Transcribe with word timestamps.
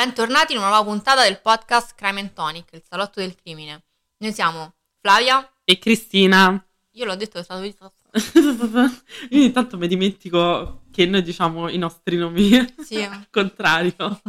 Bentornati 0.00 0.52
in 0.54 0.58
una 0.60 0.68
nuova 0.68 0.82
puntata 0.82 1.24
del 1.24 1.42
podcast 1.42 1.94
Crime 1.94 2.20
and 2.20 2.32
Tonic, 2.32 2.70
il 2.72 2.82
salotto 2.88 3.20
del 3.20 3.34
crimine. 3.34 3.82
Noi 4.16 4.32
siamo 4.32 4.72
Flavia. 4.98 5.46
E 5.62 5.78
Cristina. 5.78 6.66
Io 6.92 7.04
l'ho 7.04 7.16
detto 7.16 7.32
che 7.32 7.40
è 7.40 7.42
stato 7.42 7.60
visto. 7.60 7.92
Io 9.28 9.40
ogni 9.42 9.52
tanto 9.52 9.76
mi 9.76 9.86
dimentico 9.86 10.84
che 10.90 11.04
noi 11.04 11.20
diciamo 11.20 11.68
i 11.68 11.76
nostri 11.76 12.16
nomi 12.16 12.48
Sì. 12.82 12.96
al 13.04 13.26
contrario. 13.30 14.22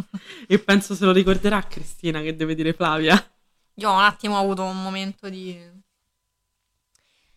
e 0.45 0.59
penso 0.59 0.93
se 0.93 1.05
lo 1.05 1.13
ricorderà 1.13 1.61
Cristina 1.61 2.19
che 2.19 2.35
deve 2.35 2.53
dire 2.53 2.73
Flavia. 2.73 3.31
Io 3.75 3.89
ho 3.89 3.93
un 3.93 4.03
attimo 4.03 4.37
avuto 4.37 4.63
un 4.63 4.83
momento 4.83 5.29
di... 5.29 5.57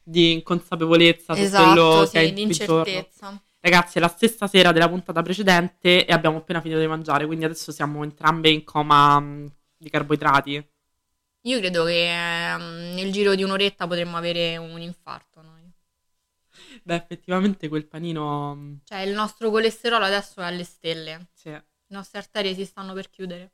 Di 0.02 0.32
inconsapevolezza 0.32 1.36
su 1.36 1.40
Esatto, 1.40 1.64
quello 1.70 2.00
che 2.00 2.06
sì, 2.08 2.16
è 2.16 2.32
di 2.32 2.42
intorno. 2.42 3.06
Ragazzi, 3.64 3.96
è 3.96 4.00
la 4.02 4.08
stessa 4.08 4.46
sera 4.46 4.72
della 4.72 4.90
puntata 4.90 5.22
precedente 5.22 6.04
e 6.04 6.12
abbiamo 6.12 6.36
appena 6.36 6.60
finito 6.60 6.78
di 6.80 6.86
mangiare, 6.86 7.24
quindi 7.24 7.46
adesso 7.46 7.72
siamo 7.72 8.04
entrambe 8.04 8.50
in 8.50 8.62
coma 8.62 9.18
mh, 9.18 9.52
di 9.78 9.88
carboidrati. 9.88 10.68
Io 11.46 11.58
credo 11.60 11.84
che 11.84 12.50
ehm, 12.52 12.94
nel 12.94 13.10
giro 13.10 13.34
di 13.34 13.42
un'oretta 13.42 13.86
potremmo 13.86 14.18
avere 14.18 14.58
un 14.58 14.80
infarto 14.82 15.40
noi. 15.40 15.62
Beh, 16.82 16.94
effettivamente 16.94 17.68
quel 17.68 17.86
panino... 17.86 18.54
mh, 18.54 18.80
Cioè 18.84 18.98
il 19.00 19.14
nostro 19.14 19.50
colesterolo 19.50 20.04
adesso 20.04 20.40
è 20.40 20.44
alle 20.44 20.64
stelle. 20.64 21.28
sì. 21.32 21.48
Le 21.50 21.96
nostre 21.96 22.18
arterie 22.18 22.54
si 22.54 22.64
stanno 22.64 22.92
per 22.92 23.08
chiudere. 23.08 23.50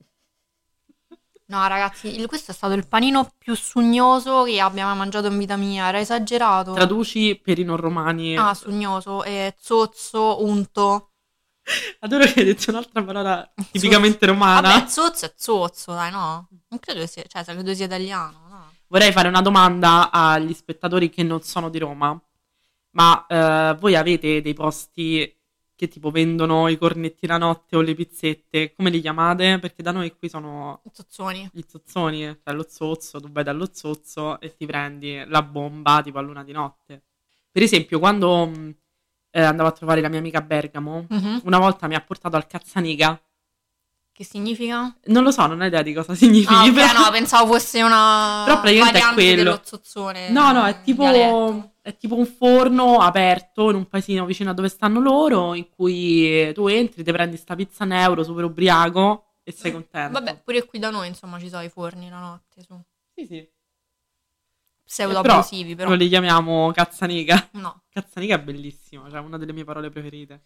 No, 1.51 1.67
ragazzi, 1.67 2.15
il- 2.17 2.29
questo 2.29 2.53
è 2.53 2.55
stato 2.55 2.75
il 2.75 2.87
panino 2.87 3.33
più 3.37 3.57
sugnoso 3.57 4.45
che 4.45 4.61
abbia 4.61 4.87
mai 4.87 4.97
mangiato 4.97 5.27
in 5.27 5.37
vita 5.37 5.57
mia. 5.57 5.89
Era 5.89 5.99
esagerato. 5.99 6.73
Traduci 6.75 7.41
per 7.43 7.59
i 7.59 7.65
non 7.65 7.77
romani. 7.77 8.37
Ah, 8.37 8.55
sugnoso, 8.55 9.25
eh, 9.25 9.55
zozzo, 9.59 10.45
unto. 10.45 11.11
Adoro 12.01 12.25
che 12.25 12.41
hai 12.41 12.47
detto 12.47 12.71
un'altra 12.71 13.03
parola 13.03 13.53
tipicamente 13.73 14.27
romana. 14.27 14.69
Vabbè, 14.71 14.87
zozzo 14.89 15.27
è 15.27 15.33
zozzo, 15.37 15.93
dai, 15.93 16.13
no? 16.13 16.49
Non 16.69 16.79
credo 16.79 17.05
sia, 17.07 17.25
cioè, 17.27 17.43
se 17.43 17.53
credo 17.53 17.75
sia 17.75 17.87
italiano, 17.87 18.39
no? 18.49 18.73
Vorrei 18.87 19.11
fare 19.11 19.27
una 19.27 19.43
domanda 19.43 20.11
agli 20.13 20.53
spettatori 20.55 21.11
che 21.11 21.25
non 21.25 21.43
sono 21.43 21.69
di 21.69 21.79
Roma. 21.79 22.17
Ma 22.93 23.27
eh, 23.27 23.77
voi 23.79 23.97
avete 23.97 24.41
dei 24.41 24.55
posti 24.55 25.37
che 25.81 25.89
tipo 25.89 26.11
vendono 26.11 26.69
i 26.69 26.77
cornetti 26.77 27.27
la 27.27 27.39
notte 27.39 27.75
o 27.75 27.81
le 27.81 27.95
pizzette? 27.95 28.75
Come 28.75 28.91
li 28.91 29.01
chiamate? 29.01 29.59
Perché 29.59 29.83
da 29.83 29.93
noi 29.93 30.15
qui 30.15 30.29
sono 30.29 30.83
Zozzoni. 30.93 31.49
gli 31.51 31.63
zozzoni, 31.67 32.21
cioè 32.45 32.55
lo 32.55 32.67
zozzo, 32.69 33.19
tu 33.19 33.31
vai 33.31 33.43
dallo 33.45 33.67
zozzo 33.73 34.39
e 34.41 34.55
ti 34.55 34.67
prendi 34.67 35.25
la 35.27 35.41
bomba 35.43 36.03
tipo 36.03 36.19
a 36.19 36.21
luna 36.21 36.45
di 36.45 36.53
notte. 36.53 37.05
Per 37.51 37.63
esempio, 37.63 37.99
quando 37.99 38.47
mh, 38.47 38.75
eh, 39.31 39.41
andavo 39.43 39.71
a 39.71 39.73
trovare 39.73 40.03
la 40.03 40.09
mia 40.11 40.19
amica 40.19 40.39
a 40.39 40.43
Bergamo, 40.43 41.07
Mhm. 41.09 41.41
una 41.45 41.59
volta 41.59 41.87
mi 41.87 41.95
ha 41.95 42.01
portato 42.03 42.37
al 42.37 42.47
Cazzaniga. 42.47 43.19
Che 44.21 44.27
significa? 44.27 44.95
Non 45.05 45.23
lo 45.23 45.31
so, 45.31 45.47
non 45.47 45.63
ho 45.63 45.65
idea 45.65 45.81
di 45.81 45.95
cosa 45.95 46.13
significhi. 46.15 46.53
Ah, 46.53 46.65
ok, 46.65 46.73
però- 46.75 47.05
no, 47.05 47.11
pensavo 47.11 47.55
fosse 47.55 47.81
una 47.81 48.43
Però 48.45 48.61
praticamente 48.61 48.99
è 48.99 49.13
quello. 49.15 49.43
dello 49.45 49.61
zozzone. 49.65 50.29
No, 50.29 50.53
no, 50.53 50.67
è 50.67 50.73
in 50.77 50.83
tipo, 50.83 51.73
è 51.81 51.97
tipo 51.97 52.17
un 52.17 52.27
forno 52.27 52.99
aperto 52.99 53.71
in 53.71 53.77
un 53.77 53.89
paesino 53.89 54.27
vicino 54.27 54.51
a 54.51 54.53
dove 54.53 54.69
stanno 54.69 55.01
loro, 55.01 55.55
in 55.55 55.71
cui 55.71 56.53
tu 56.53 56.67
entri, 56.67 57.03
ti 57.03 57.11
prendi 57.13 57.39
sta 57.39 57.55
pizza 57.55 57.85
un 57.85 57.93
euro 57.93 58.23
super 58.23 58.45
ubriaco 58.45 59.37
e 59.43 59.53
sei 59.53 59.73
contento. 59.73 60.13
Vabbè, 60.13 60.43
pure 60.45 60.67
qui 60.67 60.79
da 60.79 60.91
noi, 60.91 61.09
insomma, 61.09 61.39
ci 61.39 61.49
sono 61.49 61.63
i 61.63 61.71
forni 61.71 62.11
la 62.11 62.19
notte, 62.19 62.61
su. 62.63 62.79
Sì, 63.15 63.25
sì. 63.25 63.49
Pseudo 64.85 65.23
Però 65.23 65.39
abusivi, 65.39 65.75
però. 65.75 65.89
Lo 65.89 65.95
li 65.95 66.09
chiamiamo 66.09 66.71
cazzanica. 66.73 67.49
No. 67.53 67.85
Cazzanica 67.89 68.35
è 68.35 68.41
bellissimo, 68.43 69.09
cioè 69.09 69.21
una 69.21 69.39
delle 69.39 69.55
mie 69.55 69.65
parole 69.65 69.89
preferite. 69.89 70.43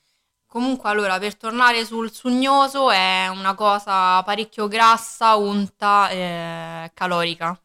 Comunque, 0.55 0.89
allora, 0.89 1.19
per 1.19 1.35
tornare 1.35 1.85
sul 1.85 2.13
sugnoso, 2.13 2.89
è 2.93 3.27
una 3.27 3.57
cosa 3.57 4.23
parecchio 4.23 4.69
grassa, 4.69 5.35
unta 5.35 6.09
e 6.11 6.93
calorica. 6.95 7.61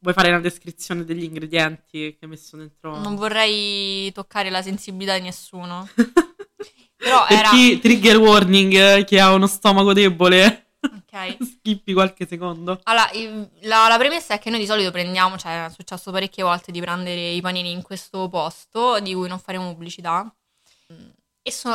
Vuoi 0.00 0.12
fare 0.12 0.28
una 0.28 0.40
descrizione 0.40 1.06
degli 1.06 1.22
ingredienti 1.22 1.98
che 2.10 2.18
hai 2.20 2.28
messo 2.28 2.58
dentro? 2.58 2.98
Non 2.98 3.14
vorrei 3.14 4.12
toccare 4.12 4.50
la 4.50 4.60
sensibilità 4.60 5.16
di 5.16 5.22
nessuno. 5.22 5.88
Però 6.94 7.24
per 7.26 7.38
era... 7.38 7.48
chi 7.48 7.78
trigger 7.78 8.18
warning 8.18 9.04
chi 9.04 9.18
ha 9.18 9.32
uno 9.32 9.46
stomaco 9.46 9.94
debole, 9.94 10.72
Ok. 10.78 11.38
schippi 11.40 11.94
qualche 11.94 12.26
secondo. 12.26 12.78
Allora, 12.82 13.08
la, 13.60 13.88
la 13.88 13.96
premessa 13.96 14.34
è 14.34 14.38
che 14.38 14.50
noi 14.50 14.58
di 14.58 14.66
solito 14.66 14.90
prendiamo, 14.90 15.38
cioè 15.38 15.64
è 15.64 15.70
successo 15.70 16.10
parecchie 16.10 16.42
volte 16.42 16.70
di 16.70 16.82
prendere 16.82 17.30
i 17.30 17.40
panini 17.40 17.72
in 17.72 17.80
questo 17.80 18.28
posto, 18.28 19.00
di 19.00 19.14
cui 19.14 19.26
non 19.26 19.38
faremo 19.38 19.70
pubblicità. 19.70 20.30
E 21.46 21.52
sì, 21.52 21.68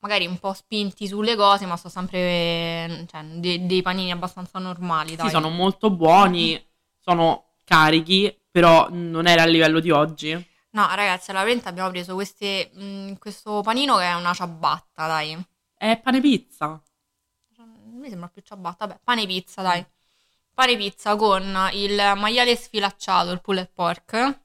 magari 0.00 0.26
un 0.26 0.38
po' 0.38 0.52
spinti 0.52 1.06
sulle 1.06 1.36
cose, 1.36 1.66
ma 1.66 1.76
sono 1.76 1.92
sempre 1.92 3.06
cioè, 3.10 3.22
de- 3.24 3.66
dei 3.66 3.82
panini 3.82 4.12
abbastanza 4.12 4.58
normali, 4.58 5.16
dai. 5.16 5.26
Sì, 5.26 5.32
sono 5.32 5.50
molto 5.50 5.90
buoni, 5.90 6.62
sono 6.98 7.54
carichi, 7.64 8.36
però 8.50 8.88
non 8.90 9.26
era 9.26 9.42
a 9.42 9.46
livello 9.46 9.80
di 9.80 9.90
oggi. 9.90 10.32
No, 10.70 10.86
ragazzi, 10.94 11.30
alla 11.30 11.40
veramente 11.40 11.68
abbiamo 11.68 11.90
preso 11.90 12.14
queste, 12.14 12.70
mm, 12.78 13.14
questo 13.14 13.62
panino 13.62 13.96
che 13.96 14.04
è 14.04 14.14
una 14.14 14.34
ciabatta, 14.34 15.06
dai. 15.06 15.36
È 15.74 15.98
pane 15.98 16.20
pizza. 16.20 16.80
Mi 17.94 18.08
sembra 18.08 18.28
più 18.28 18.42
ciabatta, 18.42 18.86
vabbè, 18.86 19.00
pane 19.02 19.26
pizza, 19.26 19.62
dai. 19.62 19.84
Pane 20.54 20.76
pizza 20.76 21.16
con 21.16 21.70
il 21.72 21.94
maiale 22.16 22.54
sfilacciato, 22.56 23.30
il 23.30 23.40
pulled 23.40 23.70
pork, 23.72 24.40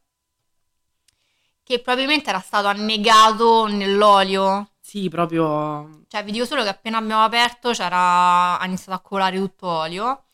che 1.64 1.80
probabilmente 1.80 2.30
era 2.30 2.40
stato 2.40 2.68
annegato 2.68 3.68
nell'olio. 3.68 4.70
Sì, 4.94 5.10
proprio. 5.10 6.04
Cioè, 6.08 6.24
vi 6.24 6.32
dico 6.32 6.46
solo 6.46 6.62
che 6.62 6.70
appena 6.70 7.00
abbiamo 7.00 7.24
aperto 7.24 7.72
c'era, 7.72 8.60
ha 8.60 8.66
iniziato 8.68 8.94
a 8.94 9.02
colare 9.02 9.38
tutto 9.38 9.66
olio. 9.66 10.26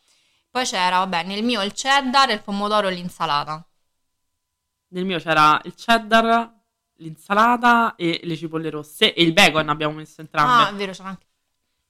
Poi 0.50 0.66
c'era, 0.66 0.98
vabbè, 0.98 1.22
nel 1.22 1.42
mio 1.42 1.62
il 1.62 1.72
cheddar, 1.72 2.28
il 2.28 2.42
pomodoro 2.42 2.88
e 2.88 2.92
l'insalata. 2.92 3.66
Nel 4.88 5.06
mio 5.06 5.18
c'era 5.18 5.58
il 5.64 5.72
cheddar, 5.74 6.52
l'insalata 6.96 7.94
e 7.96 8.20
le 8.22 8.36
cipolle 8.36 8.68
rosse. 8.68 9.14
E 9.14 9.22
il 9.22 9.32
bacon 9.32 9.70
abbiamo 9.70 9.94
messo 9.94 10.20
entrambe. 10.20 10.64
Ah, 10.64 10.68
è 10.68 10.74
vero, 10.74 10.92
c'era 10.92 11.08
anche... 11.08 11.26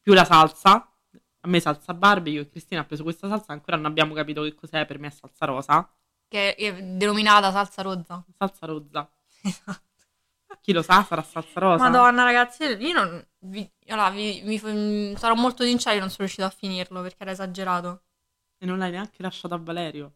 Più 0.01 0.13
la 0.13 0.25
salsa. 0.25 0.93
A 1.41 1.49
me 1.49 1.59
salsa 1.59 1.93
barbecue. 1.93 2.39
Io 2.39 2.43
e 2.43 2.51
Cristina 2.51 2.83
ha 2.83 2.85
preso 2.85 3.03
questa 3.03 3.27
salsa. 3.27 3.51
Ancora 3.53 3.79
non 3.79 3.87
abbiamo 3.87 4.15
capito 4.15 4.43
che 4.43 4.55
cos'è. 4.55 4.87
Per 4.87 5.01
me 5.01 5.09
è 5.09 5.11
salsa 5.11 5.45
rosa. 5.45 5.93
che 6.29 6.55
è 6.55 6.83
denominata 6.85 7.51
salsa 7.51 7.83
rozza. 7.83 8.25
Salsa 8.39 8.67
rozza. 8.67 9.11
Chi 10.63 10.73
lo 10.73 10.83
sa, 10.83 11.03
sarà 11.05 11.23
salsa 11.23 11.61
rosa. 11.61 11.85
Madonna, 11.85 12.25
ragazzi, 12.25 12.65
io 12.65 12.93
non. 12.93 13.27
Vi, 13.41 13.69
allora, 13.89 14.11
vi- 14.11 14.43
vi- 14.45 15.17
sarò 15.17 15.35
molto 15.35 15.65
sincera, 15.65 15.95
io 15.95 16.01
non 16.01 16.09
sono 16.11 16.21
riuscita 16.25 16.47
a 16.47 16.51
finirlo 16.51 17.03
perché 17.03 17.23
era 17.23 17.31
esagerato. 17.31 18.03
E 18.59 18.67
non 18.67 18.79
l'hai 18.79 18.91
neanche 18.91 19.23
lasciato 19.23 19.55
a 19.55 19.59
Valerio. 19.59 20.13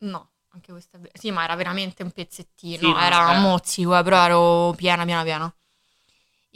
No, 0.00 0.30
anche 0.50 0.72
questo 0.72 0.96
è 0.96 1.00
vero. 1.00 1.12
Sì, 1.14 1.30
ma 1.30 1.44
era 1.44 1.54
veramente 1.56 2.02
un 2.02 2.10
pezzettino. 2.10 2.78
Sì, 2.78 2.92
no, 2.92 2.98
era 2.98 3.32
eh. 3.32 3.38
mozzico, 3.40 4.02
però 4.02 4.24
ero 4.24 4.72
piena, 4.76 5.04
piena, 5.04 5.22
piena. 5.22 5.54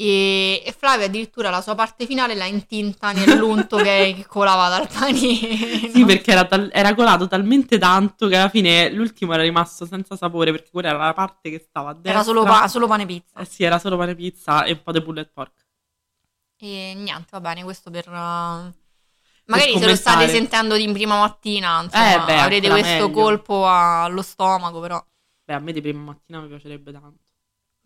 E, 0.00 0.62
e 0.64 0.72
Flavia 0.78 1.06
addirittura 1.06 1.50
la 1.50 1.60
sua 1.60 1.74
parte 1.74 2.06
finale 2.06 2.36
l'ha 2.36 2.44
intinta 2.44 3.10
nell'unto 3.10 3.76
che, 3.78 4.12
che 4.16 4.26
colava 4.26 4.68
dal 4.68 4.86
panino. 4.88 5.48
Sì, 5.88 6.04
perché 6.04 6.30
era, 6.30 6.44
tal- 6.44 6.70
era 6.72 6.94
colato 6.94 7.26
talmente 7.26 7.78
tanto 7.78 8.28
che 8.28 8.36
alla 8.36 8.48
fine 8.48 8.90
l'ultimo 8.92 9.32
era 9.32 9.42
rimasto 9.42 9.86
senza 9.86 10.16
sapore 10.16 10.52
perché 10.52 10.70
quella 10.70 10.90
era 10.90 10.98
la 10.98 11.12
parte 11.14 11.50
che 11.50 11.58
stava 11.58 11.90
a 11.90 11.94
destra. 11.94 12.12
Era 12.12 12.22
solo, 12.22 12.44
pa- 12.44 12.68
solo 12.68 12.86
pane 12.86 13.06
pizza. 13.06 13.40
Eh 13.40 13.44
sì, 13.44 13.64
era 13.64 13.78
solo 13.80 13.96
pane 13.96 14.14
pizza 14.14 14.62
e 14.64 14.72
un 14.72 14.82
po' 14.82 14.92
di 14.92 15.02
pulled 15.02 15.30
pork. 15.32 15.66
E 16.60 16.92
niente, 16.94 17.28
va 17.32 17.40
bene, 17.40 17.62
questo 17.64 17.90
per... 17.90 18.08
uh, 18.08 18.72
Magari 19.46 19.78
se 19.78 19.86
lo 19.86 19.96
state 19.96 20.28
sentendo 20.28 20.76
di 20.76 20.90
prima 20.92 21.18
mattina, 21.18 21.82
insomma, 21.82 22.22
Eh, 22.22 22.26
beh, 22.26 22.38
avrete 22.38 22.68
questo 22.68 23.08
meglio. 23.08 23.10
colpo 23.10 23.66
allo 23.68 24.22
stomaco, 24.22 24.80
però... 24.80 25.04
Beh, 25.46 25.54
a 25.54 25.58
me 25.58 25.72
di 25.72 25.80
prima 25.80 26.02
mattina 26.02 26.40
mi 26.40 26.48
piacerebbe 26.48 26.92
tanto. 26.92 27.24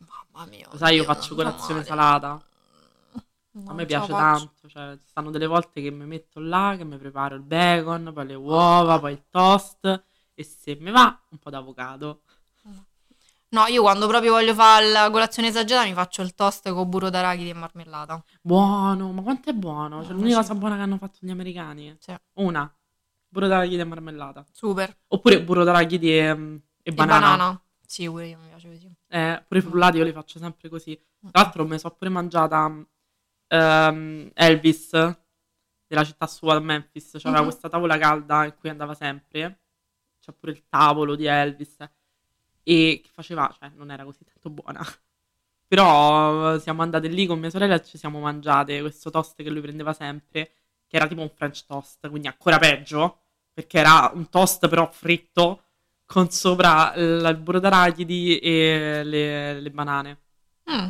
Mamma 0.06 0.46
mia. 0.50 0.68
Lo 0.70 0.76
sai, 0.76 0.96
io 0.96 1.04
faccio 1.04 1.34
non 1.34 1.44
fa 1.44 1.50
colazione 1.50 1.84
salata. 1.84 2.42
No, 3.54 3.70
A 3.70 3.74
me 3.74 3.76
non 3.76 3.78
ce 3.80 3.86
piace 3.86 4.12
tanto. 4.12 4.68
Cioè, 4.68 4.96
ci 4.96 5.08
stanno 5.08 5.30
delle 5.30 5.46
volte 5.46 5.82
che 5.82 5.90
mi 5.90 6.06
metto 6.06 6.40
là, 6.40 6.74
che 6.76 6.84
mi 6.84 6.96
preparo 6.96 7.34
il 7.34 7.42
bacon, 7.42 8.10
poi 8.14 8.26
le 8.26 8.34
uova, 8.34 8.98
poi 8.98 9.12
il 9.12 9.24
toast. 9.28 10.04
E 10.34 10.42
se 10.44 10.76
mi 10.80 10.90
va, 10.90 11.20
un 11.30 11.38
po' 11.38 11.50
d'avocado. 11.50 12.22
No, 13.50 13.66
io 13.66 13.82
quando 13.82 14.06
proprio 14.06 14.32
voglio 14.32 14.54
fare 14.54 14.90
la 14.90 15.10
colazione 15.10 15.48
esagerata 15.48 15.86
mi 15.86 15.92
faccio 15.92 16.22
il 16.22 16.34
toast 16.34 16.70
con 16.72 16.88
burro 16.88 17.10
d'arachidi 17.10 17.50
e 17.50 17.52
marmellata. 17.52 18.24
Buono, 18.40 19.12
ma 19.12 19.20
quanto 19.20 19.50
è 19.50 19.52
buono? 19.52 20.00
Cioè, 20.02 20.12
No, 20.12 20.16
l'unica 20.16 20.40
sì. 20.40 20.48
cosa 20.48 20.54
buona 20.54 20.76
che 20.76 20.80
hanno 20.82 20.96
fatto 20.96 21.18
gli 21.20 21.30
americani. 21.30 21.94
Sì. 22.00 22.14
Una, 22.34 22.74
burro 23.28 23.48
d'arachidi 23.48 23.78
e 23.80 23.84
marmellata. 23.84 24.46
Super. 24.50 24.96
Oppure 25.08 25.42
burro 25.42 25.64
d'arachidi 25.64 26.08
e, 26.10 26.22
e 26.28 26.60
E 26.82 26.92
banana. 26.92 27.20
banana. 27.20 27.62
Sì, 27.86 28.06
pure 28.08 28.28
io 28.28 28.38
mi 28.38 28.48
piace 28.48 28.68
così. 28.70 28.91
Eh, 29.12 29.44
pure 29.46 29.60
i 29.60 29.62
frullati 29.62 29.98
io 29.98 30.04
li 30.04 30.12
faccio 30.12 30.38
sempre 30.38 30.68
così. 30.70 30.96
Tra 31.30 31.42
l'altro 31.42 31.66
mi 31.66 31.78
sono 31.78 31.94
pure 31.94 32.08
mangiata 32.10 32.70
ehm, 33.48 34.30
Elvis 34.34 34.90
della 35.86 36.04
città 36.04 36.26
sua 36.26 36.54
a 36.54 36.60
Memphis. 36.60 37.18
C'aveva 37.18 37.40
Mhm. 37.42 37.48
questa 37.48 37.68
tavola 37.68 37.98
calda 37.98 38.44
in 38.46 38.54
cui 38.58 38.70
andava 38.70 38.94
sempre. 38.94 39.60
C'è 40.20 40.32
pure 40.32 40.52
il 40.52 40.64
tavolo 40.68 41.14
di 41.16 41.26
Elvis. 41.26 41.76
E 42.64 43.00
che 43.02 43.10
faceva, 43.12 43.54
cioè 43.58 43.70
non 43.74 43.90
era 43.90 44.04
così 44.04 44.24
tanto 44.24 44.48
buona. 44.50 44.80
Però 45.66 46.54
eh, 46.54 46.60
siamo 46.60 46.82
andate 46.82 47.08
lì 47.08 47.26
con 47.26 47.38
mia 47.38 47.50
sorella 47.50 47.74
e 47.76 47.84
ci 47.84 47.98
siamo 47.98 48.20
mangiate 48.20 48.80
questo 48.80 49.10
toast 49.10 49.42
che 49.42 49.50
lui 49.50 49.60
prendeva 49.60 49.92
sempre. 49.92 50.52
che 50.92 50.96
era 50.98 51.08
tipo 51.08 51.22
un 51.22 51.30
French 51.30 51.64
toast, 51.66 52.06
quindi 52.10 52.28
ancora 52.28 52.58
peggio, 52.58 53.20
perché 53.52 53.78
era 53.78 54.10
un 54.14 54.28
toast 54.28 54.68
però 54.68 54.90
fritto 54.92 55.61
con 56.12 56.30
sopra 56.30 56.92
il 56.94 57.38
burro 57.40 57.58
d'arachidi 57.58 58.36
e 58.38 59.02
le, 59.02 59.60
le 59.60 59.70
banane. 59.70 60.20
Mm, 60.70 60.88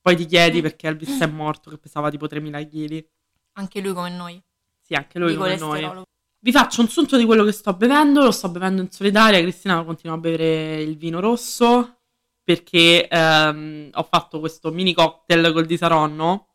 Poi 0.00 0.16
ti 0.16 0.24
chiedi 0.24 0.62
perché 0.62 0.86
Elvis 0.86 1.20
è 1.20 1.26
morto, 1.26 1.68
che 1.68 1.76
pesava 1.76 2.08
tipo 2.10 2.26
3.000 2.26 2.68
kg. 2.68 3.06
anche 3.52 3.80
lui 3.80 3.92
come 3.92 4.08
noi. 4.08 4.42
Sì, 4.80 4.94
anche 4.94 5.18
lui 5.18 5.32
di 5.32 5.36
come 5.36 5.56
noi. 5.56 6.02
Vi 6.38 6.52
faccio 6.52 6.80
un 6.80 6.88
sunto 6.88 7.18
di 7.18 7.26
quello 7.26 7.44
che 7.44 7.52
sto 7.52 7.74
bevendo, 7.74 8.22
lo 8.22 8.30
sto 8.30 8.48
bevendo 8.48 8.80
in 8.80 8.90
solitaria, 8.90 9.40
Cristina 9.40 9.84
continua 9.84 10.16
a 10.16 10.20
bere 10.20 10.80
il 10.80 10.96
vino 10.96 11.20
rosso 11.20 11.98
perché 12.42 13.06
ehm, 13.06 13.90
ho 13.92 14.02
fatto 14.04 14.40
questo 14.40 14.72
mini 14.72 14.94
cocktail 14.94 15.52
col 15.52 15.66
disaronno 15.66 16.46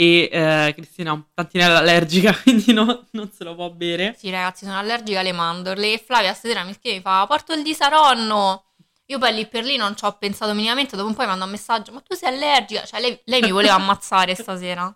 e 0.00 0.28
eh, 0.30 0.72
Cristina 0.74 1.10
è 1.10 1.14
un 1.14 1.24
tantinella 1.34 1.78
allergica, 1.78 2.32
quindi 2.40 2.72
no- 2.72 3.08
non 3.12 3.32
se 3.32 3.42
lo 3.42 3.56
può 3.56 3.68
bere. 3.70 4.14
Sì, 4.16 4.30
ragazzi, 4.30 4.64
sono 4.64 4.78
allergica 4.78 5.18
alle 5.18 5.32
mandorle. 5.32 5.92
E 5.94 5.98
Flavia 5.98 6.34
stasera 6.34 6.62
mi 6.62 6.72
scrive, 6.72 6.96
mi 6.96 7.02
fa, 7.02 7.26
porto 7.26 7.52
il 7.52 7.64
disaronno. 7.64 8.64
Io 9.06 9.18
poi 9.18 9.34
lì 9.34 9.46
per 9.48 9.64
lì 9.64 9.76
non 9.76 9.96
ci 9.96 10.04
ho 10.04 10.12
pensato 10.16 10.54
minimamente, 10.54 10.94
dopo 10.94 11.08
un 11.08 11.14
po' 11.14 11.22
mi 11.22 11.28
manda 11.28 11.46
un 11.46 11.50
messaggio, 11.50 11.92
ma 11.92 12.00
tu 12.00 12.14
sei 12.14 12.28
allergica? 12.32 12.84
Cioè, 12.84 13.00
lei, 13.00 13.20
lei 13.24 13.40
mi 13.42 13.50
voleva 13.50 13.74
ammazzare 13.74 14.34
stasera. 14.36 14.94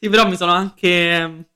Sì, 0.00 0.08
però 0.10 0.28
mi 0.28 0.36
sono 0.36 0.52
anche... 0.52 1.48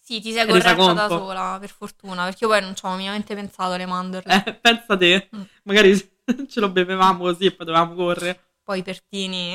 Sì, 0.00 0.20
ti 0.20 0.32
sei 0.32 0.46
corretta 0.48 0.92
da 0.94 1.08
sola, 1.08 1.58
per 1.60 1.70
fortuna, 1.70 2.24
perché 2.24 2.44
io 2.44 2.50
poi 2.50 2.60
non 2.60 2.74
ci 2.74 2.80
avevo 2.84 2.96
minimamente 2.96 3.34
pensato 3.36 3.72
alle 3.74 3.86
mandorle. 3.86 4.42
Eh, 4.46 4.54
pensa 4.54 4.96
te, 4.96 5.28
Mm. 5.36 5.42
magari 5.64 5.96
ce 6.48 6.60
lo 6.60 6.70
bevevamo 6.70 7.22
così 7.24 7.46
e 7.46 7.52
poi 7.52 7.66
dovevamo 7.66 7.94
correre 7.94 8.40
Poi 8.64 8.80
i 8.80 8.82
pertini, 8.82 9.54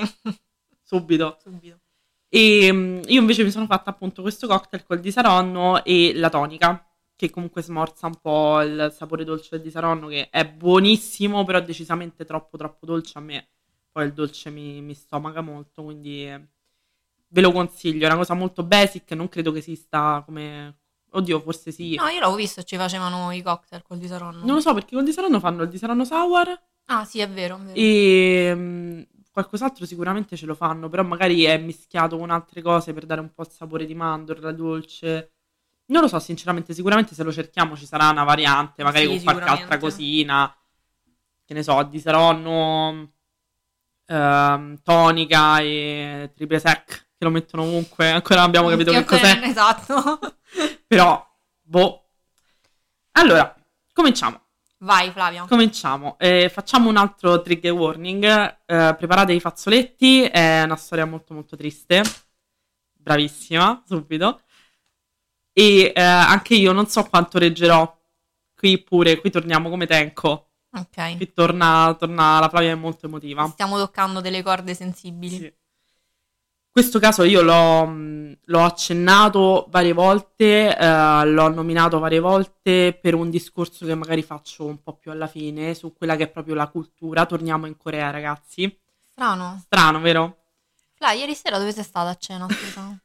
subito. 0.84 1.38
subito. 1.44 1.80
E 2.30 2.72
mm, 2.72 3.02
io 3.08 3.22
invece 3.22 3.44
mi 3.44 3.52
sono 3.52 3.66
fatta 3.66 3.90
appunto 3.90 4.22
questo 4.22 4.48
cocktail 4.48 4.84
col 4.84 5.00
disaronno 5.00 5.84
e 5.84 6.14
la 6.16 6.30
tonica, 6.30 6.86
che 7.16 7.30
comunque 7.30 7.62
smorza 7.62 8.08
un 8.08 8.16
po' 8.22 8.62
il 8.62 8.94
sapore 8.96 9.24
dolce 9.24 9.50
del 9.52 9.62
disaronno, 9.62 10.08
che 10.08 10.30
è 10.30 10.48
buonissimo, 10.48 11.44
però 11.44 11.60
decisamente 11.62 12.26
troppo 12.26 12.58
troppo 12.58 12.86
dolce 12.86 13.18
a 13.18 13.22
me. 13.22 13.48
Poi 13.92 14.06
il 14.06 14.14
dolce 14.14 14.50
mi, 14.50 14.82
mi 14.82 14.94
stomaca 14.94 15.42
molto, 15.42 15.84
quindi 15.84 16.28
eh, 16.28 16.48
ve 17.30 17.42
lo 17.42 17.52
consiglio. 17.52 18.04
È 18.04 18.08
una 18.08 18.18
cosa 18.18 18.34
molto 18.36 18.64
basic, 18.64 19.12
non 19.14 19.30
credo 19.30 19.52
che 19.52 19.60
esista 19.60 20.22
come... 20.26 20.78
Oddio, 21.10 21.40
forse 21.40 21.72
sì. 21.72 21.96
No, 21.96 22.08
io 22.08 22.20
l'avevo 22.20 22.36
visto, 22.36 22.62
ci 22.64 22.76
facevano 22.76 23.32
i 23.32 23.42
cocktail 23.42 23.82
col 23.82 23.98
disaronno. 23.98 24.44
Non 24.46 24.56
lo 24.56 24.62
so 24.62 24.74
perché 24.74 24.94
col 24.94 25.06
disaronno 25.06 25.40
fanno 25.40 25.64
il 25.64 25.70
disaronno 25.70 26.04
sour 26.06 26.62
Ah, 26.90 27.04
sì, 27.06 27.20
è 27.20 27.30
vero, 27.30 27.56
è 27.58 27.60
vero. 27.60 27.74
e 27.76 28.52
mm, 28.56 29.02
qualcos'altro 29.38 29.86
sicuramente 29.86 30.36
ce 30.36 30.48
lo 30.48 30.56
fanno, 30.56 30.90
però 30.90 31.04
magari 31.04 31.44
è 31.44 31.60
mischiato 31.60 32.18
con 32.18 32.32
altre 32.32 32.64
cose 32.64 32.92
per 32.92 33.06
dare 33.06 33.22
un 33.22 33.32
po' 33.32 33.44
il 33.44 33.50
sapore 33.52 33.86
di 33.86 33.94
mandorla 33.94 34.52
dolce. 34.52 35.34
Non 35.88 36.02
lo 36.02 36.08
so, 36.08 36.18
sinceramente, 36.18 36.74
sicuramente 36.74 37.14
se 37.14 37.22
lo 37.24 37.32
cerchiamo 37.32 37.76
ci 37.78 37.86
sarà 37.86 38.10
una 38.10 38.24
variante, 38.24 38.84
magari 38.84 39.06
Sì, 39.20 39.26
con 39.26 39.36
qualche 39.36 39.50
altra 39.62 39.78
cosina. 39.78 40.56
Che 41.46 41.54
ne 41.54 41.62
so, 41.62 41.84
di 41.84 42.00
Saronno, 42.00 43.12
ehm, 44.08 44.82
tonica 44.82 45.60
e 45.60 46.32
triple 46.36 46.60
sec, 46.60 46.86
che 46.86 47.24
lo 47.24 47.30
mettono 47.30 47.62
ovunque. 47.64 48.10
Ancora 48.10 48.40
non 48.40 48.50
abbiamo 48.50 48.70
capito 48.70 48.92
che 48.92 49.04
cos'è. 49.04 49.40
Esatto. 49.46 50.20
Però, 50.88 51.26
boh. 51.62 52.10
Allora, 53.12 53.56
cominciamo. 53.94 54.47
Vai, 54.80 55.12
Flavia. 55.12 55.46
Cominciamo. 55.48 56.18
Eh, 56.20 56.50
facciamo 56.50 56.90
un 56.90 56.98
altro 56.98 57.42
trigger 57.42 57.72
warning. 57.72 58.24
Eh, 58.66 58.96
preparate 58.98 59.34
i 59.34 59.40
fazzoletti. 59.40 60.24
È 60.24 60.62
una 60.64 60.76
storia 60.76 61.06
molto 61.06 61.34
molto 61.34 61.56
triste. 61.56 62.04
Bravissima, 62.94 63.84
subito. 63.86 64.42
E 65.52 65.92
eh, 65.96 66.02
anche 66.02 66.54
io 66.56 66.72
non 66.74 66.88
so 66.88 67.04
quanto 67.04 67.40
reggerò. 67.40 67.96
Qui 68.56 68.82
pure, 68.84 69.20
qui 69.20 69.32
torniamo 69.32 69.70
come 69.70 69.88
Tenko. 69.88 70.50
Ok. 70.72 71.16
Qui 71.16 71.34
torna, 71.34 71.96
torna 71.98 72.40
la 72.40 72.50
Flavia 72.50 72.72
è 72.72 72.76
molto 72.76 73.08
emotiva. 73.08 73.48
Stiamo 73.48 73.78
toccando 73.78 74.22
delle 74.22 74.44
corde 74.44 74.76
sensibili. 74.76 75.38
Sì. 75.38 75.54
Questo 76.78 77.00
caso 77.00 77.24
io 77.24 77.42
l'ho, 77.42 77.92
l'ho 78.40 78.64
accennato 78.64 79.66
varie 79.70 79.94
volte, 79.94 80.78
eh, 80.78 81.26
l'ho 81.26 81.48
nominato 81.48 81.98
varie 81.98 82.20
volte 82.20 82.96
per 83.02 83.16
un 83.16 83.32
discorso 83.32 83.84
che 83.88 83.96
magari 83.96 84.22
faccio 84.22 84.66
un 84.66 84.84
po' 84.84 84.96
più 84.96 85.10
alla 85.10 85.26
fine 85.26 85.74
su 85.74 85.92
quella 85.92 86.16
che 86.16 86.26
è 86.26 86.30
proprio 86.30 86.54
la 86.54 86.68
cultura. 86.68 87.26
Torniamo 87.26 87.66
in 87.66 87.78
Corea, 87.78 88.12
ragazzi. 88.12 88.80
Strano. 89.10 89.60
Strano, 89.64 90.00
vero? 90.02 90.38
Fla, 90.94 91.14
ieri 91.14 91.34
sera 91.34 91.58
dove 91.58 91.72
sei 91.72 91.84
stata 91.84 92.12
a 92.12 92.16
cena? 92.16 92.46
Scusa. 92.48 92.96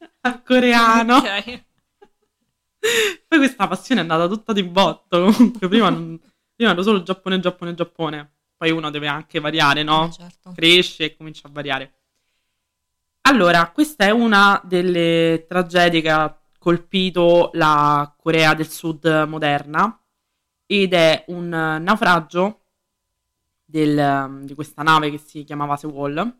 Al 0.22 0.42
coreano. 0.42 1.16
Ok. 1.16 1.64
Poi 3.28 3.38
questa 3.38 3.68
passione 3.68 4.00
è 4.00 4.02
andata 4.02 4.28
tutta 4.28 4.54
di 4.54 4.62
botto. 4.62 5.24
Comunque, 5.24 5.68
prima, 5.68 5.90
non- 5.90 6.18
prima 6.54 6.70
ero 6.70 6.82
solo 6.82 7.02
Giappone, 7.02 7.38
Giappone, 7.38 7.74
Giappone. 7.74 8.32
Poi 8.56 8.70
uno 8.70 8.88
deve 8.88 9.08
anche 9.08 9.40
variare, 9.40 9.82
no? 9.82 10.06
Eh, 10.06 10.12
certo. 10.12 10.52
cresce 10.54 11.04
e 11.04 11.16
comincia 11.18 11.48
a 11.48 11.50
variare. 11.52 11.99
Allora, 13.22 13.70
questa 13.70 14.04
è 14.06 14.10
una 14.10 14.60
delle 14.64 15.44
tragedie 15.48 16.00
che 16.00 16.10
ha 16.10 16.36
colpito 16.58 17.50
la 17.54 18.12
Corea 18.16 18.54
del 18.54 18.68
Sud 18.68 19.06
moderna 19.28 19.98
ed 20.66 20.92
è 20.92 21.24
un 21.28 21.48
naufragio 21.48 22.60
del- 23.64 24.40
di 24.42 24.54
questa 24.54 24.82
nave 24.82 25.10
che 25.10 25.18
si 25.18 25.44
chiamava 25.44 25.76
Sewol, 25.76 26.38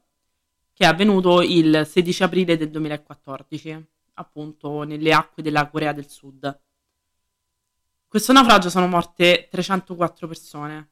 che 0.73 0.85
è 0.85 0.87
avvenuto 0.89 1.43
il 1.43 1.87
16 1.87 2.23
aprile 2.25 2.57
del 2.57 2.71
2014, 2.71 3.87
appunto 4.15 4.83
nelle 4.83 5.13
acque 5.13 5.43
della 5.43 5.69
Corea 5.69 5.93
del 5.93 6.09
Sud. 6.09 6.61
Questo 8.09 8.33
naufragio 8.33 8.69
sono 8.71 8.89
morte 8.89 9.49
304 9.51 10.27
persone. 10.27 10.91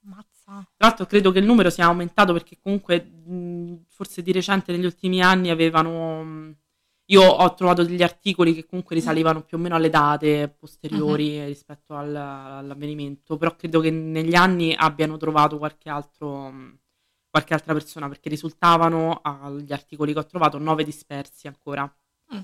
Mazza. 0.00 0.37
Tra 0.48 0.64
l'altro 0.78 1.04
credo 1.04 1.30
che 1.30 1.40
il 1.40 1.44
numero 1.44 1.68
sia 1.68 1.84
aumentato 1.84 2.32
perché 2.32 2.58
comunque 2.58 3.02
mh, 3.02 3.84
forse 3.88 4.22
di 4.22 4.32
recente 4.32 4.72
negli 4.72 4.86
ultimi 4.86 5.22
anni 5.22 5.50
avevano... 5.50 6.22
mh, 6.24 6.56
io 7.10 7.22
ho 7.22 7.54
trovato 7.54 7.84
degli 7.84 8.02
articoli 8.02 8.54
che 8.54 8.66
comunque 8.66 8.94
risalivano 8.94 9.42
più 9.42 9.56
o 9.56 9.60
meno 9.60 9.74
alle 9.76 9.90
date 9.90 10.48
posteriori 10.48 11.44
rispetto 11.44 11.94
al- 11.94 12.14
all'avvenimento, 12.14 13.36
però 13.36 13.56
credo 13.56 13.80
che 13.80 13.90
negli 13.90 14.34
anni 14.34 14.74
abbiano 14.76 15.16
trovato 15.18 15.58
qualche 15.58 15.90
altro... 15.90 16.52
qualche 17.30 17.54
altra 17.54 17.72
persona 17.74 18.08
perché 18.08 18.28
risultavano 18.30 19.20
agli 19.22 19.72
articoli 19.72 20.12
che 20.14 20.18
ho 20.20 20.26
trovato 20.26 20.58
nove 20.58 20.84
dispersi 20.84 21.46
ancora. 21.46 21.84
Mm. 22.34 22.40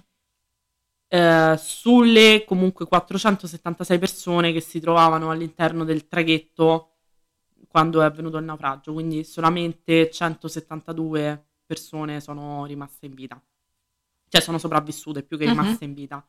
Eh, 1.09 1.57
sulle 1.59 2.45
comunque 2.47 2.87
476 2.87 3.99
persone 3.99 4.53
che 4.53 4.61
si 4.61 4.81
trovavano 4.81 5.31
all'interno 5.31 5.85
del 5.85 6.07
traghetto 6.09 6.94
quando 7.69 8.01
è 8.03 8.05
avvenuto 8.05 8.37
il 8.39 8.45
naufragio, 8.45 8.93
quindi 8.93 9.25
solamente 9.25 10.11
172 10.11 11.47
persone 11.67 12.21
sono 12.21 12.65
rimaste 12.67 13.07
in 13.07 13.15
vita, 13.15 13.41
cioè 14.29 14.41
sono 14.41 14.59
sopravvissute 14.59 15.23
più 15.23 15.37
che 15.39 15.45
Mhm. 15.45 15.51
rimaste 15.51 15.85
in 15.85 15.95
vita. 15.95 16.27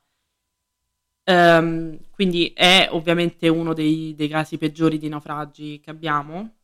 Ehm, 1.27 1.97
quindi 2.11 2.51
è 2.53 2.87
ovviamente 2.91 3.47
uno 3.47 3.73
dei, 3.73 4.13
dei 4.15 4.27
casi 4.27 4.57
peggiori 4.57 4.97
di 4.97 5.09
naufragi 5.09 5.79
che 5.79 5.89
abbiamo, 5.89 6.57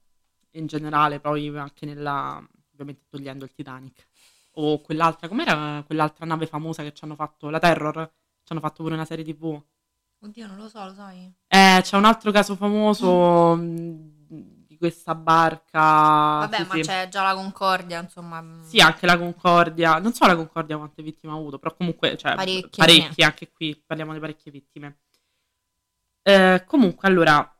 in 0.51 0.67
generale, 0.67 1.19
poi 1.19 1.47
anche 1.57 1.85
nella, 1.85 2.41
ovviamente 2.73 3.05
togliendo 3.09 3.43
il 3.45 3.53
Titanic, 3.53 4.07
o 4.55 4.81
quell'altra, 4.81 5.27
com'era 5.27 5.81
quell'altra 5.85 6.25
nave 6.25 6.45
famosa 6.45 6.83
che 6.83 6.93
ci 6.93 7.03
hanno 7.05 7.15
fatto, 7.15 7.49
la 7.49 7.59
Terror, 7.59 8.11
ci 8.43 8.51
hanno 8.51 8.59
fatto 8.61 8.83
pure 8.83 8.93
una 8.95 9.05
serie 9.05 9.23
tv. 9.25 9.59
Oddio, 10.23 10.45
non 10.47 10.57
lo 10.57 10.69
so, 10.69 10.83
lo 10.85 10.93
sai. 10.93 11.33
Eh, 11.47 11.79
c'è 11.81 11.97
un 11.97 12.05
altro 12.05 12.31
caso 12.31 12.55
famoso 12.55 13.55
mh, 13.55 14.11
di 14.20 14.20
questa 14.81 15.13
barca. 15.13 15.79
Vabbè, 15.79 16.57
sì, 16.57 16.65
ma 16.67 16.73
sì. 16.73 16.81
c'è 16.81 17.07
già 17.07 17.21
la 17.21 17.35
Concordia, 17.35 18.01
insomma. 18.01 18.41
mm, 18.41 18.63
Sì, 18.63 18.79
anche 18.79 19.05
la 19.05 19.15
Concordia. 19.15 19.99
Non 19.99 20.11
so 20.11 20.25
la 20.25 20.35
Concordia 20.35 20.75
quante 20.75 21.03
vittime 21.03 21.31
ha 21.31 21.35
avuto, 21.35 21.59
però 21.59 21.75
comunque, 21.75 22.17
cioè, 22.17 22.33
Parecchie. 22.33 22.69
parecchie, 22.75 23.23
anche 23.23 23.51
qui 23.51 23.79
parliamo 23.85 24.13
di 24.13 24.19
parecchie 24.19 24.51
vittime. 24.51 25.01
Eh, 26.23 26.63
comunque, 26.65 27.07
allora, 27.07 27.55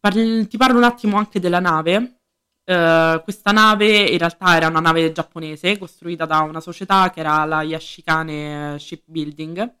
parli- 0.00 0.46
ti 0.48 0.56
parlo 0.56 0.78
un 0.78 0.84
attimo 0.84 1.18
anche 1.18 1.38
della 1.40 1.60
nave. 1.60 2.20
Eh, 2.64 3.20
questa 3.22 3.50
nave 3.52 4.08
in 4.08 4.16
realtà 4.18 4.56
era 4.56 4.68
una 4.68 4.80
nave 4.80 5.12
giapponese 5.12 5.76
costruita 5.78 6.24
da 6.24 6.38
una 6.40 6.60
società 6.60 7.10
che 7.10 7.20
era 7.20 7.44
la 7.44 7.62
Yashikane 7.62 8.78
Shipbuilding 8.78 9.80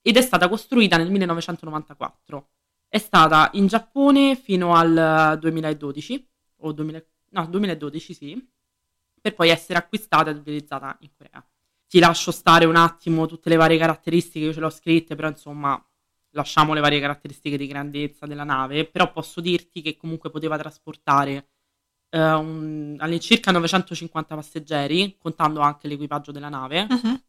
ed 0.00 0.16
è 0.16 0.22
stata 0.22 0.48
costruita 0.48 0.96
nel 0.96 1.10
1994. 1.10 2.48
È 2.90 2.98
stata 2.98 3.50
in 3.54 3.66
Giappone 3.66 4.34
fino 4.36 4.74
al 4.74 5.36
2012 5.38 6.26
o 6.62 6.72
2000 6.72 7.02
no, 7.30 7.46
2012 7.46 8.14
sì, 8.14 8.48
per 9.20 9.34
poi 9.34 9.50
essere 9.50 9.78
acquistata 9.78 10.30
ed 10.30 10.38
utilizzata 10.38 10.96
in 11.00 11.10
Corea. 11.16 11.44
Ti 11.86 11.98
lascio 11.98 12.30
stare 12.30 12.64
un 12.64 12.76
attimo 12.76 13.26
tutte 13.26 13.48
le 13.50 13.56
varie 13.56 13.78
caratteristiche, 13.78 14.46
io 14.46 14.52
ce 14.52 14.60
le 14.60 14.66
ho 14.66 14.70
scritte, 14.70 15.14
però 15.14 15.28
insomma 15.28 15.82
lasciamo 16.30 16.72
le 16.72 16.80
varie 16.80 17.00
caratteristiche 17.00 17.56
di 17.58 17.66
grandezza 17.66 18.26
della 18.26 18.44
nave, 18.44 18.86
però 18.86 19.10
posso 19.12 19.40
dirti 19.40 19.82
che 19.82 19.96
comunque 19.96 20.30
poteva 20.30 20.56
trasportare 20.58 21.48
eh, 22.10 22.32
un- 22.32 22.96
all'incirca 22.98 23.50
950 23.50 24.34
passeggeri, 24.34 25.16
contando 25.18 25.60
anche 25.60 25.88
l'equipaggio 25.88 26.32
della 26.32 26.48
nave, 26.48 26.86
Mhm. 26.88 27.22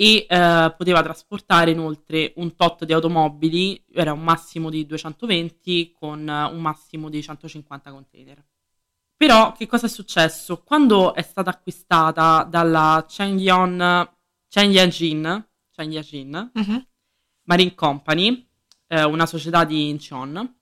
E 0.00 0.26
eh, 0.28 0.74
poteva 0.76 1.02
trasportare 1.02 1.72
inoltre 1.72 2.32
un 2.36 2.54
tot 2.54 2.84
di 2.84 2.92
automobili, 2.92 3.84
era 3.92 4.12
un 4.12 4.22
massimo 4.22 4.70
di 4.70 4.86
220 4.86 5.90
con 5.90 6.28
eh, 6.28 6.44
un 6.44 6.60
massimo 6.60 7.08
di 7.08 7.20
150 7.20 7.90
container. 7.90 8.44
Però 9.16 9.50
che 9.50 9.66
cosa 9.66 9.86
è 9.86 9.88
successo? 9.88 10.62
Quando 10.62 11.14
è 11.14 11.22
stata 11.22 11.50
acquistata 11.50 12.44
dalla 12.48 13.04
Chengyon, 13.08 14.08
Chengyajin, 14.48 15.48
Chengyajin 15.72 16.50
Mhm. 16.54 16.86
Marine 17.42 17.74
Company, 17.74 18.48
eh, 18.86 19.02
una 19.02 19.26
società 19.26 19.64
di 19.64 19.88
Incheon, 19.88 20.56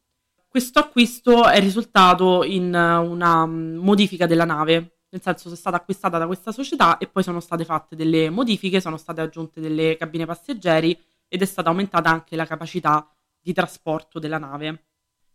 questo 0.48 0.78
acquisto 0.78 1.46
è 1.46 1.60
risultato 1.60 2.42
in 2.42 2.74
eh, 2.74 2.96
una 2.96 3.44
mm, 3.44 3.76
modifica 3.76 4.24
della 4.24 4.46
nave, 4.46 4.95
nel 5.08 5.22
senso 5.22 5.50
è 5.52 5.56
stata 5.56 5.76
acquistata 5.76 6.18
da 6.18 6.26
questa 6.26 6.52
società 6.52 6.98
e 6.98 7.06
poi 7.06 7.22
sono 7.22 7.40
state 7.40 7.64
fatte 7.64 7.96
delle 7.96 8.28
modifiche, 8.30 8.80
sono 8.80 8.96
state 8.96 9.20
aggiunte 9.20 9.60
delle 9.60 9.96
cabine 9.96 10.26
passeggeri 10.26 10.98
ed 11.28 11.42
è 11.42 11.44
stata 11.44 11.68
aumentata 11.70 12.10
anche 12.10 12.36
la 12.36 12.44
capacità 12.46 13.08
di 13.40 13.52
trasporto 13.52 14.18
della 14.18 14.38
nave. 14.38 14.84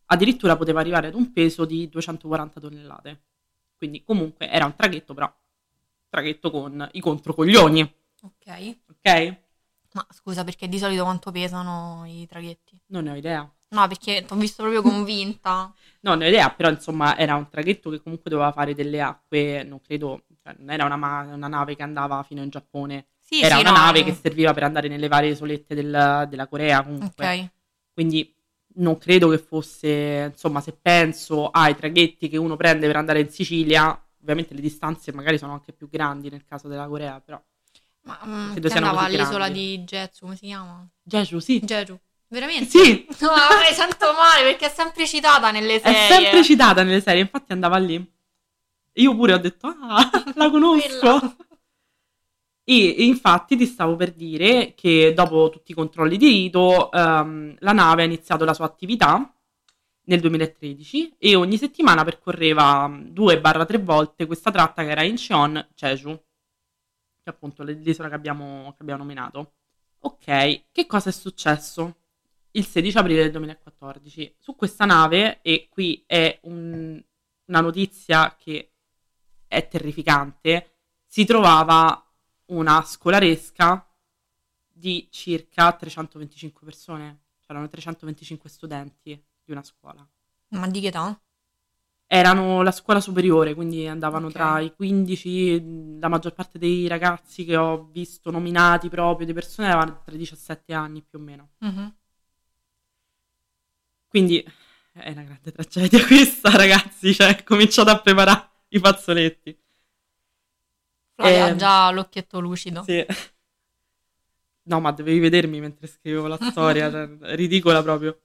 Addirittura 0.08 0.58
poteva 0.58 0.80
arrivare 0.82 1.08
ad 1.08 1.13
un 1.16 1.32
peso 1.32 1.66
di 1.66 1.88
240 1.90 2.60
tonnellate. 2.60 3.24
Quindi 3.78 4.04
comunque 4.04 4.50
era 4.50 4.66
un 4.66 4.75
traghetto, 4.75 5.13
però 5.13 5.34
traghetto 6.10 6.51
con 6.51 6.88
i 6.92 7.00
controcoglioni, 7.00 7.82
Ok. 8.24 8.78
ok? 8.90 9.38
Ma 9.94 10.06
scusa, 10.12 10.44
perché 10.44 10.68
di 10.68 10.78
solito 10.78 11.04
quanto 11.04 11.32
pesano 11.32 12.04
i 12.06 12.25
traghetti? 12.28 12.80
Non 12.88 13.06
ne 13.06 13.12
ho 13.12 13.16
idea. 13.16 13.51
No, 13.72 13.88
perché 13.88 14.24
ti 14.25 14.34
ho 14.34 14.36
visto 14.38 14.62
proprio 14.63 14.82
convinta. 14.82 15.74
No, 16.01 16.16
ne 16.16 16.25
ho 16.25 16.28
idea, 16.30 16.50
però 16.51 16.70
insomma 16.70 17.18
era 17.18 17.36
un 17.36 17.48
traghetto 17.50 17.90
che 17.90 18.01
comunque 18.01 18.30
doveva 18.32 18.51
fare 18.51 18.74
delle 18.74 19.01
acque, 19.01 19.63
non 19.63 19.82
credo, 19.82 20.24
cioè, 20.42 20.56
non 20.58 20.72
era 20.72 20.86
una, 20.86 20.96
ma- 20.98 21.22
una 21.34 21.48
nave 21.48 21.75
che 21.75 21.84
andava 21.84 22.24
fino 22.24 22.42
in 22.42 22.50
Giappone, 22.50 23.08
Sì, 23.20 23.44
era 23.44 23.58
sì, 23.58 23.62
una 23.62 23.72
no, 23.72 23.72
nave 23.72 24.04
che 24.04 24.12
serviva 24.12 24.54
per 24.54 24.63
andare 24.63 24.88
nelle 24.88 25.08
varie 25.08 25.32
isolette 25.32 25.75
del- 25.75 26.28
della 26.30 26.48
Corea 26.48 26.84
comunque. 26.84 27.34
Ok. 27.34 27.51
Quindi 27.94 28.34
non 28.75 28.98
credo 28.98 29.30
che 29.30 29.38
fosse, 29.38 30.30
insomma, 30.32 30.62
se 30.62 30.74
penso 30.74 31.50
ai 31.50 31.75
traghetti 31.75 32.30
che 32.30 32.38
uno 32.38 32.56
prende 32.56 32.88
per 32.88 32.96
andare 32.96 33.20
in 33.22 33.30
Sicilia, 33.30 33.90
ovviamente 34.22 34.54
le 34.54 34.62
distanze 34.62 35.12
magari 35.13 35.38
sono 35.38 35.54
anche 35.54 35.74
più 35.74 35.88
grandi 35.90 36.30
nel 36.30 36.46
caso 36.46 36.68
della 36.68 36.88
Corea, 36.88 37.20
però 37.22 37.42
Ma 38.04 38.20
mm, 38.25 38.51
Credo 38.51 38.68
che 38.68 38.70
siano 38.70 38.86
andava 38.86 38.90
così 38.90 39.08
all'isola 39.08 39.50
grandi. 39.50 39.50
di 39.50 39.80
Jetsu, 39.84 40.24
come 40.25 40.36
si 40.36 40.46
chiama? 40.46 40.88
Jeju 41.06 41.40
sì. 41.40 41.62
Jeju. 41.62 42.00
Veramente? 42.32 42.66
Sì, 42.70 43.06
No, 43.20 43.30
mi 43.30 43.74
sento 43.74 44.14
male 44.14 44.44
perché 44.44 44.68
è 44.68 44.70
sempre 44.74 45.06
citata 45.06 45.52
nelle 45.52 45.82
è 45.82 45.94
serie. 45.94 46.08
sempre 46.24 46.44
citata 46.44 46.82
nelle 46.82 47.02
serie, 47.02 47.22
infatti 47.22 47.52
andava 47.52 47.78
lì. 47.78 48.10
Io 48.94 49.16
pure 49.16 49.34
ho 49.34 49.38
detto, 49.38 49.68
ah, 49.68 50.10
la 50.36 50.50
conosco. 50.50 51.36
E 52.64 53.04
infatti 53.06 53.58
ti 53.58 53.66
stavo 53.66 53.98
per 53.98 54.14
dire 54.14 54.74
che 54.76 55.14
dopo 55.14 55.50
tutti 55.50 55.72
i 55.72 55.76
controlli 55.76 56.16
di 56.16 56.28
rito, 56.28 56.90
ehm, 56.90 57.56
la 57.60 57.74
nave 57.74 58.04
ha 58.04 58.06
iniziato 58.06 58.46
la 58.46 58.54
sua 58.54 58.66
attività 58.66 59.30
nel 60.04 60.22
2013 60.22 61.16
e 61.18 61.36
ogni 61.36 61.58
settimana 61.58 62.06
percorreva 62.06 62.88
2-3 62.88 63.78
volte 63.84 64.26
questa 64.26 64.52
tratta 64.52 64.84
che 64.84 64.90
era 64.90 65.04
Incheon, 65.04 65.68
Jeju, 65.76 66.12
che 66.14 66.22
è 67.24 67.30
appunto 67.30 67.64
l'isola 67.64 68.08
che 68.08 68.16
abbiamo, 68.16 68.72
che 68.78 68.84
abbiamo 68.84 69.02
nominato. 69.02 69.54
Ok, 70.04 70.72
che 70.72 70.86
cosa 70.88 71.10
è 71.10 71.14
successo? 71.14 71.98
Il 72.51 72.65
16 72.65 72.98
aprile 72.98 73.22
del 73.24 73.31
2014 73.31 74.36
su 74.39 74.55
questa 74.55 74.86
nave, 74.86 75.41
e 75.41 75.67
qui 75.70 76.03
è 76.05 76.39
un- 76.43 77.01
una 77.46 77.60
notizia 77.62 78.36
che 78.38 78.74
è 79.48 79.67
terrificante, 79.67 80.75
si 81.05 81.25
trovava 81.25 82.05
una 82.48 82.81
scolaresca 82.84 83.86
di 84.74 85.08
circa 85.12 85.72
325 85.74 86.65
persone, 86.65 87.22
c'erano 87.46 87.67
325 87.67 88.50
studenti 88.50 89.12
di 89.43 89.51
una 89.51 89.63
scuola. 89.63 90.05
Ma 90.50 90.67
di 90.67 90.79
che 90.81 90.88
età? 90.88 91.17
Erano 92.08 92.62
la 92.62 92.72
scuola 92.72 93.00
superiore, 93.00 93.53
quindi 93.53 93.88
andavano 93.88 94.27
Ok. 94.27 94.34
tra 94.34 94.60
i 94.60 94.74
15, 94.75 95.98
la 96.00 96.10
maggior 96.10 96.34
parte 96.34 96.60
dei 96.60 96.88
ragazzi 96.88 97.46
che 97.46 97.55
ho 97.55 97.86
visto 97.86 98.31
nominati 98.31 98.89
proprio 98.89 99.25
di 99.25 99.31
persone 99.34 99.70
avevano 99.72 100.01
tra 100.03 100.13
i 100.13 100.17
17 100.17 100.74
anni 100.74 101.01
più 101.01 101.20
o 101.20 101.22
meno. 101.22 101.51
Mhm. 101.60 101.96
Quindi 104.12 104.46
è 104.91 105.12
una 105.12 105.24
grande 105.24 105.53
tragedia 105.53 106.03
questa, 106.06 106.50
ragazzi, 106.51 107.13
cioè 107.13 107.41
cominciate 107.46 107.91
a 107.91 108.01
preparare 108.01 108.50
i 108.70 108.80
fazzoletti. 108.80 109.58
Flavia 111.15 111.46
ha 111.46 111.48
Ehm, 111.48 111.58
già 111.58 111.91
l'occhietto 111.91 112.41
lucido. 112.41 112.84
Sì. 112.84 113.06
No, 114.63 114.82
ma 114.82 114.91
dovevi 114.91 115.20
vedermi 115.20 115.62
mentre 115.62 115.88
scrivevo 115.88 116.27
la 116.27 116.38
storia, 116.38 116.91
cioè, 116.91 117.08
ridicola 117.36 117.82
proprio. 117.82 118.20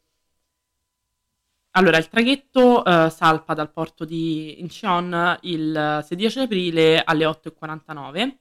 Allora, 1.76 1.98
il 1.98 2.08
traghetto 2.08 2.84
eh, 2.84 3.08
salpa 3.10 3.54
dal 3.54 3.70
porto 3.70 4.04
di 4.04 4.58
Incheon 4.60 5.38
il 5.42 6.00
16 6.04 6.40
aprile 6.40 7.00
alle 7.04 7.26
8.49 7.26 8.36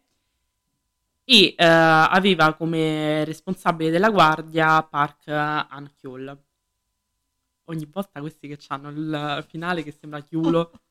e 1.26 1.54
eh, 1.56 1.64
aveva 1.66 2.56
come 2.56 3.24
responsabile 3.24 3.92
della 3.92 4.10
guardia 4.10 4.82
Park 4.82 5.28
Han-kyul. 5.28 6.45
Ogni 7.66 7.88
volta 7.92 8.20
questi 8.20 8.48
che 8.48 8.58
hanno 8.68 8.90
il 8.90 9.46
finale 9.48 9.84
che 9.84 9.92
sembra 9.92 10.22
chiulo. 10.22 10.72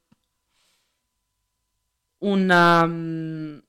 Un, 2.25 2.49
um, 2.49 3.62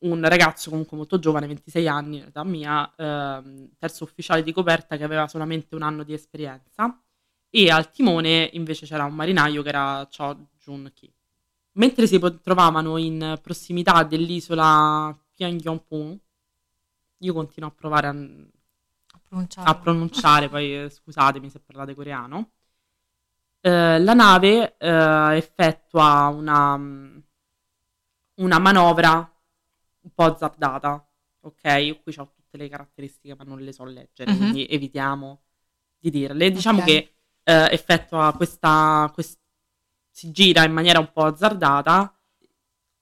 un 0.00 0.28
ragazzo 0.28 0.70
comunque 0.70 0.96
molto 0.96 1.18
giovane, 1.18 1.46
26 1.46 1.88
anni, 1.88 2.20
età 2.20 2.44
mia, 2.44 2.92
ehm, 2.94 3.70
terzo 3.78 4.04
ufficiale 4.04 4.42
di 4.42 4.52
coperta 4.52 4.96
che 4.96 5.04
aveva 5.04 5.26
solamente 5.28 5.74
un 5.74 5.82
anno 5.82 6.02
di 6.02 6.12
esperienza 6.12 7.00
e 7.48 7.70
al 7.70 7.90
timone 7.90 8.50
invece 8.52 8.86
c'era 8.86 9.04
un 9.04 9.14
marinaio 9.14 9.62
che 9.62 9.68
era 9.68 10.06
Cho 10.10 10.48
Jun-ki. 10.62 11.12
Mentre 11.72 12.06
si 12.06 12.20
trovavano 12.42 12.96
in 12.98 13.38
prossimità 13.42 14.02
dell'isola 14.04 15.16
Pyongyangpung, 15.34 16.18
io 17.18 17.32
continuo 17.32 17.68
a 17.68 17.72
provare 17.72 18.06
a, 18.08 18.16
A 19.32 19.34
pronunciarlo. 19.34 19.70
a 19.70 19.74
pronunciare, 19.80 20.48
poi 20.50 20.84
eh, 20.84 20.90
scusatemi 20.90 21.48
se 21.48 21.58
parlate 21.60 21.94
coreano, 21.94 22.52
eh, 23.60 23.98
la 23.98 24.14
nave 24.14 24.76
eh, 24.78 25.36
effettua 25.36 26.26
una, 26.28 26.76
una 28.36 28.58
manovra 28.58 29.16
un 30.04 30.10
po' 30.14 30.24
azzardata, 30.24 31.06
ok? 31.40 32.02
Qui 32.02 32.14
ho 32.18 32.32
tutte 32.34 32.56
le 32.56 32.68
caratteristiche 32.68 33.34
ma 33.36 33.44
non 33.44 33.60
le 33.60 33.72
so 33.72 33.84
leggere, 33.84 34.30
Mhm. 34.30 34.36
quindi 34.36 34.66
evitiamo 34.66 35.42
di 35.98 36.10
dirle. 36.10 36.50
Diciamo 36.50 36.78
Ok. 36.80 36.84
che 36.86 37.14
eh, 37.44 37.68
effettua 37.72 38.32
questa, 38.36 39.10
quest- 39.12 39.38
si 40.10 40.30
gira 40.30 40.64
in 40.64 40.72
maniera 40.72 40.98
un 40.98 41.10
po' 41.12 41.24
azzardata, 41.24 42.14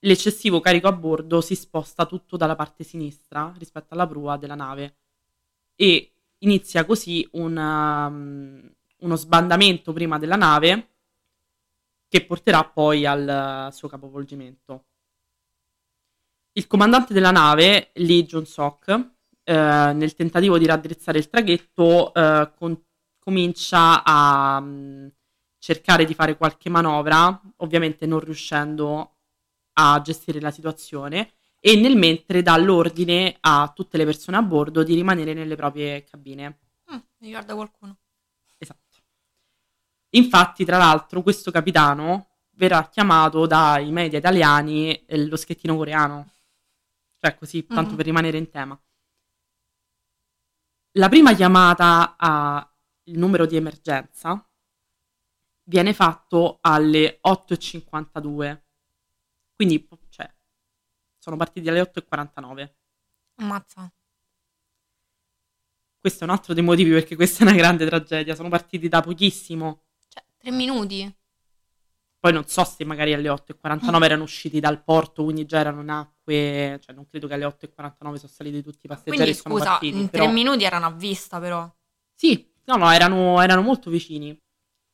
l'eccessivo 0.00 0.60
carico 0.60 0.88
a 0.88 0.92
bordo 0.92 1.40
si 1.40 1.54
sposta 1.54 2.06
tutto 2.06 2.36
dalla 2.36 2.56
parte 2.56 2.84
sinistra 2.84 3.52
rispetto 3.58 3.94
alla 3.94 4.06
prua 4.06 4.36
della 4.36 4.54
nave 4.54 4.96
e 5.74 6.12
inizia 6.40 6.84
così 6.84 7.26
un, 7.32 7.56
um, 7.56 8.72
uno 8.98 9.16
sbandamento 9.16 9.92
prima 9.92 10.18
della 10.18 10.36
nave 10.36 10.88
che 12.08 12.24
porterà 12.24 12.64
poi 12.64 13.06
al 13.06 13.68
suo 13.72 13.88
capovolgimento. 13.88 14.84
Il 16.52 16.66
comandante 16.66 17.14
della 17.14 17.30
nave, 17.30 17.90
Lee 17.94 18.24
Jun-sok, 18.24 19.10
eh, 19.44 19.52
nel 19.54 20.14
tentativo 20.14 20.58
di 20.58 20.66
raddrizzare 20.66 21.18
il 21.18 21.28
traghetto, 21.28 22.12
eh, 22.12 22.50
con- 22.56 22.82
comincia 23.20 24.02
a 24.02 24.60
mm, 24.60 25.06
cercare 25.58 26.04
di 26.04 26.14
fare 26.14 26.36
qualche 26.36 26.68
manovra, 26.68 27.40
ovviamente 27.58 28.06
non 28.06 28.18
riuscendo 28.20 29.16
a 29.74 30.00
gestire 30.02 30.40
la 30.40 30.50
situazione, 30.50 31.34
e 31.60 31.76
nel 31.76 31.96
mentre 31.96 32.42
dà 32.42 32.56
l'ordine 32.56 33.36
a 33.40 33.70
tutte 33.74 33.96
le 33.98 34.04
persone 34.06 34.36
a 34.38 34.42
bordo 34.42 34.82
di 34.82 34.94
rimanere 34.94 35.34
nelle 35.34 35.56
proprie 35.56 36.04
cabine. 36.04 36.58
Mm, 36.92 36.96
mi 37.18 37.26
ricorda 37.28 37.54
qualcuno. 37.54 37.98
Esatto. 38.58 38.98
Infatti, 40.10 40.64
tra 40.64 40.78
l'altro, 40.78 41.22
questo 41.22 41.50
capitano 41.50 42.28
verrà 42.52 42.88
chiamato 42.88 43.46
dai 43.46 43.90
media 43.92 44.18
italiani 44.18 45.04
eh, 45.04 45.26
lo 45.26 45.36
schettino 45.36 45.76
coreano. 45.76 46.32
Cioè, 47.18 47.34
così, 47.36 47.66
tanto 47.66 47.90
Mhm. 47.90 47.96
per 47.96 48.04
rimanere 48.06 48.38
in 48.38 48.50
tema. 48.50 48.80
La 50.94 51.08
prima 51.08 51.34
chiamata 51.34 52.16
al 52.16 52.66
numero 53.04 53.46
di 53.46 53.56
emergenza 53.56 54.44
viene 55.64 55.92
fatto 55.92 56.58
alle 56.62 57.18
8.52. 57.20 58.64
Quindi, 59.54 59.86
sono 61.20 61.36
partiti 61.36 61.68
alle 61.68 61.82
8.49. 61.82 62.70
Ammazza. 63.36 63.92
Questo 65.98 66.24
è 66.24 66.26
un 66.26 66.32
altro 66.32 66.54
dei 66.54 66.62
motivi 66.62 66.90
perché 66.90 67.14
questa 67.14 67.44
è 67.44 67.48
una 67.48 67.56
grande 67.56 67.86
tragedia. 67.86 68.34
Sono 68.34 68.48
partiti 68.48 68.88
da 68.88 69.02
pochissimo. 69.02 69.82
Cioè, 70.08 70.24
tre 70.38 70.50
minuti. 70.50 71.14
Poi 72.18 72.32
non 72.32 72.46
so 72.46 72.64
se 72.64 72.84
magari 72.84 73.12
alle 73.12 73.28
8.49 73.28 73.98
mm. 73.98 74.02
erano 74.02 74.22
usciti 74.22 74.60
dal 74.60 74.82
porto, 74.82 75.24
quindi 75.24 75.46
già 75.46 75.58
erano 75.58 75.82
in 75.82 75.88
acque, 75.88 76.78
cioè 76.82 76.94
non 76.94 77.06
credo 77.06 77.26
che 77.26 77.34
alle 77.34 77.46
8.49 77.46 77.96
sono 77.98 78.18
saliti 78.26 78.62
tutti 78.62 78.84
i 78.84 78.88
passeggeri 78.88 79.16
quindi, 79.16 79.34
scusa, 79.34 79.64
partiti, 79.64 79.98
in 79.98 80.08
però... 80.08 80.24
tre 80.24 80.32
minuti 80.32 80.64
erano 80.64 80.86
a 80.86 80.90
vista 80.90 81.38
però. 81.38 81.70
Sì, 82.14 82.50
no, 82.64 82.76
no, 82.76 82.90
erano, 82.90 83.40
erano 83.40 83.62
molto 83.62 83.88
vicini. 83.88 84.38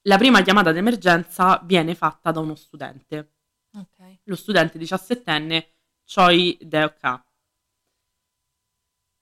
La 0.02 0.18
prima 0.18 0.42
chiamata 0.42 0.70
d'emergenza 0.70 1.60
viene 1.64 1.96
fatta 1.96 2.30
da 2.30 2.38
uno 2.38 2.54
studente. 2.54 3.34
Okay. 3.72 4.20
Lo 4.24 4.36
studente 4.36 4.78
17enne 4.78 5.66
Choi 6.06 6.56
Deok 6.60 7.24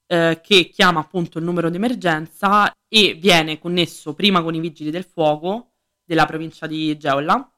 eh, 0.06 0.40
che 0.42 0.68
chiama 0.68 1.00
appunto 1.00 1.38
il 1.38 1.44
numero 1.44 1.70
d'emergenza 1.70 2.72
e 2.88 3.14
viene 3.14 3.58
connesso 3.58 4.14
prima 4.14 4.42
con 4.42 4.54
i 4.54 4.60
vigili 4.60 4.90
del 4.90 5.04
fuoco 5.04 5.72
della 6.04 6.26
provincia 6.26 6.66
di 6.66 6.96
Jeolla 6.96 7.48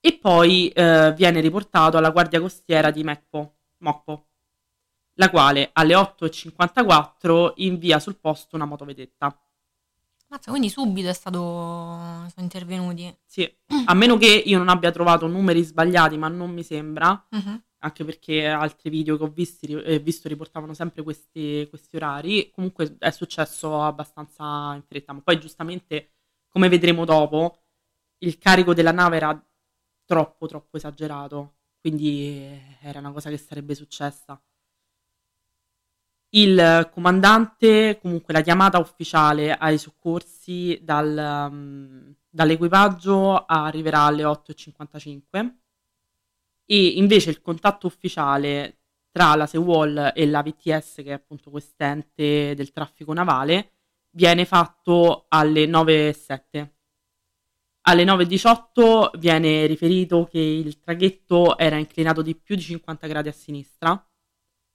e 0.00 0.18
poi 0.18 0.68
eh, 0.68 1.12
viene 1.14 1.40
riportato 1.40 1.96
alla 1.96 2.10
guardia 2.10 2.40
costiera 2.40 2.90
di 2.90 3.02
Mekpo, 3.02 3.56
Mokpo, 3.78 4.28
la 5.14 5.28
quale 5.28 5.70
alle 5.72 5.94
8.54 5.94 7.52
invia 7.56 7.98
sul 7.98 8.16
posto 8.16 8.56
una 8.56 8.64
motovedetta. 8.64 9.36
Mazza, 10.28 10.50
quindi 10.50 10.68
subito 10.68 11.08
è 11.08 11.14
stato... 11.14 11.38
sono 11.38 12.32
intervenuti. 12.36 13.14
Sì, 13.24 13.50
a 13.86 13.94
meno 13.94 14.16
che 14.18 14.26
io 14.26 14.58
non 14.58 14.68
abbia 14.68 14.90
trovato 14.90 15.26
numeri 15.26 15.62
sbagliati, 15.62 16.18
ma 16.18 16.28
non 16.28 16.52
mi 16.52 16.62
sembra, 16.62 17.26
uh-huh. 17.30 17.62
Anche 17.80 18.04
perché 18.04 18.46
altri 18.46 18.90
video 18.90 19.16
che 19.16 19.24
ho 19.24 19.28
visti, 19.28 19.72
eh, 19.72 19.98
visto 20.00 20.28
riportavano 20.28 20.74
sempre 20.74 21.02
questi, 21.02 21.66
questi 21.68 21.96
orari, 21.96 22.50
comunque 22.50 22.96
è 22.98 23.10
successo 23.10 23.82
abbastanza 23.82 24.74
in 24.74 24.82
fretta. 24.82 25.12
Ma 25.12 25.20
poi 25.20 25.38
giustamente, 25.38 26.10
come 26.48 26.68
vedremo 26.68 27.04
dopo, 27.04 27.62
il 28.18 28.38
carico 28.38 28.74
della 28.74 28.92
nave 28.92 29.16
era 29.16 29.46
troppo 30.04 30.46
troppo 30.46 30.76
esagerato, 30.76 31.56
quindi 31.80 32.78
era 32.80 32.98
una 32.98 33.12
cosa 33.12 33.30
che 33.30 33.38
sarebbe 33.38 33.74
successa. 33.74 34.40
Il 36.30 36.90
comandante, 36.92 37.98
comunque 38.00 38.34
la 38.34 38.42
chiamata 38.42 38.78
ufficiale 38.78 39.52
ai 39.52 39.78
soccorsi 39.78 40.78
dal, 40.82 41.48
um, 41.50 42.14
dall'equipaggio 42.28 43.46
arriverà 43.46 44.02
alle 44.02 44.24
8.55 44.24 45.67
e 46.70 46.86
invece 46.98 47.30
il 47.30 47.40
contatto 47.40 47.86
ufficiale 47.86 48.80
tra 49.10 49.34
la 49.34 49.46
SeaWall 49.46 50.12
e 50.14 50.26
la 50.26 50.42
VTS, 50.42 50.96
che 50.96 51.04
è 51.04 51.12
appunto 51.12 51.50
quest'ente 51.50 52.54
del 52.54 52.72
traffico 52.72 53.12
navale, 53.14 53.72
viene 54.10 54.44
fatto 54.44 55.24
alle 55.28 55.64
9.07 55.66 56.76
alle 57.88 58.04
9.18 58.04 59.18
viene 59.18 59.64
riferito 59.64 60.26
che 60.30 60.38
il 60.38 60.78
traghetto 60.78 61.56
era 61.56 61.76
inclinato 61.76 62.20
di 62.20 62.36
più 62.36 62.54
di 62.54 62.60
50 62.60 63.06
gradi 63.06 63.28
a 63.28 63.32
sinistra, 63.32 64.06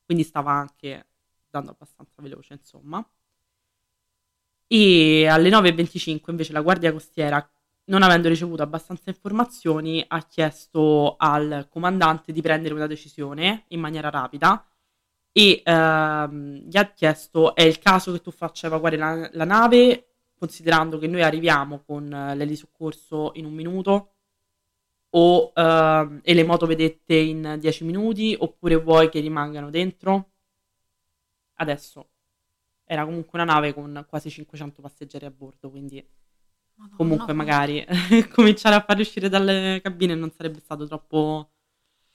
quindi 0.03 0.23
stava 0.23 0.51
anche 0.51 1.05
andando 1.45 1.71
abbastanza 1.71 2.23
veloce, 2.23 2.53
insomma. 2.53 3.07
E 4.65 5.27
alle 5.27 5.49
9.25 5.49 6.31
invece 6.31 6.53
la 6.53 6.61
Guardia 6.61 6.91
Costiera, 6.91 7.47
non 7.85 8.01
avendo 8.03 8.29
ricevuto 8.29 8.63
abbastanza 8.63 9.09
informazioni, 9.09 10.03
ha 10.07 10.25
chiesto 10.25 11.15
al 11.17 11.67
comandante 11.69 12.31
di 12.31 12.41
prendere 12.41 12.73
una 12.73 12.87
decisione 12.87 13.65
in 13.69 13.79
maniera 13.79 14.09
rapida 14.09 14.65
e 15.31 15.61
ehm, 15.65 16.67
gli 16.67 16.77
ha 16.77 16.91
chiesto 16.91 17.55
è 17.55 17.63
il 17.63 17.79
caso 17.79 18.11
che 18.11 18.21
tu 18.21 18.31
faccia 18.31 18.67
evacuare 18.67 18.97
la, 18.97 19.29
la 19.33 19.45
nave 19.45 20.13
considerando 20.37 20.97
che 20.99 21.07
noi 21.07 21.23
arriviamo 21.23 21.83
con 21.83 22.03
uh, 22.05 22.35
l'elisoccorso 22.35 23.31
in 23.35 23.45
un 23.45 23.53
minuto 23.53 24.15
o, 25.11 25.51
uh, 25.55 26.19
e 26.21 26.33
le 26.33 26.43
moto 26.43 26.65
vedette 26.65 27.15
in 27.15 27.57
10 27.59 27.83
minuti 27.85 28.35
oppure 28.37 28.75
vuoi 28.75 29.09
che 29.09 29.19
rimangano 29.21 29.69
dentro? 29.69 30.31
Adesso 31.55 32.09
era 32.83 33.05
comunque 33.05 33.39
una 33.39 33.51
nave 33.53 33.73
con 33.73 34.05
quasi 34.07 34.29
500 34.29 34.81
passeggeri 34.81 35.25
a 35.25 35.31
bordo, 35.31 35.69
quindi 35.69 36.05
Madonna, 36.75 36.95
comunque 36.95 37.33
no, 37.33 37.33
magari 37.35 37.85
cominciare 38.33 38.75
a 38.75 38.83
farli 38.83 39.01
uscire 39.01 39.29
dalle 39.29 39.79
cabine 39.81 40.15
non 40.15 40.31
sarebbe 40.31 40.59
stato 40.59 40.85
troppo, 40.87 41.51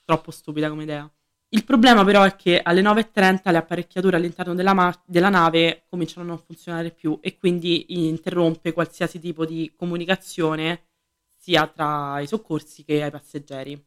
troppo 0.03 0.31
stupida 0.31 0.69
come 0.69 0.83
idea. 0.83 1.11
Il 1.51 1.63
problema 1.63 2.03
però 2.03 2.23
è 2.23 2.35
che 2.35 2.61
alle 2.61 2.81
9.30 2.81 3.51
le 3.51 3.57
apparecchiature 3.57 4.17
all'interno 4.17 4.53
della, 4.53 4.73
ma- 4.73 5.03
della, 5.05 5.29
nave 5.29 5.85
cominciano 5.89 6.25
a 6.25 6.27
non 6.27 6.37
funzionare 6.37 6.91
più 6.91 7.17
e 7.21 7.37
quindi 7.37 8.07
interrompe 8.07 8.71
qualsiasi 8.71 9.19
tipo 9.19 9.45
di 9.45 9.73
comunicazione 9.75 10.89
sia 11.35 11.65
tra 11.67 12.19
i 12.19 12.27
soccorsi 12.27 12.83
che 12.83 13.01
ai 13.01 13.09
passeggeri. 13.09 13.83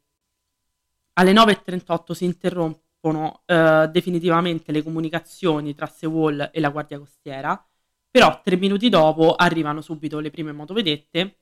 Alle 1.14 1.32
9.38 1.32 2.12
si 2.12 2.24
interrompono 2.24 3.42
eh, 3.46 3.88
definitivamente 3.92 4.72
le 4.72 4.82
comunicazioni 4.82 5.74
tra 5.74 5.87
Sewall 5.87 6.50
e 6.52 6.58
la 6.58 6.70
Guardia 6.70 6.98
Costiera, 6.98 7.64
però 8.12 8.42
tre 8.44 8.57
minuti 8.57 8.90
dopo 8.90 9.35
arrivano 9.35 9.81
subito 9.81 10.20
le 10.20 10.31
prime 10.31 10.53
motovedette 10.53 11.38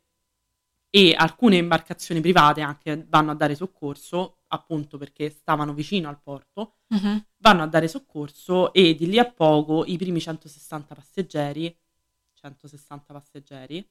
e 0.89 1.15
alcune 1.17 1.57
imbarcazioni 1.57 2.21
private 2.21 2.61
anche 2.61 3.05
vanno 3.09 3.33
a 3.33 3.35
dare 3.35 3.57
soccorso, 3.57 4.39
appunto 4.49 4.97
perché 4.97 5.31
stavano 5.31 5.75
vicino 5.75 6.09
al 6.09 6.21
porto, 6.23 6.75
uh-huh. 6.87 7.25
vanno 7.39 7.63
a 7.65 7.67
dare 7.67 7.89
soccorso 7.89 8.73
e 8.73 8.95
di 8.95 9.09
lì 9.09 9.19
a 9.19 9.29
poco 9.29 9.85
i 9.85 9.97
primi 9.97 10.21
160 10.21 10.95
passeggeri, 10.95 11.77
160 12.35 13.13
passeggeri, 13.13 13.89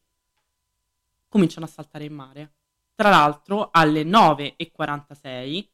cominciano 1.28 1.66
a 1.66 1.70
saltare 1.70 2.06
in 2.06 2.14
mare. 2.14 2.54
Tra 2.96 3.10
l'altro 3.10 3.70
alle 3.74 4.04
9.46 4.04 5.68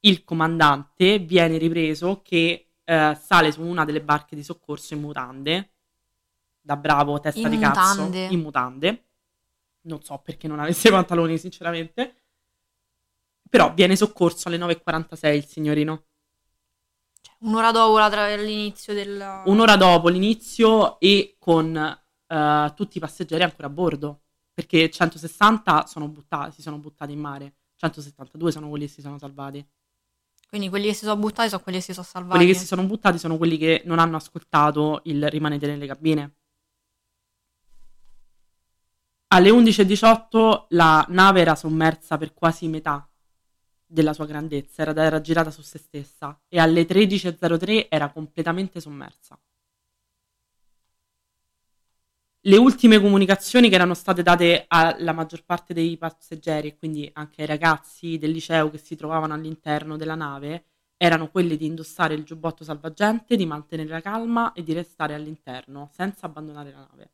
il 0.00 0.22
comandante 0.22 1.18
viene 1.18 1.56
ripreso 1.56 2.20
che 2.22 2.68
eh, 2.84 3.18
sale 3.18 3.52
su 3.52 3.62
una 3.62 3.86
delle 3.86 4.02
barche 4.02 4.36
di 4.36 4.42
soccorso 4.42 4.92
in 4.92 5.00
mutande, 5.00 5.70
da 6.66 6.76
bravo 6.76 7.20
testa 7.20 7.40
in 7.40 7.50
di 7.50 7.56
mutande. 7.56 8.20
cazzo, 8.20 8.34
in 8.34 8.40
mutande 8.40 9.06
non 9.86 10.02
so 10.02 10.18
perché 10.18 10.46
non 10.46 10.60
avesse 10.60 10.88
i 10.88 10.90
pantaloni, 10.90 11.38
sinceramente. 11.38 12.22
Però 13.48 13.72
viene 13.72 13.96
soccorso 13.96 14.48
alle 14.48 14.58
9.46 14.58 15.34
il 15.34 15.46
signorino. 15.46 16.04
Cioè, 17.20 17.34
un'ora 17.40 17.70
dopo 17.70 17.98
la 17.98 18.36
l'inizio 18.36 18.92
del... 18.92 19.42
Un'ora 19.46 19.76
dopo 19.76 20.08
l'inizio 20.08 20.98
e 21.00 21.36
con 21.38 21.74
uh, 22.26 22.74
tutti 22.74 22.96
i 22.98 23.00
passeggeri 23.00 23.42
ancora 23.42 23.68
a 23.68 23.70
bordo. 23.70 24.22
Perché 24.52 24.90
160 24.90 25.86
sono 25.86 26.08
buttati, 26.08 26.52
si 26.52 26.62
sono 26.62 26.78
buttati 26.78 27.12
in 27.12 27.20
mare. 27.20 27.54
172 27.76 28.52
sono 28.52 28.68
quelli 28.68 28.86
che 28.86 28.92
si 28.92 29.00
sono 29.00 29.18
salvati. 29.18 29.64
Quindi 30.48 30.68
quelli 30.68 30.86
che 30.86 30.94
si 30.94 31.04
sono 31.04 31.16
buttati 31.16 31.48
sono 31.48 31.62
quelli 31.62 31.78
che 31.78 31.84
si 31.84 31.92
sono 31.92 32.06
salvati. 32.06 32.36
Quelli 32.36 32.52
che 32.52 32.58
si 32.58 32.66
sono 32.66 32.84
buttati 32.84 33.18
sono 33.18 33.36
quelli 33.36 33.58
che 33.58 33.82
non 33.84 33.98
hanno 33.98 34.16
ascoltato 34.16 35.02
il 35.04 35.28
rimanete 35.28 35.66
nelle 35.66 35.86
cabine. 35.86 36.36
Alle 39.28 39.50
11.18 39.50 40.66
la 40.70 41.04
nave 41.08 41.40
era 41.40 41.56
sommersa 41.56 42.16
per 42.16 42.32
quasi 42.32 42.68
metà 42.68 43.08
della 43.84 44.12
sua 44.12 44.24
grandezza, 44.24 44.82
era, 44.82 45.04
era 45.04 45.20
girata 45.20 45.50
su 45.50 45.62
se 45.62 45.78
stessa 45.78 46.40
e 46.48 46.60
alle 46.60 46.86
13.03 46.86 47.86
era 47.88 48.10
completamente 48.10 48.80
sommersa. 48.80 49.36
Le 52.40 52.56
ultime 52.56 53.00
comunicazioni 53.00 53.68
che 53.68 53.74
erano 53.74 53.94
state 53.94 54.22
date 54.22 54.66
alla 54.68 55.12
maggior 55.12 55.44
parte 55.44 55.74
dei 55.74 55.96
passeggeri 55.96 56.68
e 56.68 56.76
quindi 56.76 57.10
anche 57.12 57.40
ai 57.40 57.48
ragazzi 57.48 58.18
del 58.18 58.30
liceo 58.30 58.70
che 58.70 58.78
si 58.78 58.94
trovavano 58.94 59.34
all'interno 59.34 59.96
della 59.96 60.14
nave 60.14 60.66
erano 60.96 61.28
quelle 61.30 61.56
di 61.56 61.66
indossare 61.66 62.14
il 62.14 62.22
giubbotto 62.22 62.62
salvagente, 62.62 63.34
di 63.34 63.44
mantenere 63.44 63.88
la 63.88 64.00
calma 64.00 64.52
e 64.52 64.62
di 64.62 64.72
restare 64.72 65.14
all'interno 65.14 65.90
senza 65.92 66.26
abbandonare 66.26 66.70
la 66.70 66.86
nave. 66.88 67.10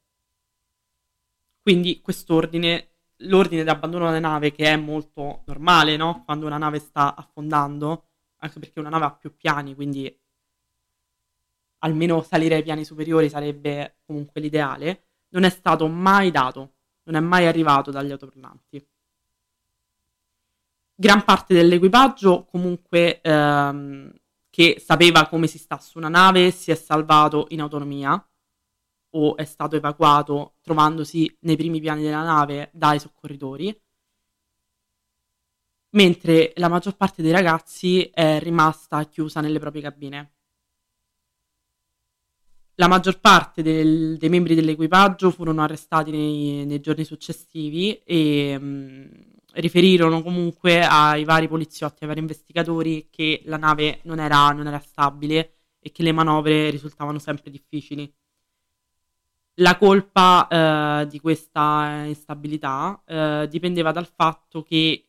Quindi 1.62 2.00
quest'ordine, 2.00 2.88
l'ordine 3.18 3.62
di 3.62 3.68
abbandono 3.68 4.06
della 4.06 4.18
nave, 4.18 4.50
che 4.50 4.64
è 4.64 4.76
molto 4.76 5.42
normale, 5.46 5.96
no? 5.96 6.22
Quando 6.24 6.46
una 6.46 6.58
nave 6.58 6.80
sta 6.80 7.14
affondando, 7.14 8.08
anche 8.38 8.58
perché 8.58 8.80
una 8.80 8.88
nave 8.88 9.04
ha 9.04 9.12
più 9.12 9.34
piani, 9.36 9.74
quindi 9.76 10.12
almeno 11.78 12.22
salire 12.22 12.56
ai 12.56 12.62
piani 12.62 12.84
superiori 12.84 13.28
sarebbe 13.28 13.98
comunque 14.04 14.40
l'ideale, 14.40 15.06
non 15.30 15.44
è 15.44 15.50
stato 15.50 15.86
mai 15.86 16.30
dato, 16.32 16.74
non 17.04 17.14
è 17.16 17.20
mai 17.20 17.46
arrivato 17.46 17.90
dagli 17.92 18.10
autotornanti. 18.10 18.84
Gran 20.94 21.24
parte 21.24 21.54
dell'equipaggio 21.54 22.44
comunque 22.44 23.20
ehm, 23.20 24.12
che 24.50 24.82
sapeva 24.84 25.26
come 25.28 25.46
si 25.46 25.58
sta 25.58 25.78
su 25.78 25.98
una 25.98 26.08
nave 26.08 26.50
si 26.50 26.70
è 26.70 26.74
salvato 26.74 27.46
in 27.50 27.60
autonomia 27.60 28.24
o 29.14 29.36
è 29.36 29.44
stato 29.44 29.76
evacuato 29.76 30.54
trovandosi 30.60 31.34
nei 31.40 31.56
primi 31.56 31.80
piani 31.80 32.02
della 32.02 32.22
nave 32.22 32.70
dai 32.72 32.98
soccorritori, 32.98 33.74
mentre 35.90 36.52
la 36.56 36.68
maggior 36.68 36.96
parte 36.96 37.22
dei 37.22 37.32
ragazzi 37.32 38.02
è 38.12 38.38
rimasta 38.40 39.04
chiusa 39.04 39.40
nelle 39.40 39.58
proprie 39.58 39.82
cabine. 39.82 40.32
La 42.76 42.88
maggior 42.88 43.20
parte 43.20 43.62
del, 43.62 44.16
dei 44.16 44.28
membri 44.30 44.54
dell'equipaggio 44.54 45.30
furono 45.30 45.62
arrestati 45.62 46.10
nei, 46.10 46.64
nei 46.64 46.80
giorni 46.80 47.04
successivi 47.04 47.94
e 48.02 48.58
mh, 48.58 49.32
riferirono 49.54 50.22
comunque 50.22 50.82
ai 50.82 51.24
vari 51.24 51.48
poliziotti, 51.48 51.98
ai 52.02 52.08
vari 52.08 52.20
investigatori 52.20 53.08
che 53.10 53.42
la 53.44 53.58
nave 53.58 54.00
non 54.04 54.18
era, 54.20 54.50
non 54.50 54.66
era 54.66 54.80
stabile 54.80 55.56
e 55.78 55.92
che 55.92 56.02
le 56.02 56.12
manovre 56.12 56.70
risultavano 56.70 57.18
sempre 57.18 57.50
difficili. 57.50 58.12
La 59.56 59.76
colpa 59.76 60.48
eh, 60.48 61.06
di 61.08 61.20
questa 61.20 62.04
instabilità 62.06 63.02
eh, 63.04 63.46
dipendeva 63.50 63.92
dal 63.92 64.06
fatto 64.06 64.62
che 64.62 65.06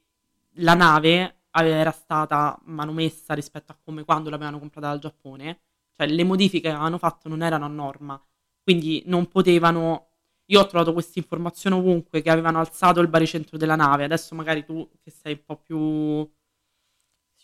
la 0.58 0.74
nave 0.74 1.38
era 1.52 1.92
stata 1.92 2.60
manomessa 2.66 3.34
rispetto 3.34 3.72
a 3.72 3.78
come 3.82 4.04
quando 4.04 4.30
l'avevano 4.30 4.60
comprata 4.60 4.90
dal 4.90 5.00
Giappone, 5.00 5.60
cioè 5.94 6.08
le 6.08 6.24
modifiche 6.24 6.68
che 6.68 6.74
avevano 6.74 6.98
fatto 6.98 7.30
non 7.30 7.42
erano 7.42 7.66
a 7.66 7.70
norma, 7.70 8.22
quindi 8.62 9.04
non 9.06 9.28
potevano 9.28 10.08
io 10.48 10.60
ho 10.60 10.68
trovato 10.68 10.94
questa 10.94 11.20
informazione 11.20 11.76
ovunque 11.78 12.22
che 12.22 12.30
avevano 12.30 12.60
alzato 12.60 13.00
il 13.00 13.08
baricentro 13.08 13.58
della 13.58 13.76
nave. 13.76 14.04
Adesso 14.04 14.36
magari 14.36 14.66
tu 14.66 14.88
che 15.02 15.10
sei 15.10 15.34
un 15.34 15.44
po' 15.46 15.58
più 15.58 16.30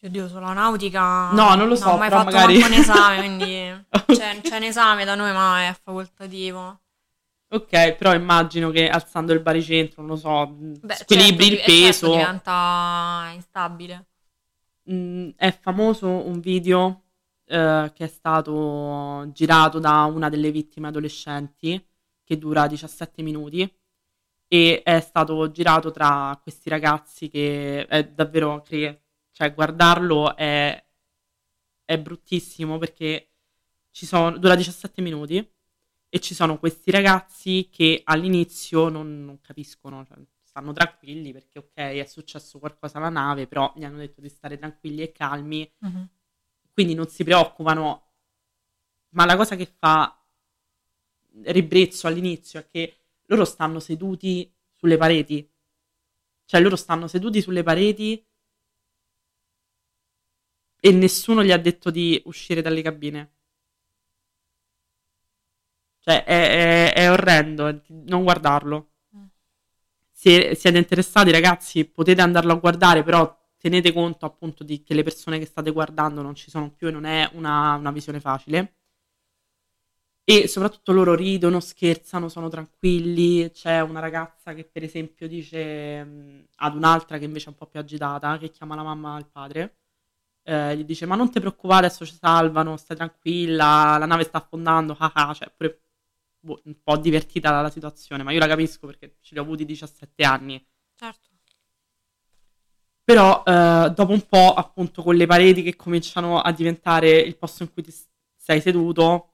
Oddio, 0.01 0.27
sulla 0.29 0.53
nautica. 0.53 1.31
No, 1.31 1.55
non 1.55 1.67
lo 1.67 1.75
so. 1.75 1.85
Non 1.85 1.95
ho 1.95 1.97
mai 1.97 2.09
fatto 2.09 2.25
magari... 2.25 2.61
un 2.61 2.71
esame, 2.71 3.17
quindi 3.17 3.85
c'è, 4.15 4.39
c'è 4.41 4.57
un 4.57 4.63
esame 4.63 5.03
da 5.05 5.15
noi, 5.15 5.33
ma 5.33 5.67
è 5.67 5.75
facoltativo. 5.81 6.81
Ok, 7.51 7.95
però 7.95 8.13
immagino 8.13 8.69
che 8.69 8.87
alzando 8.87 9.33
il 9.33 9.39
baricentro, 9.39 10.03
non 10.03 10.11
lo 10.11 10.17
so, 10.17 10.47
Beh, 10.47 10.93
squilibri 10.93 11.47
certo, 11.47 11.53
il 11.55 11.61
peso. 11.65 11.89
certo, 11.89 12.11
diventa 12.11 13.31
instabile. 13.33 14.05
Mm, 14.91 15.29
è 15.35 15.51
famoso 15.51 16.07
un 16.07 16.39
video 16.39 17.05
eh, 17.45 17.91
che 17.95 18.05
è 18.05 18.07
stato 18.07 19.27
girato 19.33 19.79
da 19.79 20.03
una 20.03 20.29
delle 20.29 20.51
vittime 20.51 20.89
adolescenti, 20.89 21.83
che 22.23 22.37
dura 22.37 22.67
17 22.67 23.23
minuti, 23.23 23.67
e 24.47 24.81
è 24.83 24.99
stato 24.99 25.49
girato 25.49 25.89
tra 25.89 26.39
questi 26.43 26.69
ragazzi 26.69 27.29
che 27.29 27.87
è 27.87 28.03
davvero, 28.05 28.63
cioè 29.31 29.53
guardarlo 29.55 30.35
è, 30.35 30.85
è 31.83 31.97
bruttissimo 31.99 32.77
perché 32.77 33.31
ci 33.89 34.05
sono, 34.05 34.37
dura 34.37 34.53
17 34.55 35.01
minuti 35.01 35.57
e 36.09 36.19
ci 36.19 36.33
sono 36.33 36.57
questi 36.57 36.89
ragazzi 36.91 37.69
che 37.71 38.01
all'inizio 38.03 38.89
non, 38.89 39.23
non 39.23 39.39
capiscono, 39.41 40.05
cioè, 40.05 40.17
stanno 40.43 40.73
tranquilli 40.73 41.31
perché 41.31 41.59
ok 41.59 41.73
è 41.75 42.05
successo 42.05 42.57
qualcosa 42.59 42.97
alla 42.97 43.09
nave, 43.09 43.47
però 43.47 43.71
gli 43.75 43.83
hanno 43.83 43.97
detto 43.99 44.19
di 44.19 44.29
stare 44.29 44.57
tranquilli 44.57 45.03
e 45.03 45.11
calmi, 45.11 45.71
quindi 46.73 46.93
non 46.95 47.07
si 47.07 47.23
preoccupano. 47.23 48.07
Ma 49.09 49.25
la 49.25 49.35
cosa 49.35 49.55
che 49.55 49.65
fa 49.65 50.15
ribrezzo 51.43 52.07
all'inizio 52.07 52.59
è 52.59 52.65
che 52.67 52.97
loro 53.25 53.45
stanno 53.45 53.79
seduti 53.79 54.51
sulle 54.73 54.97
pareti, 54.97 55.47
cioè 56.45 56.61
loro 56.61 56.75
stanno 56.75 57.07
seduti 57.07 57.41
sulle 57.41 57.63
pareti 57.63 58.25
e 60.81 60.91
nessuno 60.91 61.43
gli 61.43 61.51
ha 61.51 61.57
detto 61.57 61.91
di 61.91 62.21
uscire 62.25 62.61
dalle 62.61 62.81
cabine. 62.81 63.38
Cioè, 66.09 66.23
è, 66.23 66.91
è- 66.91 66.93
è 66.93 67.11
orrendo, 67.11 67.81
non 68.07 68.23
guardarlo. 68.23 68.89
Mm. 69.15 69.23
Se 70.11 70.55
siete 70.55 70.77
interessati, 70.77 71.31
ragazzi, 71.31 71.85
potete 71.85 72.21
andarlo 72.21 72.53
a 72.53 72.55
guardare, 72.55 73.03
però 73.03 73.37
tenete 73.57 73.93
conto 73.93 74.25
appunto 74.25 74.63
di 74.63 74.81
che 74.83 74.93
le 74.95 75.03
persone 75.03 75.37
che 75.39 75.45
state 75.45 75.71
guardando 75.71 76.21
non 76.21 76.35
ci 76.35 76.49
sono 76.49 76.71
più 76.71 76.87
e 76.87 76.91
non 76.91 77.05
è 77.05 77.29
una, 77.33 77.75
una 77.75 77.91
visione 77.91 78.19
facile. 78.19 78.75
E 80.23 80.47
soprattutto 80.47 80.91
loro 80.91 81.15
ridono, 81.15 81.59
scherzano, 81.59 82.29
sono 82.29 82.49
tranquilli. 82.49 83.49
C'è 83.51 83.81
una 83.81 83.99
ragazza 83.99 84.53
che, 84.53 84.63
per 84.63 84.83
esempio, 84.83 85.27
dice 85.27 86.03
mh, 86.03 86.45
ad 86.57 86.75
un'altra 86.75 87.17
che 87.17 87.25
invece 87.25 87.47
è 87.47 87.49
un 87.49 87.55
po' 87.55 87.65
più 87.65 87.79
agitata, 87.79 88.37
che 88.37 88.51
chiama 88.51 88.75
la 88.75 88.83
mamma 88.83 89.17
il 89.17 89.25
padre 89.25 89.77
eh, 90.43 90.77
gli 90.77 90.85
dice: 90.85 91.05
Ma 91.07 91.15
non 91.15 91.31
ti 91.31 91.39
preoccupare, 91.39 91.87
adesso 91.87 92.05
ci 92.05 92.15
salvano, 92.15 92.77
stai 92.77 92.97
tranquilla, 92.97 93.97
la 93.99 94.05
nave 94.07 94.23
sta 94.25 94.39
affondando. 94.39 94.95
ah 94.99 95.11
ah", 95.13 95.33
cioè, 95.33 95.51
pure 95.55 95.81
boh, 96.39 96.61
un 96.65 96.81
po' 96.83 96.97
divertita 96.97 97.49
dalla 97.51 97.69
situazione, 97.69 98.23
ma 98.23 98.31
io 98.31 98.39
la 98.39 98.47
capisco 98.47 98.87
perché 98.87 99.17
ce 99.21 99.33
li 99.33 99.39
ho 99.39 99.43
avuti 99.43 99.65
17 99.65 100.23
anni. 100.23 100.63
Certo. 100.95 101.29
Però 103.03 103.43
eh, 103.45 103.91
dopo 103.95 104.11
un 104.13 104.27
po', 104.27 104.53
appunto, 104.53 105.01
con 105.01 105.15
le 105.15 105.25
pareti 105.25 105.63
che 105.63 105.75
cominciano 105.75 106.39
a 106.41 106.51
diventare 106.51 107.09
il 107.19 107.37
posto 107.37 107.63
in 107.63 107.73
cui 107.73 107.81
ti 107.83 107.91
s- 107.91 108.07
sei 108.35 108.61
seduto, 108.61 109.33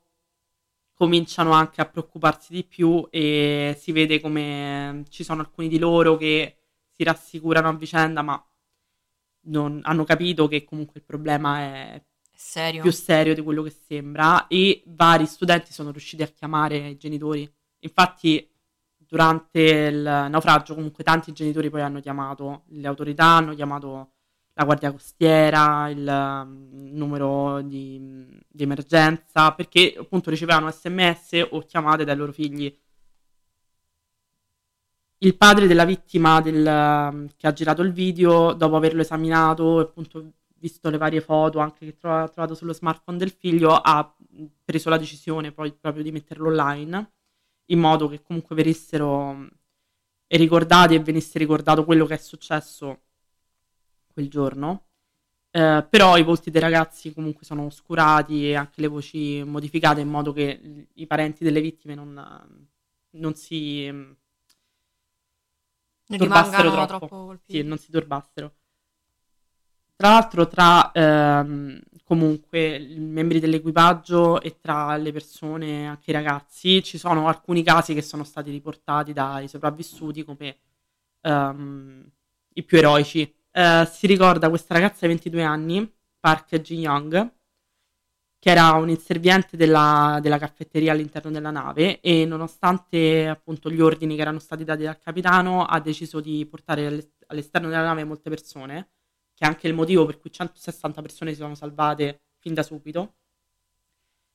cominciano 0.94 1.52
anche 1.52 1.82
a 1.82 1.86
preoccuparsi 1.86 2.54
di 2.54 2.64
più 2.66 3.08
e 3.12 3.78
si 3.80 3.92
vede 3.92 4.22
come 4.22 5.04
ci 5.10 5.24
sono 5.24 5.42
alcuni 5.42 5.68
di 5.68 5.78
loro 5.80 6.18
che 6.18 6.58
si 6.92 7.04
rassicurano 7.04 7.70
a 7.70 7.74
vicenda, 7.74 8.22
ma 8.22 8.44
non- 9.48 9.82
hanno 9.84 10.04
capito 10.04 10.48
che 10.48 10.64
comunque 10.64 11.00
il 11.00 11.06
problema 11.06 11.60
È 11.60 12.04
serio. 12.36 12.82
più 12.82 12.92
serio 12.92 13.34
di 13.34 13.42
quello 13.42 13.64
che 13.64 13.74
sembra 13.88 14.48
e 14.48 14.84
vari 14.88 15.26
studenti 15.26 15.72
sono 15.74 15.92
riusciti 15.92 16.24
a 16.24 16.28
chiamare 16.28 16.90
i 16.90 16.98
genitori. 16.98 17.50
Infatti, 17.80 18.48
durante 18.98 19.62
il 19.62 20.02
naufragio, 20.02 20.76
comunque 20.76 21.04
tanti 21.04 21.32
genitori 21.32 21.70
poi 21.70 21.82
hanno 21.82 22.00
chiamato 22.00 22.64
le 22.70 22.88
autorità, 22.88 23.26
hanno 23.26 23.54
chiamato 23.54 24.12
la 24.58 24.64
guardia 24.64 24.92
costiera, 24.92 25.90
il 25.90 26.08
um, 26.08 26.70
numero 26.94 27.62
di, 27.62 28.40
di 28.48 28.64
emergenza, 28.64 29.52
perché 29.54 29.96
appunto 29.98 30.30
ricevevano 30.30 30.72
sms 30.72 31.48
o 31.52 31.60
chiamate 31.62 32.06
dai 32.06 32.16
loro 32.16 32.32
figli. 32.32 32.74
Il 35.20 35.36
padre 35.36 35.68
della 35.68 35.86
vittima 35.86 36.40
del, 36.40 36.66
um, 36.66 37.28
che 37.36 37.48
ha 37.48 37.54
girato 37.54 37.82
il 37.82 37.92
video, 37.92 38.54
dopo 38.54 38.78
averlo 38.78 39.02
esaminato 39.02 39.80
e 39.80 39.84
appunto 39.84 40.32
visto 40.66 40.90
le 40.90 40.98
varie 40.98 41.22
foto 41.22 41.60
anche 41.60 41.86
che 41.86 42.08
ha 42.08 42.28
trovato 42.28 42.56
sullo 42.56 42.74
smartphone 42.74 43.18
del 43.18 43.30
figlio, 43.32 43.72
ha 43.76 44.16
preso 44.64 44.90
la 44.90 44.98
decisione 44.98 45.52
poi 45.52 45.72
proprio 45.74 46.04
di 46.04 46.12
metterlo 46.12 46.48
online, 46.50 47.14
in 47.68 47.80
modo 47.80 48.08
che 48.08 48.22
comunque 48.24 48.56
venissero 48.56 49.32
mh, 49.34 49.50
ricordati 50.28 50.96
e 50.96 51.00
venisse 51.00 51.38
ricordato 51.40 51.86
quello 51.86 52.06
che 52.06 52.16
è 52.16 52.18
successo 52.18 53.02
quel 54.14 54.30
giorno. 54.30 54.88
Eh, 55.52 55.88
però 55.90 56.18
i 56.18 56.24
volti 56.24 56.52
dei 56.52 56.62
ragazzi 56.62 57.14
comunque 57.14 57.46
sono 57.46 57.66
oscurati 57.66 58.50
e 58.50 58.56
anche 58.56 58.82
le 58.82 58.88
voci 58.88 59.44
modificate 59.44 60.02
in 60.02 60.10
modo 60.10 60.34
che 60.34 60.88
i 60.94 61.08
parenti 61.08 61.44
delle 61.44 61.62
vittime 61.62 61.96
non, 61.96 62.68
non 63.12 63.36
si 63.36 63.90
mh, 63.90 64.18
Non 66.08 66.20
rimangano 66.20 66.72
troppo. 66.72 67.08
troppo. 67.08 67.40
Sì, 67.46 67.62
non 67.62 67.78
si 67.78 67.92
turbassero. 67.92 68.56
Tra 69.98 70.10
l'altro, 70.10 70.48
tra 70.48 70.92
ehm, 70.92 71.80
comunque 72.04 72.76
i 72.78 73.00
membri 73.00 73.40
dell'equipaggio 73.40 74.42
e 74.42 74.58
tra 74.60 74.98
le 74.98 75.12
persone, 75.14 75.88
anche 75.88 76.10
i 76.12 76.14
ragazzi, 76.14 76.84
ci 76.84 76.98
sono 76.98 77.28
alcuni 77.28 77.64
casi 77.64 77.94
che 77.94 78.02
sono 78.02 78.24
stati 78.26 78.52
riportati 78.52 79.14
dai 79.14 79.48
sopravvissuti 79.48 80.24
come 80.26 80.58
ehm, 81.22 82.12
i 82.56 82.64
più 82.64 82.78
eroici. 82.78 83.22
Eh, 83.52 83.88
si 83.90 84.06
ricorda 84.08 84.50
questa 84.50 84.74
ragazza 84.74 85.00
di 85.02 85.08
22 85.08 85.44
anni, 85.44 85.90
Park 86.20 86.60
Ji-young, 86.60 87.34
che 88.40 88.52
era 88.52 88.74
un 88.74 88.90
inserviente 88.90 89.58
della, 89.58 90.20
della 90.22 90.38
caffetteria 90.38 90.92
all'interno 90.92 91.32
della 91.32 91.50
nave 91.52 92.00
e 92.02 92.26
nonostante 92.26 93.28
appunto 93.28 93.72
gli 93.72 93.82
ordini 93.82 94.16
che 94.16 94.22
erano 94.22 94.40
stati 94.40 94.64
dati 94.64 94.84
dal 94.84 95.00
capitano, 95.00 95.64
ha 95.66 95.80
deciso 95.80 96.20
di 96.20 96.46
portare 96.46 96.86
all'est- 96.86 97.24
all'esterno 97.28 97.70
della 97.70 97.84
nave 97.84 98.04
molte 98.04 98.30
persone, 98.30 98.90
che 99.36 99.46
è 99.46 99.48
anche 99.48 99.68
il 99.68 99.74
motivo 99.76 100.06
per 100.06 100.20
cui 100.20 100.32
160 100.32 101.02
persone 101.04 101.32
si 101.32 101.38
sono 101.38 101.56
salvate 101.56 102.22
fin 102.40 102.54
da 102.56 102.64
subito, 102.64 103.16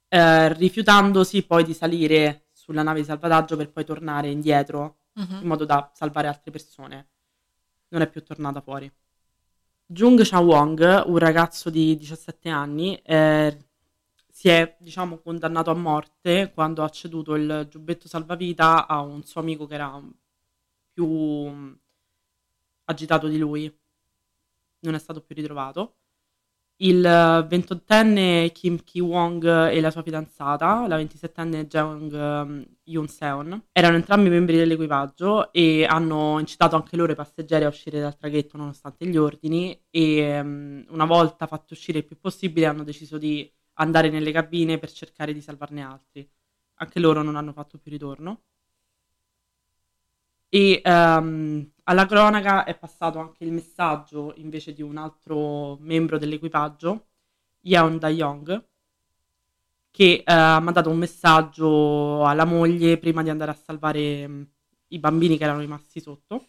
eh, 0.08 0.52
rifiutandosi 0.54 1.44
poi 1.44 1.64
di 1.64 1.74
salire 1.74 2.46
sulla 2.52 2.82
nave 2.82 3.00
di 3.00 3.06
salvataggio 3.06 3.56
per 3.56 3.70
poi 3.70 3.84
tornare 3.84 4.28
indietro 4.30 4.96
Mhm. 5.14 5.38
in 5.42 5.46
modo 5.48 5.64
da 5.64 5.90
salvare 5.94 6.28
altre 6.28 6.50
persone. 6.50 7.08
Non 7.88 8.02
è 8.02 8.08
più 8.08 8.22
tornata 8.22 8.60
fuori. 8.60 8.90
Jung 9.86 10.22
Cha-wong, 10.22 11.04
un 11.06 11.18
ragazzo 11.18 11.68
di 11.70 11.96
17 11.96 12.48
anni, 12.48 12.96
eh, 13.04 13.58
si 14.30 14.48
è, 14.48 14.76
diciamo, 14.78 15.18
condannato 15.18 15.70
a 15.70 15.74
morte 15.74 16.52
quando 16.54 16.84
ha 16.84 16.88
ceduto 16.90 17.34
il 17.34 17.66
giubbetto 17.70 18.06
salvavita 18.08 18.86
a 18.86 19.00
un 19.00 19.24
suo 19.24 19.40
amico 19.40 19.66
che 19.66 19.74
era 19.74 20.00
più 20.92 21.06
mh, 21.06 21.78
agitato 22.86 23.28
di 23.28 23.38
lui. 23.38 23.79
Non 24.80 24.94
è 24.94 24.98
stato 24.98 25.20
più 25.20 25.34
ritrovato. 25.34 25.96
Il 26.82 27.04
eh, 27.04 27.46
28enne 27.46 28.50
Kim 28.52 28.82
Ki-wong 28.82 29.68
e 29.68 29.80
la 29.80 29.90
sua 29.90 30.02
fidanzata, 30.02 30.86
la 30.86 30.96
27enne 30.96 31.66
Jeong 31.66 32.12
ehm, 32.14 32.66
Yoon-seon, 32.84 33.66
erano 33.72 33.96
entrambi 33.96 34.30
membri 34.30 34.56
dell'equipaggio 34.56 35.52
e 35.52 35.84
hanno 35.84 36.38
incitato 36.38 36.76
anche 36.76 36.96
loro 36.96 37.12
i 37.12 37.14
passeggeri 37.14 37.64
a 37.64 37.68
uscire 37.68 38.00
dal 38.00 38.16
traghetto 38.16 38.56
nonostante 38.56 39.06
gli 39.06 39.18
ordini 39.18 39.78
e 39.90 40.18
ehm, 40.20 40.86
una 40.88 41.04
volta 41.04 41.46
fatti 41.46 41.74
uscire 41.74 41.98
il 41.98 42.06
più 42.06 42.18
possibile 42.18 42.66
hanno 42.66 42.82
deciso 42.82 43.18
di 43.18 43.50
andare 43.74 44.08
nelle 44.08 44.32
cabine 44.32 44.78
per 44.78 44.90
cercare 44.90 45.34
di 45.34 45.42
salvarne 45.42 45.82
altri. 45.82 46.26
Anche 46.76 46.98
loro 46.98 47.22
non 47.22 47.36
hanno 47.36 47.52
fatto 47.52 47.76
più 47.78 47.90
ritorno. 47.90 48.44
E 50.52 50.82
um, 50.84 51.70
alla 51.84 52.06
cronaca 52.06 52.64
è 52.64 52.76
passato 52.76 53.20
anche 53.20 53.44
il 53.44 53.52
messaggio 53.52 54.32
invece 54.36 54.72
di 54.72 54.82
un 54.82 54.96
altro 54.96 55.76
membro 55.80 56.18
dell'equipaggio, 56.18 57.06
Yeon 57.60 57.98
Da-young, 57.98 58.64
che 59.92 60.18
uh, 60.18 60.22
ha 60.26 60.60
mandato 60.60 60.90
un 60.90 60.98
messaggio 60.98 62.26
alla 62.26 62.44
moglie 62.44 62.98
prima 62.98 63.22
di 63.22 63.30
andare 63.30 63.52
a 63.52 63.54
salvare 63.54 64.24
um, 64.24 64.46
i 64.88 64.98
bambini 64.98 65.38
che 65.38 65.44
erano 65.44 65.60
rimasti 65.60 66.00
sotto. 66.00 66.46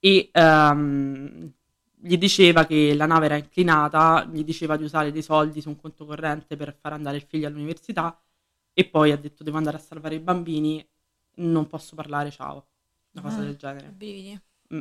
E 0.00 0.30
um, 0.32 1.52
gli 2.00 2.16
diceva 2.16 2.64
che 2.64 2.94
la 2.94 3.06
nave 3.06 3.26
era 3.26 3.36
inclinata, 3.36 4.24
gli 4.32 4.44
diceva 4.44 4.76
di 4.76 4.84
usare 4.84 5.12
dei 5.12 5.22
soldi 5.22 5.60
su 5.60 5.68
un 5.68 5.76
conto 5.76 6.06
corrente 6.06 6.56
per 6.56 6.76
far 6.80 6.92
andare 6.92 7.16
il 7.16 7.24
figlio 7.24 7.48
all'università 7.48 8.18
e 8.72 8.84
poi 8.88 9.10
ha 9.10 9.16
detto 9.16 9.42
devo 9.42 9.56
andare 9.56 9.76
a 9.76 9.80
salvare 9.80 10.14
i 10.14 10.20
bambini, 10.20 10.86
non 11.38 11.66
posso 11.66 11.94
parlare, 11.94 12.30
ciao. 12.30 12.66
Una 13.12 13.22
cosa 13.22 13.40
ah, 13.40 13.44
del 13.44 13.56
genere. 13.56 13.94
Mm. 14.74 14.80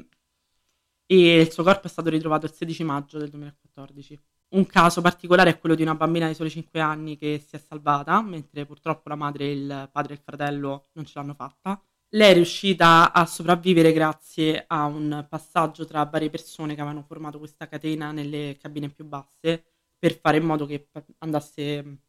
E 1.06 1.40
il 1.40 1.52
suo 1.52 1.64
corpo 1.64 1.88
è 1.88 1.90
stato 1.90 2.10
ritrovato 2.10 2.46
il 2.46 2.54
16 2.54 2.84
maggio 2.84 3.18
del 3.18 3.30
2014. 3.30 4.20
Un 4.50 4.66
caso 4.66 5.02
particolare 5.02 5.52
è 5.52 5.60
quello 5.60 5.76
di 5.76 5.82
una 5.82 5.96
bambina 5.96 6.28
di 6.28 6.34
soli 6.34 6.50
5 6.50 6.80
anni 6.80 7.18
che 7.18 7.44
si 7.46 7.56
è 7.56 7.60
salvata, 7.60 8.22
mentre 8.22 8.66
purtroppo 8.66 9.10
la 9.10 9.16
madre, 9.16 9.52
il 9.52 9.90
padre 9.92 10.14
e 10.14 10.16
il 10.18 10.22
fratello 10.24 10.88
non 10.94 11.06
ce 11.06 11.14
l'hanno 11.16 11.34
fatta. 11.34 11.82
Lei 12.12 12.32
è 12.32 12.34
riuscita 12.34 13.12
a 13.12 13.26
sopravvivere 13.26 13.92
grazie 13.92 14.64
a 14.66 14.86
un 14.86 15.26
passaggio 15.30 15.86
tra 15.86 16.06
varie 16.06 16.30
persone 16.30 16.74
che 16.74 16.80
avevano 16.80 17.04
formato 17.04 17.38
questa 17.38 17.68
catena 17.68 18.12
nelle 18.12 18.58
cabine 18.62 18.88
più 18.90 19.04
basse 19.04 19.66
per 20.00 20.18
fare 20.18 20.38
in 20.38 20.46
modo 20.46 20.66
che 20.66 20.88
andasse 21.18 22.00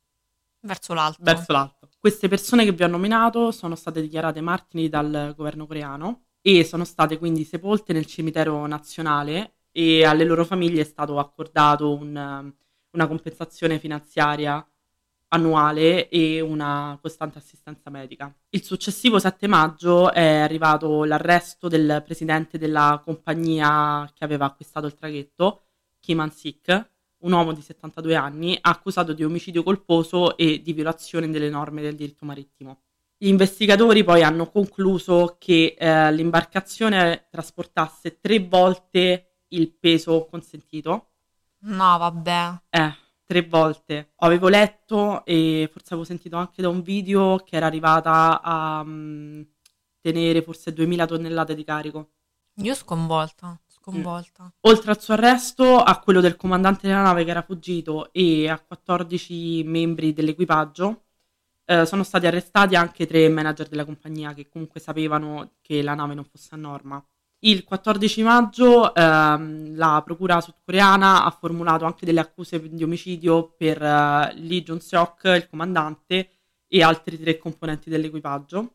verso 0.61 0.95
l'alto. 0.95 1.23
verso 1.23 1.53
l'alto. 1.53 1.89
Queste 2.01 2.29
persone 2.29 2.65
che 2.65 2.71
vi 2.71 2.85
ho 2.85 2.87
nominato 2.87 3.51
sono 3.51 3.75
state 3.75 4.01
dichiarate 4.01 4.41
martiri 4.41 4.89
dal 4.89 5.35
governo 5.37 5.67
coreano 5.67 6.27
e 6.41 6.63
sono 6.63 6.85
state 6.85 7.19
quindi 7.19 7.43
sepolte 7.43 7.93
nel 7.93 8.07
cimitero 8.07 8.65
nazionale 8.67 9.55
e 9.73 10.05
alle 10.05 10.25
loro 10.25 10.45
famiglie 10.45 10.83
è 10.83 10.85
stato 10.85 11.19
accordato 11.19 11.93
un, 11.93 12.53
una 12.91 13.07
compensazione 13.09 13.81
finanziaria 13.81 14.65
annuale 15.31 16.09
e 16.09 16.41
una 16.41 16.97
costante 17.03 17.39
assistenza 17.39 17.91
medica. 17.91 18.33
Il 18.51 18.63
successivo 18.63 19.19
7 19.19 19.49
maggio 19.49 20.13
è 20.13 20.37
arrivato 20.37 21.03
l'arresto 21.03 21.67
del 21.67 22.03
presidente 22.05 22.59
della 22.59 23.03
compagnia 23.05 24.09
che 24.15 24.23
aveva 24.23 24.47
acquistato 24.47 24.87
il 24.87 24.95
traghetto, 24.95 25.63
Kim 25.99 26.21
Han-sik, 26.21 26.91
un 27.21 27.33
uomo 27.33 27.53
di 27.53 27.61
72 27.61 28.15
anni, 28.15 28.57
accusato 28.61 29.13
di 29.13 29.25
omicidio 29.25 29.63
colposo 29.63 30.37
e 30.37 30.63
di 30.63 30.73
violazione 30.73 31.31
delle 31.31 31.51
norme 31.51 31.83
del 31.83 31.95
diritto 31.95 32.25
marittimo. 32.25 32.83
Gli 33.17 33.29
investigatori 33.29 34.05
poi 34.05 34.23
hanno 34.23 34.49
concluso 34.49 35.37
che 35.39 35.75
eh, 35.77 36.13
l'imbarcazione 36.13 37.27
trasportasse 37.31 38.21
tre 38.21 38.39
volte 38.39 39.41
il 39.49 39.73
peso 39.73 40.27
consentito. 40.31 41.09
No, 41.61 41.99
vabbè. 41.99 42.61
Eh 42.71 43.07
tre 43.29 43.43
volte. 43.43 44.13
Avevo 44.17 44.49
letto 44.49 45.23
e 45.27 45.69
forse 45.71 45.89
avevo 45.89 46.05
sentito 46.05 46.39
anche 46.39 46.63
da 46.63 46.71
un 46.71 46.81
video 46.81 47.37
che 47.37 47.57
era 47.57 47.67
arrivata 47.67 48.41
a 48.41 48.81
um, 48.81 49.47
tenere 50.01 50.41
forse 50.41 50.73
2000 50.73 51.07
tonnellate 51.07 51.55
di 51.55 51.63
carico. 51.63 52.13
Io 52.63 52.75
sconvolta, 52.75 53.61
sconvolta. 53.91 54.53
Oltre 54.63 54.91
al 54.91 55.01
suo 55.01 55.15
arresto, 55.15 55.79
a 55.79 55.99
quello 55.99 56.21
del 56.21 56.37
comandante 56.37 56.87
della 56.87 57.03
nave 57.03 57.25
che 57.25 57.31
era 57.31 57.43
fuggito 57.43 58.13
e 58.13 58.49
a 58.49 58.59
14 58.59 59.63
membri 59.65 60.13
dell'equipaggio, 60.13 61.05
eh, 61.65 61.85
sono 61.87 62.03
stati 62.03 62.27
arrestati 62.27 62.77
anche 62.77 63.07
tre 63.07 63.29
manager 63.29 63.69
della 63.69 63.85
compagnia 63.85 64.33
che 64.33 64.49
comunque 64.49 64.81
sapevano 64.81 65.53
che 65.61 65.83
la 65.83 65.95
nave 65.95 66.15
non 66.15 66.25
fosse 66.25 66.55
a 66.55 66.59
norma. 66.59 67.05
Il 67.41 67.63
14 67.63 68.23
maggio 68.23 68.93
ehm, 68.93 69.77
la 69.77 70.03
procura 70.05 70.41
sudcoreana 70.41 71.25
ha 71.25 71.31
formulato 71.31 71.85
anche 71.85 72.05
delle 72.05 72.19
accuse 72.21 72.61
di 72.69 72.83
omicidio 72.83 73.55
per 73.57 73.81
eh, 73.81 74.33
Lee 74.37 74.63
Jun-seok, 74.63 75.25
il 75.37 75.47
comandante, 75.49 76.31
e 76.67 76.83
altri 76.83 77.19
tre 77.19 77.39
componenti 77.39 77.91
dell'equipaggio, 77.91 78.73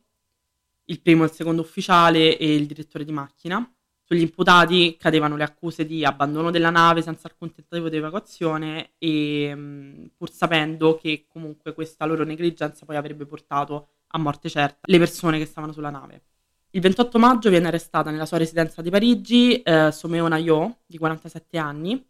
il 0.86 1.00
primo 1.00 1.22
e 1.22 1.26
il 1.26 1.32
secondo 1.32 1.62
ufficiale 1.62 2.36
e 2.38 2.54
il 2.54 2.66
direttore 2.66 3.04
di 3.04 3.12
macchina. 3.12 3.68
Sugli 4.14 4.22
imputati 4.22 4.96
cadevano 4.96 5.36
le 5.36 5.42
accuse 5.42 5.84
di 5.84 6.04
abbandono 6.04 6.52
della 6.52 6.70
nave 6.70 7.02
senza 7.02 7.26
alcun 7.26 7.52
tentativo 7.52 7.88
di 7.88 7.96
evacuazione 7.96 8.92
e 8.98 9.52
mh, 9.52 9.60
mm, 9.60 10.04
pur 10.16 10.30
sapendo 10.30 10.94
che 10.94 11.26
comunque 11.26 11.74
questa 11.74 12.04
loro 12.06 12.22
negligenza 12.22 12.86
poi 12.86 12.94
avrebbe 12.94 13.26
portato 13.26 13.88
a 14.06 14.18
morte 14.18 14.48
certa 14.48 14.78
le 14.82 14.98
persone 14.98 15.38
che 15.38 15.46
stavano 15.46 15.72
sulla 15.72 15.90
nave. 15.90 16.22
Il 16.70 16.80
28 16.80 17.18
maggio 17.18 17.50
viene 17.50 17.66
arrestata 17.66 18.12
nella 18.12 18.24
sua 18.24 18.38
residenza 18.38 18.82
di 18.82 18.90
Parigi 18.90 19.60
eh, 19.62 19.90
Someona 19.90 20.38
Yo, 20.38 20.82
di 20.86 20.96
47 20.96 21.58
anni, 21.58 22.06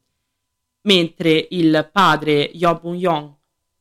mentre 0.82 1.46
il 1.52 1.88
padre 1.90 2.50
Yo 2.52 2.78
Bun-yong 2.78 3.34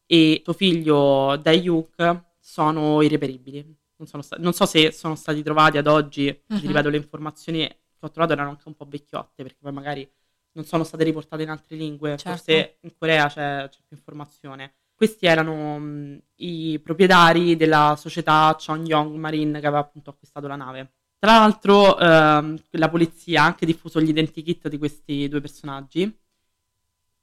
e 0.05 0.41
suo 0.45 0.53
figlio 0.53 1.35
Dae-yuk 1.41 2.21
sono 2.39 3.01
irreperibili. 3.01 3.75
Non, 3.97 4.23
sta- 4.23 4.37
non, 4.39 4.53
so 4.53 4.65
se 4.65 4.93
sono 4.93 5.15
stati 5.15 5.43
trovati 5.43 5.77
ad 5.77 5.87
oggi, 5.87 6.27
uh-huh. 6.27 6.57
ripeto, 6.57 6.89
le 6.89 6.97
informazioni 6.97 7.69
ho 8.05 8.11
trovato 8.11 8.33
erano 8.33 8.49
anche 8.49 8.67
un 8.67 8.75
po' 8.75 8.85
vecchiotte, 8.87 9.43
perché 9.43 9.59
poi 9.61 9.71
magari 9.71 10.09
non 10.53 10.65
sono 10.65 10.83
state 10.83 11.03
riportate 11.03 11.43
in 11.43 11.49
altre 11.49 11.75
lingue, 11.75 12.17
certo. 12.17 12.29
forse 12.29 12.77
in 12.81 12.93
Corea 12.97 13.27
c'è, 13.27 13.67
c'è 13.69 13.79
più 13.87 13.95
informazione. 13.97 14.73
Questi 14.95 15.25
erano 15.25 15.79
mh, 15.79 16.21
i 16.35 16.79
proprietari 16.83 17.55
della 17.55 17.95
società 17.97 18.55
Chongyong 18.57 19.15
Marine 19.15 19.59
che 19.59 19.67
aveva 19.67 19.81
appunto 19.81 20.11
acquistato 20.11 20.47
la 20.47 20.55
nave. 20.55 20.93
Tra 21.17 21.37
l'altro, 21.37 21.97
ehm, 21.97 22.61
la 22.71 22.89
polizia 22.89 23.43
ha 23.43 23.45
anche 23.45 23.65
diffuso 23.65 24.01
gli 24.01 24.09
identikit 24.09 24.67
di 24.67 24.77
questi 24.77 25.27
due 25.29 25.41
personaggi 25.41 26.21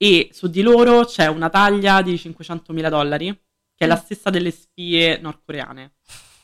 e 0.03 0.31
su 0.33 0.49
di 0.49 0.63
loro 0.63 1.05
c'è 1.05 1.27
una 1.27 1.51
taglia 1.51 2.01
di 2.01 2.15
500.000 2.15 2.89
dollari, 2.89 3.27
che 3.75 3.85
è 3.85 3.87
la 3.87 3.97
mm. 3.97 4.03
stessa 4.03 4.31
delle 4.31 4.51
spie 4.51 5.19
nordcoreane, 5.19 5.97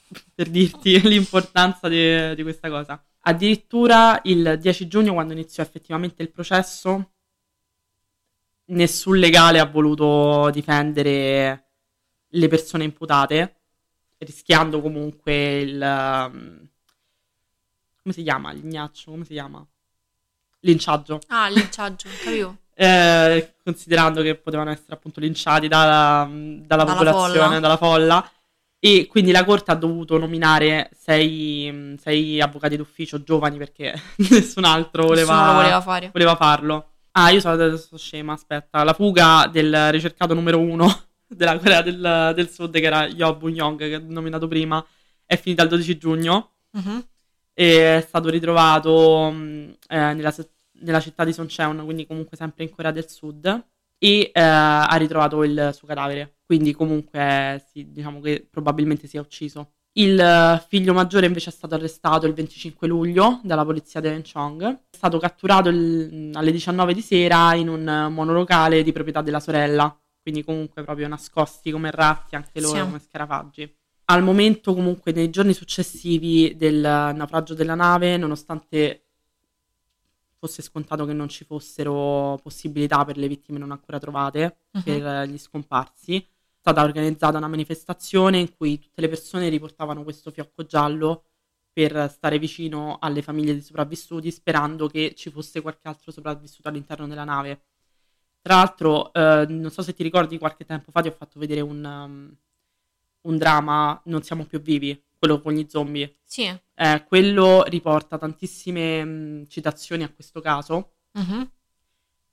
per 0.34 0.50
dirti 0.50 1.00
l'importanza 1.08 1.88
di, 1.88 2.34
di 2.34 2.42
questa 2.42 2.68
cosa. 2.68 3.02
Addirittura 3.28 4.20
il 4.24 4.56
10 4.60 4.86
giugno, 4.86 5.12
quando 5.12 5.32
iniziò 5.32 5.60
effettivamente 5.60 6.22
il 6.22 6.30
processo, 6.30 7.10
nessun 8.66 9.16
legale 9.16 9.58
ha 9.58 9.66
voluto 9.66 10.48
difendere 10.50 11.64
le 12.28 12.48
persone 12.48 12.84
imputate, 12.84 13.56
rischiando 14.18 14.80
comunque 14.80 15.58
il... 15.58 15.80
Um, 15.82 16.68
come 18.00 18.14
si 18.14 18.22
chiama? 18.22 18.52
L'ignaccio? 18.52 19.10
Come 19.10 19.24
si 19.24 19.32
chiama? 19.32 19.66
Linciaggio. 20.60 21.18
Ah, 21.26 21.48
linciaggio, 21.48 22.08
capivo. 22.22 22.56
eh, 22.78 23.54
considerando 23.64 24.22
che 24.22 24.36
potevano 24.36 24.70
essere 24.70 24.94
appunto 24.94 25.18
linciati 25.18 25.66
dalla, 25.66 26.28
dalla, 26.30 26.64
dalla 26.64 26.84
popolazione, 26.84 27.46
folla. 27.46 27.60
dalla 27.60 27.76
folla. 27.76 28.30
E 28.78 29.06
quindi 29.06 29.30
la 29.30 29.44
corte 29.44 29.70
ha 29.70 29.74
dovuto 29.74 30.18
nominare 30.18 30.90
sei, 30.94 31.96
sei 31.98 32.40
avvocati 32.40 32.76
d'ufficio 32.76 33.22
giovani 33.22 33.56
perché 33.56 33.94
nessun 34.30 34.64
altro 34.64 35.06
voleva, 35.06 35.54
voleva, 35.54 35.80
fare. 35.80 36.10
voleva 36.12 36.36
farlo. 36.36 36.90
Ah, 37.12 37.30
io 37.30 37.40
sono 37.40 37.54
adesso 37.54 37.96
scema, 37.96 38.34
aspetta. 38.34 38.84
La 38.84 38.92
fuga 38.92 39.48
del 39.50 39.90
ricercato 39.90 40.34
numero 40.34 40.60
uno 40.60 40.86
della 41.26 41.58
Corea 41.58 41.80
del, 41.80 42.32
del 42.34 42.50
Sud, 42.50 42.72
che 42.74 42.84
era 42.84 43.06
Yo 43.06 43.34
Bun-yong, 43.34 43.78
che 43.78 43.96
ho 43.96 44.02
nominato 44.04 44.46
prima, 44.46 44.84
è 45.24 45.36
finita 45.36 45.62
il 45.62 45.70
12 45.70 45.96
giugno. 45.96 46.52
Uh-huh. 46.72 47.04
E 47.54 47.96
è 47.96 48.00
stato 48.02 48.28
ritrovato 48.28 49.30
mm, 49.32 49.70
eh, 49.88 50.12
nella, 50.12 50.34
nella, 50.80 51.00
città 51.00 51.24
di 51.24 51.32
Soncheon, 51.32 51.84
quindi 51.84 52.06
comunque 52.06 52.36
sempre 52.36 52.64
in 52.64 52.70
Corea 52.70 52.90
del 52.90 53.08
Sud. 53.08 53.66
E 53.98 54.30
eh, 54.32 54.40
ha 54.40 54.94
ritrovato 54.96 55.42
il 55.42 55.70
suo 55.72 55.88
cadavere. 55.88 56.35
Quindi 56.46 56.72
comunque 56.72 57.66
sì, 57.72 57.90
diciamo 57.90 58.20
che 58.20 58.46
probabilmente 58.48 59.08
si 59.08 59.16
è 59.16 59.20
ucciso. 59.20 59.72
Il 59.98 60.18
eh, 60.18 60.64
figlio 60.68 60.92
maggiore 60.92 61.26
invece 61.26 61.50
è 61.50 61.52
stato 61.52 61.74
arrestato 61.74 62.26
il 62.26 62.34
25 62.34 62.86
luglio 62.86 63.40
dalla 63.42 63.64
polizia 63.64 64.00
di 64.00 64.06
Wenchong. 64.06 64.62
È 64.62 64.96
stato 64.96 65.18
catturato 65.18 65.70
il, 65.70 66.30
alle 66.34 66.52
19 66.52 66.94
di 66.94 67.00
sera 67.00 67.54
in 67.54 67.68
un 67.68 68.08
monolocale 68.10 68.82
di 68.82 68.92
proprietà 68.92 69.22
della 69.22 69.40
sorella, 69.40 69.98
quindi 70.22 70.44
comunque 70.44 70.84
proprio 70.84 71.08
nascosti 71.08 71.70
come 71.70 71.90
ratti 71.90 72.36
anche 72.36 72.60
loro, 72.60 72.76
sì. 72.76 72.82
come 72.82 73.00
scarafaggi. 73.00 73.74
Al 74.08 74.22
momento 74.22 74.72
comunque 74.72 75.12
nei 75.12 75.30
giorni 75.30 75.52
successivi 75.52 76.54
del 76.56 76.80
naufragio 76.80 77.54
della 77.54 77.74
nave, 77.74 78.16
nonostante 78.16 79.06
fosse 80.38 80.62
scontato 80.62 81.06
che 81.06 81.14
non 81.14 81.28
ci 81.28 81.44
fossero 81.44 82.38
possibilità 82.42 83.04
per 83.04 83.16
le 83.16 83.26
vittime 83.26 83.58
non 83.58 83.70
ancora 83.72 83.98
trovate, 83.98 84.58
uh-huh. 84.72 84.82
per 84.82 85.28
gli 85.28 85.38
scomparsi, 85.38 86.24
stata 86.66 86.82
organizzata 86.82 87.38
una 87.38 87.46
manifestazione 87.46 88.38
in 88.38 88.56
cui 88.56 88.80
tutte 88.80 89.00
le 89.00 89.08
persone 89.08 89.48
riportavano 89.48 90.02
questo 90.02 90.32
fiocco 90.32 90.64
giallo 90.64 91.26
per 91.72 92.10
stare 92.10 92.40
vicino 92.40 92.96
alle 93.00 93.22
famiglie 93.22 93.52
dei 93.52 93.62
sopravvissuti, 93.62 94.32
sperando 94.32 94.88
che 94.88 95.14
ci 95.14 95.30
fosse 95.30 95.60
qualche 95.60 95.86
altro 95.86 96.10
sopravvissuto 96.10 96.68
all'interno 96.68 97.06
della 97.06 97.22
nave. 97.22 97.66
Tra 98.40 98.56
l'altro, 98.56 99.12
eh, 99.12 99.46
non 99.48 99.70
so 99.70 99.82
se 99.82 99.94
ti 99.94 100.02
ricordi, 100.02 100.38
qualche 100.38 100.64
tempo 100.64 100.90
fa 100.90 101.02
ti 101.02 101.08
ho 101.08 101.12
fatto 101.12 101.38
vedere 101.38 101.60
un, 101.60 101.84
um, 101.84 102.36
un 103.28 103.36
dramma 103.38 104.00
Non 104.06 104.22
siamo 104.22 104.44
più 104.44 104.60
vivi, 104.60 105.00
quello 105.16 105.40
con 105.40 105.52
gli 105.52 105.66
zombie. 105.68 106.16
Sì. 106.24 106.52
Eh, 106.74 107.04
quello 107.06 107.62
riporta 107.64 108.18
tantissime 108.18 109.04
mh, 109.04 109.46
citazioni 109.46 110.02
a 110.02 110.10
questo 110.12 110.40
caso 110.40 110.94
Mhm. 111.12 111.50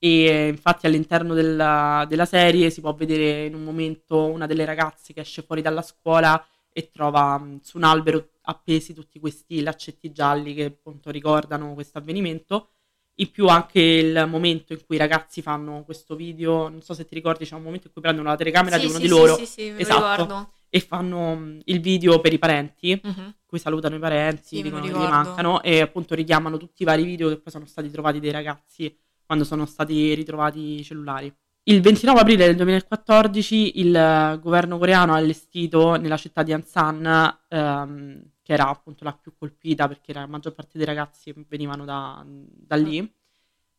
E 0.06 0.50
infatti 0.50 0.86
all'interno 0.86 1.34
della, 1.34 2.06
della 2.10 2.26
serie 2.26 2.70
si 2.70 2.82
può 2.82 2.94
vedere 2.94 3.46
in 3.46 3.54
un 3.56 3.63
momento 3.63 4.26
una 4.26 4.46
delle 4.46 4.66
ragazze 4.66 5.13
che 5.13 5.22
esce 5.22 5.44
fuori 5.44 5.62
dalla 5.62 5.82
scuola 5.82 6.46
e 6.74 6.89
trova 6.92 7.38
mh, 7.38 7.62
su 7.62 7.78
un 7.78 7.84
albero 7.86 8.32
appesi 8.42 8.94
tutti 8.94 9.18
questi 9.18 9.62
laccetti 9.62 10.12
gialli 10.12 10.54
che 10.56 10.66
appunto 10.66 11.10
ricordano 11.10 11.74
questo 11.74 12.00
avvenimento. 12.00 12.72
In 13.18 13.32
più 13.32 13.48
anche 13.48 13.80
il 13.80 14.26
momento 14.28 14.74
in 14.74 14.86
cui 14.86 14.98
i 14.98 15.00
ragazzi 15.00 15.42
fanno 15.42 15.84
questo 15.86 16.18
video, 16.18 16.68
non 16.68 16.82
so 16.82 16.94
se 16.94 17.06
ti 17.06 17.16
ricordi, 17.16 17.46
c'è 17.46 17.56
un 17.56 17.62
momento 17.63 17.88
in 17.88 17.94
cui 17.94 18.02
prendono 18.02 18.28
la 18.28 18.36
telecamera 18.36 18.76
Sì, 18.76 18.82
di 18.82 18.88
uno 18.89 18.96
sì, 18.98 19.02
di 19.04 19.08
loro 19.08 19.36
Sì, 19.38 19.46
sì, 19.46 19.74
Esatto. 19.78 20.50
e 20.68 20.80
fanno 20.82 21.34
mh, 21.36 21.60
il 21.66 21.80
video 21.80 22.20
per 22.20 22.34
i 22.34 22.39
parenti, 22.39 23.00
Mhm. 23.02 23.13
in 23.22 23.34
cui 23.46 23.58
salutano 23.60 23.96
i 23.96 24.00
parenti, 24.00 24.58
Sì, 24.58 24.62
dicono 24.63 24.82
che 24.82 24.89
gli 24.89 25.08
mancano 25.08 25.62
e 25.62 25.80
appunto 25.80 26.13
richiamano 26.13 26.58
tutti 26.58 26.82
i 26.82 26.86
vari 26.86 27.04
video 27.06 27.30
che 27.30 27.38
poi 27.38 27.54
sono 27.54 27.66
stati 27.68 27.89
trovati 27.89 28.20
dei 28.20 28.32
ragazzi 28.32 28.94
quando 29.26 29.44
sono 29.44 29.66
stati 29.66 30.14
ritrovati 30.14 30.80
i 30.80 30.84
cellulari. 30.84 31.34
Il 31.66 31.80
29 31.82 32.20
aprile 32.20 32.46
del 32.46 32.58
2014 32.58 33.80
il 33.80 33.96
eh, 33.96 34.40
governo 34.42 34.78
coreano 34.78 35.14
ha 35.14 35.18
allestito 35.18 35.96
nella 35.96 36.18
città 36.18 36.44
di 36.44 36.52
Ansan, 36.52 37.38
ehm, 37.48 38.22
che 38.42 38.52
era 38.54 38.68
appunto 38.68 39.06
la 39.06 39.14
più 39.14 39.34
colpita 39.38 39.88
perché 39.88 40.12
la 40.12 40.28
maggior 40.28 40.54
parte 40.54 40.78
dei 40.78 40.86
ragazzi 40.86 41.34
venivano 41.48 41.86
da, 41.86 42.22
da 42.26 42.76
lì, 42.76 43.00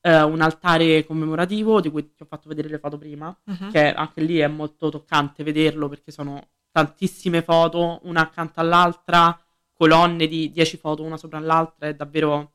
eh, 0.01 0.23
un 0.23 0.41
altare 0.41 1.05
commemorativo 1.05 1.83
di 1.83 1.91
cui 1.91 2.15
ti 2.15 2.23
ho 2.23 2.27
fatto 2.27 2.49
vedere 2.49 2.69
le 2.69 2.79
foto 2.79 2.97
prima 2.97 3.37
Mhm. 3.45 3.71
che 3.71 3.93
anche 3.93 4.23
lì 4.23 4.39
è 4.39 4.47
molto 4.47 4.89
toccante 4.89 5.45
vederlo 5.45 5.89
perché 5.89 6.11
sono 6.11 6.49
tantissime 6.73 7.43
foto, 7.43 8.01
una 8.05 8.23
accanto 8.23 8.61
all'altra, 8.61 9.39
colonne 9.75 10.27
di 10.27 10.51
10 10.51 10.79
foto 10.79 11.03
una 11.03 11.19
sopra 11.19 11.39
l'altra, 11.39 11.89
è 11.89 11.95
davvero... 11.95 12.53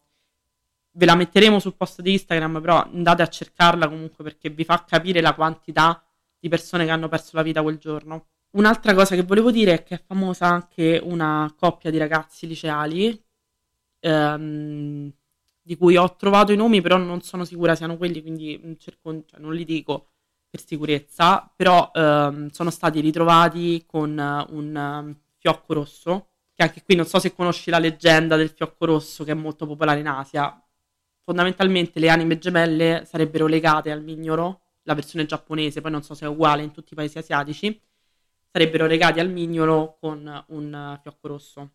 Ve 0.92 1.06
la 1.06 1.16
metteremo 1.16 1.60
sul 1.60 1.76
post 1.76 2.02
di 2.02 2.14
Instagram, 2.14 2.60
però 2.62 2.84
andate 2.84 3.22
a 3.22 3.28
cercarla 3.28 3.88
comunque 3.88 4.24
perché 4.24 4.50
vi 4.50 4.64
fa 4.64 4.84
capire 4.86 5.22
la 5.22 5.34
quantità 5.36 6.04
di 6.40 6.50
persone 6.50 6.86
che 6.86 6.92
hanno 6.92 7.08
perso 7.08 7.32
la 7.36 7.44
vita 7.44 7.62
quel 7.62 7.78
giorno. 7.78 8.28
Un'altra 8.52 8.94
cosa 8.96 9.16
che 9.16 9.24
volevo 9.24 9.52
dire 9.52 9.74
è 9.74 9.84
che 9.84 9.96
è 9.96 10.04
famosa 10.04 10.48
anche 10.48 11.00
una 11.04 11.54
coppia 11.58 11.92
di 11.92 11.98
ragazzi 11.98 12.48
liceali, 12.48 13.24
ehm, 14.00 15.12
di 15.62 15.78
cui 15.78 15.96
ho 15.98 16.16
trovato 16.16 16.52
i 16.52 16.56
nomi, 16.56 16.82
però 16.82 16.98
non 16.98 17.22
sono 17.22 17.46
sicura 17.46 17.76
siano 17.76 17.98
quelli, 17.98 18.22
quindi 18.22 18.76
cerco- 18.80 19.24
cioè, 19.26 19.40
non 19.40 19.54
li 19.54 19.66
dico 19.66 20.10
per 20.50 20.62
sicurezza, 20.66 21.52
però 21.56 21.92
ehm, 21.94 22.50
sono 22.50 22.72
stati 22.72 23.00
ritrovati 23.02 23.84
con 23.86 24.18
eh, 24.18 24.46
un 24.54 24.76
ehm, 24.76 25.20
fiocco 25.38 25.74
rosso, 25.74 26.30
che 26.54 26.64
anche 26.64 26.84
qui 26.84 26.96
non 26.96 27.06
so 27.06 27.20
se 27.20 27.34
conosci 27.34 27.70
la 27.70 27.80
leggenda 27.80 28.36
del 28.36 28.50
fiocco 28.50 28.86
rosso 28.86 29.24
che 29.24 29.32
è 29.32 29.36
molto 29.36 29.66
popolare 29.68 30.00
in 30.00 30.08
Asia. 30.08 30.62
Fondamentalmente 31.30 32.00
le 32.00 32.10
anime 32.10 32.40
gemelle 32.40 33.04
sarebbero 33.06 33.46
legate 33.46 33.92
al 33.92 34.02
mignolo, 34.02 34.62
la 34.82 34.96
versione 34.96 35.28
giapponese, 35.28 35.80
poi 35.80 35.92
non 35.92 36.02
so 36.02 36.16
se 36.16 36.26
è 36.26 36.28
uguale 36.28 36.64
in 36.64 36.72
tutti 36.72 36.94
i 36.94 36.96
paesi 36.96 37.20
asiatici, 37.20 37.80
sarebbero 38.52 38.88
legati 38.88 39.20
al 39.20 39.30
mignolo 39.30 39.98
con 40.00 40.44
un 40.48 41.00
fiocco 41.00 41.28
rosso. 41.28 41.70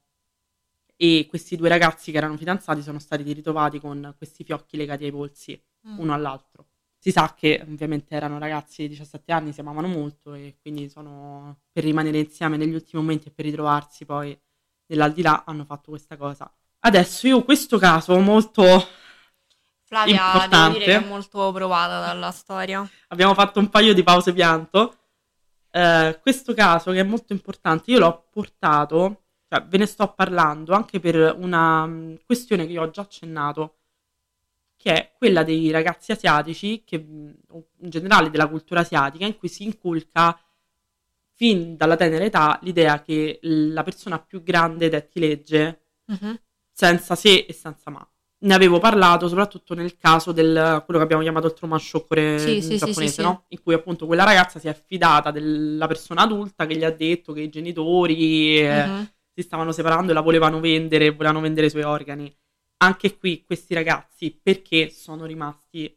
E 0.97 1.27
questi 1.29 1.55
due 1.55 1.69
ragazzi 1.69 2.11
che 2.11 2.17
erano 2.17 2.37
fidanzati 2.37 2.83
sono 2.83 2.99
stati 2.99 3.23
ritrovati 3.33 3.79
con 3.79 4.13
questi 4.17 4.43
fiocchi 4.43 4.77
legati 4.77 5.05
ai 5.05 5.13
polsi, 5.13 5.63
Mm. 5.87 5.99
uno 6.01 6.15
all'altro. 6.15 6.67
Si 6.99 7.13
sa 7.13 7.33
che 7.39 7.61
ovviamente 7.63 8.17
erano 8.17 8.41
ragazzi 8.41 8.83
di 8.83 8.89
17 8.89 9.31
anni, 9.31 9.53
si 9.53 9.61
amavano 9.61 9.87
molto 9.87 10.35
e 10.35 10.57
quindi 10.61 10.89
sono 10.89 11.59
per 11.71 11.85
rimanere 11.85 12.19
insieme 12.19 12.57
negli 12.57 12.75
ultimi 12.75 13.01
momenti 13.01 13.29
e 13.29 13.31
per 13.31 13.45
ritrovarsi 13.45 14.05
poi 14.05 14.37
nell'aldilà 14.87 15.45
hanno 15.45 15.65
fatto 15.65 15.91
questa 15.91 16.17
cosa. 16.17 16.53
Adesso 16.81 17.29
io 17.29 17.45
questo 17.45 17.79
caso 17.79 18.19
molto 18.19 19.03
Flavia, 19.87 20.17
devo 20.17 20.27
Importante. 20.45 20.79
dire 20.79 20.85
che 20.99 21.05
è 21.05 21.09
molto 21.09 21.53
provata 21.53 22.01
dalla 22.07 22.31
storia. 22.31 22.89
abbiamo 23.09 23.35
fatto 23.35 23.59
un 23.61 23.69
paio 23.69 23.93
di 23.95 24.03
pause 24.03 24.33
pianto. 24.33 24.97
Eh, 25.71 26.19
questo 26.23 26.55
caso 26.55 26.91
che 26.93 27.01
è 27.01 27.05
molto 27.05 27.33
importante, 27.33 27.91
io 27.91 27.99
l'ho 27.99 28.27
portato, 28.31 29.23
cioè 29.49 29.63
ve 29.65 29.79
ne 29.79 29.87
sto 29.87 30.13
parlando 30.15 30.73
anche 30.73 31.01
per 31.01 31.35
una 31.39 31.85
mh, 31.87 32.21
questione 32.25 32.67
che 32.67 32.73
io 32.73 32.83
ho 32.83 32.91
già 32.91 33.03
accennato, 33.03 33.77
che 34.77 34.93
è 34.93 35.13
quella 35.17 35.43
dei 35.43 35.71
ragazzi 35.71 36.13
asiatici, 36.13 36.83
che, 36.85 36.97
o 37.49 37.67
in 37.81 37.91
generale 37.91 38.31
della 38.31 38.49
cultura 38.49 38.81
asiatica, 38.81 39.27
in 39.27 39.37
cui 39.37 39.49
si 39.49 39.65
inculca 39.65 40.39
fin 41.37 41.77
dalla 41.77 41.97
tenera 41.97 42.25
età 42.25 42.59
l'idea 42.63 43.03
che 43.03 43.39
la 43.43 43.83
persona 43.83 44.19
più 44.21 44.43
grande 44.43 44.89
detti 44.89 45.19
legge 45.21 45.81
Mhm. 46.07 46.39
senza 46.71 47.15
se 47.17 47.45
e 47.49 47.53
senza 47.53 47.91
ma. 47.91 48.07
Ne 48.45 48.53
avevo 48.53 48.79
parlato 48.79 49.27
soprattutto 49.27 49.73
nel 49.75 49.97
caso 49.97 50.31
del 50.31 50.83
quello 50.85 50.99
che 50.99 51.05
abbiamo 51.05 51.23
chiamato 51.23 51.47
il 51.47 51.55
trauma 51.55 51.79
shock 51.79 52.39
Sì, 52.39 52.61
sì, 52.61 52.77
giapponese, 52.77 53.13
sì, 53.15 53.23
no? 53.23 53.45
In 53.49 53.63
cui 53.63 53.73
appunto 53.73 54.05
quella 54.05 54.25
ragazza 54.25 54.59
si 54.59 54.67
è 54.67 54.71
affidata 54.71 55.31
della 55.31 55.87
persona 55.87 56.23
adulta 56.23 56.67
che 56.67 56.77
gli 56.77 56.85
ha 56.85 56.91
detto 56.91 57.33
che 57.33 57.41
i 57.41 57.49
genitori 57.49 58.59
eh, 58.59 58.87
Mhm. 58.87 59.13
si 59.33 59.43
stavano 59.43 59.73
separando 59.73 60.11
e 60.11 60.15
la 60.15 60.21
volevano 60.21 60.61
vendere, 60.61 61.11
volevano 61.11 61.41
vendere 61.41 61.69
i 61.69 61.71
suoi 61.71 61.85
organi. 61.85 62.31
Anche 62.79 63.17
qui 63.17 63.45
questi 63.47 63.73
ragazzi 63.73 64.39
perché 64.43 64.91
sono 64.91 65.25
rimasti 65.25 65.97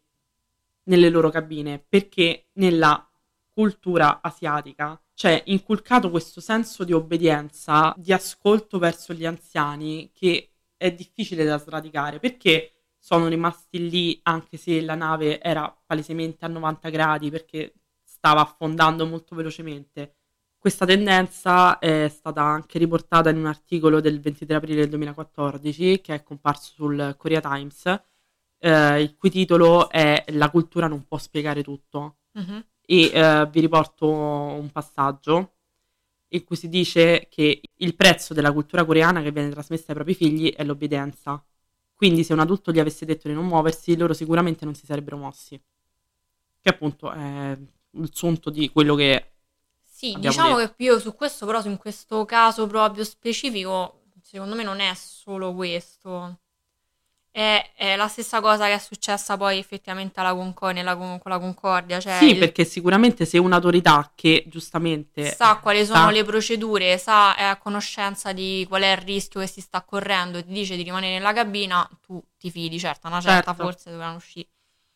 nelle 0.83 1.09
loro 1.09 1.29
cabine? 1.29 1.83
Perché 1.85 2.47
nella 2.53 3.05
cultura 3.51 4.21
asiatica 4.21 4.97
c'è 5.13 5.41
inculcato 5.47 6.09
questo 6.09 6.39
senso 6.39 6.85
di 6.85 6.93
obbedienza, 6.93 7.93
di 7.97 8.13
ascolto 8.13 8.77
verso 8.79 9.13
gli 9.13 9.25
anziani 9.25 10.11
che 10.13 10.51
è 10.77 10.91
difficile 10.93 11.43
da 11.43 11.57
sradicare 11.57 12.19
perché 12.19 12.71
sono 12.99 13.27
rimasti 13.27 13.89
lì 13.89 14.19
anche 14.23 14.57
se 14.57 14.81
la 14.81 14.95
nave 14.95 15.39
era 15.41 15.75
palesemente 15.85 16.45
a 16.45 16.47
90 16.47 16.89
gradi 16.89 17.29
perché 17.29 17.73
stava 18.03 18.41
affondando 18.41 19.05
molto 19.05 19.35
velocemente. 19.35 20.15
Questa 20.57 20.85
tendenza 20.85 21.79
è 21.79 22.07
stata 22.09 22.41
anche 22.41 22.77
riportata 22.79 23.29
in 23.29 23.37
un 23.37 23.45
articolo 23.45 24.01
del 24.01 24.19
23 24.19 24.55
aprile 24.55 24.81
del 24.81 24.89
2014 24.89 26.01
che 26.01 26.15
è 26.15 26.23
comparso 26.23 26.73
sul 26.73 27.15
Korea 27.17 27.39
Times, 27.39 27.85
eh, 28.59 29.01
il 29.01 29.15
cui 29.15 29.29
titolo 29.29 29.89
è 29.89 30.23
La 30.29 30.49
cultura 30.49 30.87
non 30.87 31.05
può 31.07 31.17
spiegare 31.17 31.63
tutto 31.63 32.17
Mhm. 32.33 32.65
e 32.85 33.11
eh, 33.13 33.47
vi 33.51 33.59
riporto 33.61 34.07
un 34.09 34.69
passaggio 34.71 35.53
in 36.29 36.43
cui 36.43 36.55
si 36.55 36.69
dice 36.69 37.27
che 37.29 37.61
il 37.75 37.95
prezzo 37.95 38.33
della 38.33 38.51
cultura 38.51 38.83
coreana 38.85 39.21
che 39.21 39.31
viene 39.31 39.49
trasmessa 39.49 39.85
ai 39.89 39.95
propri 39.95 40.13
figli 40.13 40.53
è 40.53 40.63
l'obbedienza. 40.63 41.43
Quindi 41.93 42.23
se 42.23 42.33
un 42.33 42.39
adulto 42.39 42.71
gli 42.71 42.79
avesse 42.79 43.05
detto 43.05 43.27
di 43.27 43.33
non 43.33 43.45
muoversi, 43.45 43.97
loro 43.97 44.13
sicuramente 44.13 44.65
non 44.65 44.75
si 44.75 44.85
sarebbero 44.85 45.17
mossi. 45.17 45.59
Che 46.59 46.69
appunto 46.69 47.11
è 47.11 47.57
il 47.91 48.09
sunto 48.13 48.49
di 48.49 48.69
quello 48.69 48.95
che... 48.95 49.31
Sì, 49.83 50.15
diciamo 50.19 50.57
detto. 50.57 50.75
che 50.75 50.83
io 50.83 50.99
su 50.99 51.15
questo, 51.15 51.45
però, 51.45 51.63
in 51.63 51.77
questo 51.77 52.23
caso 52.25 52.67
proprio 52.67 53.03
specifico, 53.03 54.03
secondo 54.21 54.53
me 54.53 54.63
non 54.63 54.79
è 54.79 54.93
solo 54.93 55.53
questo. 55.55 56.39
È, 57.37 57.71
è 57.75 57.95
la 57.95 58.07
stessa 58.07 58.41
cosa 58.41 58.65
che 58.65 58.73
è 58.73 58.79
successa 58.79 59.37
poi 59.37 59.59
effettivamente 59.59 60.19
alla 60.19 60.33
Concor- 60.33 60.73
nella 60.73 60.95
con, 60.97 61.19
la 61.23 61.37
Concordia. 61.37 61.99
Cioè 61.99 62.17
sì, 62.17 62.31
il- 62.31 62.39
perché 62.39 62.65
sicuramente 62.65 63.25
se 63.25 63.37
un'autorità 63.37 64.11
che 64.15 64.45
giustamente... 64.47 65.31
sa 65.35 65.57
quali 65.57 65.85
sono 65.85 66.05
sa- 66.05 66.09
le 66.11 66.23
procedure, 66.23 66.97
sa, 66.97 67.35
è 67.35 67.43
a 67.43 67.57
conoscenza 67.57 68.33
di 68.33 68.65
qual 68.67 68.81
è 68.81 68.91
il 68.93 68.97
rischio 68.97 69.39
che 69.39 69.45
si 69.45 69.61
sta 69.61 69.83
correndo 69.83 70.39
e 70.39 70.45
ti 70.45 70.51
dice 70.51 70.75
di 70.75 70.81
rimanere 70.81 71.13
nella 71.13 71.31
cabina, 71.31 71.87
tu 72.01 72.19
ti 72.39 72.49
fidi, 72.49 72.79
certo, 72.79 73.05
una 73.05 73.21
certa 73.21 73.51
Certo. 73.53 73.63
forse 73.63 73.91
dovranno 73.91 74.15
uscire. 74.15 74.47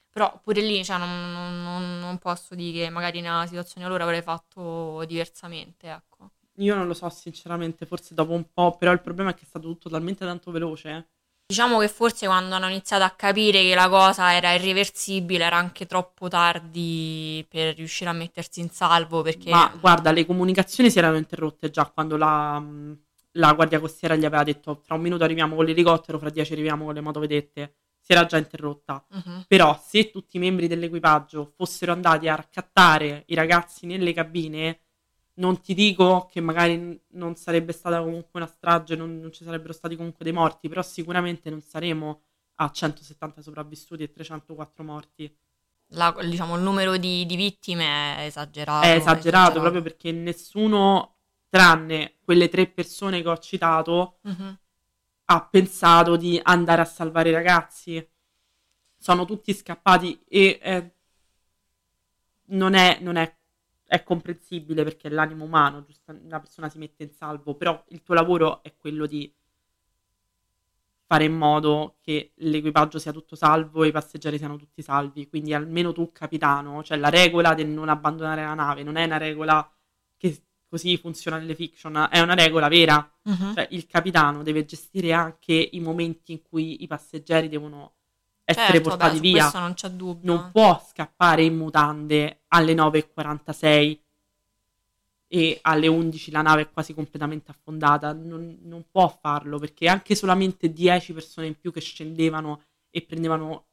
Però 0.09 0.39
pure 0.43 0.61
lì 0.61 0.83
cioè, 0.83 0.97
non, 0.97 1.09
non- 1.31 1.99
non- 1.99 2.17
posso 2.17 2.55
dire 2.55 2.85
che 2.85 2.89
magari 2.89 3.21
nella 3.21 3.45
situazione 3.45 3.85
allora 3.85 4.03
avrei 4.03 4.23
fatto 4.23 5.03
diversamente, 5.05 5.89
ecco. 5.91 6.31
Io 6.55 6.73
non 6.73 6.87
lo 6.87 6.95
so 6.95 7.07
sinceramente, 7.09 7.85
forse 7.85 8.15
dopo 8.15 8.33
un 8.33 8.45
po', 8.51 8.75
però 8.77 8.91
il 8.91 8.99
problema 8.99 9.29
è 9.29 9.33
che 9.35 9.43
è 9.43 9.47
stato 9.47 9.67
tutto 9.67 9.89
talmente 9.89 10.25
tanto 10.25 10.49
veloce. 10.49 11.09
Diciamo 11.51 11.79
che 11.79 11.89
forse 11.89 12.27
quando 12.27 12.55
hanno 12.55 12.69
iniziato 12.69 13.03
a 13.03 13.09
capire 13.09 13.61
che 13.61 13.75
la 13.75 13.89
cosa 13.89 14.33
era 14.33 14.53
irreversibile 14.53 15.43
era 15.43 15.57
anche 15.57 15.85
troppo 15.85 16.29
tardi 16.29 17.45
per 17.49 17.75
riuscire 17.75 18.09
a 18.09 18.13
mettersi 18.13 18.61
in 18.61 18.69
salvo 18.69 19.21
perché... 19.21 19.49
Ma 19.49 19.69
guarda, 19.77 20.13
le 20.13 20.25
comunicazioni 20.25 20.89
si 20.89 20.97
erano 20.97 21.17
interrotte 21.17 21.69
già 21.69 21.91
quando 21.93 22.15
la, 22.15 22.63
la 23.31 23.53
Guardia 23.53 23.81
Costiera 23.81 24.15
gli 24.15 24.23
aveva 24.23 24.43
detto 24.43 24.79
tra 24.79 24.95
un 24.95 25.01
minuto 25.01 25.25
arriviamo 25.25 25.57
con 25.57 25.65
l'elicottero, 25.65 26.17
fra 26.19 26.29
dieci 26.29 26.53
arriviamo 26.53 26.85
con 26.85 26.93
le 26.93 27.01
motovedette. 27.01 27.75
Si 27.99 28.13
era 28.13 28.25
già 28.25 28.37
interrotta. 28.37 29.05
Mhm. 29.09 29.43
Però 29.45 29.77
se 29.85 30.09
tutti 30.09 30.37
i 30.37 30.39
membri 30.39 30.69
dell'equipaggio 30.69 31.51
fossero 31.57 31.91
andati 31.91 32.29
a 32.29 32.35
raccattare 32.35 33.25
i 33.27 33.35
ragazzi 33.35 33.85
nelle 33.85 34.13
cabine, 34.13 34.79
non 35.41 35.59
ti 35.59 35.73
dico 35.73 36.27
che 36.31 36.39
magari 36.39 37.01
non 37.13 37.35
sarebbe 37.35 37.73
stata 37.73 37.99
comunque 37.99 38.39
una 38.39 38.47
strage, 38.47 38.95
non, 38.95 39.19
non 39.19 39.31
ci 39.31 39.43
sarebbero 39.43 39.73
stati 39.73 39.95
comunque 39.95 40.23
dei 40.23 40.33
morti, 40.33 40.69
però 40.69 40.83
sicuramente 40.83 41.49
non 41.49 41.61
saremo 41.61 42.21
a 42.55 42.69
170 42.69 43.41
sopravvissuti 43.41 44.03
e 44.03 44.11
304 44.11 44.83
morti. 44.83 45.35
La- 45.93 46.15
diciamo, 46.21 46.55
il 46.55 46.61
numero 46.61 46.95
di, 46.95 47.25
di 47.25 47.35
vittime 47.35 48.17
è 48.17 48.25
esagerato. 48.25 48.85
È 48.85 48.91
esagerato 48.95 49.59
proprio 49.59 49.81
perché 49.81 50.11
nessuno 50.11 51.15
tranne 51.49 52.17
quelle 52.23 52.47
tre 52.47 52.67
persone 52.67 53.21
che 53.21 53.27
ho 53.27 53.37
citato, 53.39 54.19
Mhm. 54.21 54.59
ha 55.25 55.45
pensato 55.49 56.15
di 56.17 56.39
andare 56.41 56.81
a 56.81 56.85
salvare 56.85 57.29
i 57.29 57.33
ragazzi. 57.33 58.07
Sono 58.95 59.25
tutti 59.25 59.53
scappati 59.53 60.21
e 60.27 60.59
eh, 60.61 60.91
non 62.49 62.73
è, 62.75 62.99
non 63.01 63.15
è, 63.15 63.35
è 63.91 64.03
comprensibile 64.03 64.85
perché 64.85 65.09
è 65.09 65.11
l'animo 65.11 65.43
umano, 65.43 65.83
giusto? 65.83 66.15
Una 66.23 66.39
persona 66.39 66.69
si 66.69 66.77
mette 66.77 67.03
in 67.03 67.11
salvo, 67.11 67.55
però 67.55 67.83
il 67.89 68.01
tuo 68.03 68.13
lavoro 68.13 68.63
è 68.63 68.73
quello 68.77 69.05
di 69.05 69.29
fare 71.05 71.25
in 71.25 71.35
modo 71.35 71.97
che 71.99 72.31
l'equipaggio 72.35 72.99
sia 72.99 73.11
tutto 73.11 73.35
salvo 73.35 73.83
e 73.83 73.89
i 73.89 73.91
passeggeri 73.91 74.37
siano 74.37 74.55
tutti 74.55 74.81
salvi. 74.81 75.27
Quindi 75.27 75.53
almeno 75.53 75.91
tu, 75.91 76.09
capitano, 76.13 76.81
cioè 76.83 76.97
la 76.97 77.09
regola 77.09 77.53
del 77.53 77.67
non 77.67 77.89
abbandonare 77.89 78.43
la 78.43 78.53
nave 78.53 78.81
non 78.83 78.95
è 78.95 79.03
una 79.03 79.17
regola 79.17 79.69
che 80.15 80.41
così 80.69 80.95
funziona 80.95 81.37
nelle 81.37 81.53
fiction, 81.53 82.07
è 82.09 82.21
una 82.21 82.33
regola 82.33 82.69
vera. 82.69 83.13
Mhm. 83.23 83.55
Cioè, 83.55 83.67
il 83.71 83.87
capitano 83.87 84.41
deve 84.41 84.63
gestire 84.63 85.11
anche 85.11 85.51
i 85.69 85.81
momenti 85.81 86.31
in 86.31 86.41
cui 86.41 86.81
i 86.81 86.87
passeggeri 86.87 87.49
devono 87.49 87.95
essere 88.43 88.73
Certo, 88.73 88.89
portati 88.89 89.15
su 89.15 89.21
via. 89.21 89.51
non 89.53 89.73
c'è 89.73 89.89
dubbio. 89.89 90.33
Non 90.33 90.51
può 90.51 90.83
scappare 90.87 91.43
in 91.43 91.55
mutande 91.57 92.41
alle 92.49 92.73
9.46 92.73 93.99
e 95.27 95.59
alle 95.61 95.87
11 95.87 96.29
la 96.31 96.41
nave 96.41 96.63
è 96.63 96.69
quasi 96.69 96.93
completamente 96.93 97.51
affondata. 97.51 98.13
Non, 98.13 98.59
non 98.63 98.85
può 98.89 99.07
farlo 99.07 99.57
perché 99.59 99.87
anche 99.87 100.15
solamente 100.15 100.71
10 100.73 101.13
persone 101.13 101.47
in 101.47 101.57
più 101.57 101.71
che 101.71 101.79
scendevano 101.79 102.63
e 102.89 103.01
prendevano 103.03 103.65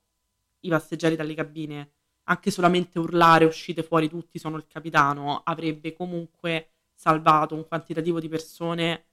i 0.60 0.68
passeggeri 0.68 1.16
dalle 1.16 1.34
cabine, 1.34 1.90
anche 2.24 2.50
solamente 2.50 2.98
urlare 2.98 3.44
uscite 3.44 3.82
fuori 3.82 4.08
tutti 4.08 4.38
sono 4.38 4.56
il 4.56 4.66
capitano, 4.68 5.40
avrebbe 5.44 5.92
comunque 5.94 6.70
salvato 6.94 7.54
un 7.54 7.66
quantitativo 7.66 8.20
di 8.20 8.28
persone 8.28 9.04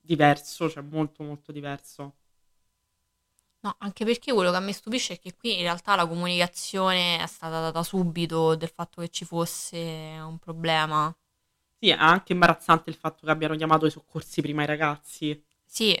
diverso, 0.00 0.68
cioè 0.70 0.82
molto 0.82 1.22
molto 1.24 1.50
diverso. 1.50 2.14
No, 3.64 3.74
anche 3.78 4.04
perché 4.04 4.30
quello 4.34 4.50
che 4.50 4.56
a 4.56 4.60
me 4.60 4.74
stupisce 4.74 5.14
è 5.14 5.18
che 5.18 5.34
qui 5.34 5.54
in 5.56 5.62
realtà 5.62 5.96
la 5.96 6.06
comunicazione 6.06 7.18
è 7.22 7.26
stata 7.26 7.60
data 7.60 7.82
subito 7.82 8.54
del 8.56 8.68
fatto 8.68 9.00
che 9.00 9.08
ci 9.08 9.24
fosse 9.24 9.78
un 9.78 10.36
problema. 10.38 11.14
Sì, 11.78 11.88
è 11.88 11.96
anche 11.98 12.32
imbarazzante 12.32 12.90
il 12.90 12.96
fatto 12.96 13.24
che 13.24 13.30
abbiano 13.32 13.56
chiamato 13.56 13.86
i 13.86 13.90
soccorsi 13.90 14.42
prima 14.42 14.64
i 14.64 14.66
ragazzi. 14.66 15.42
Sì, 15.64 16.00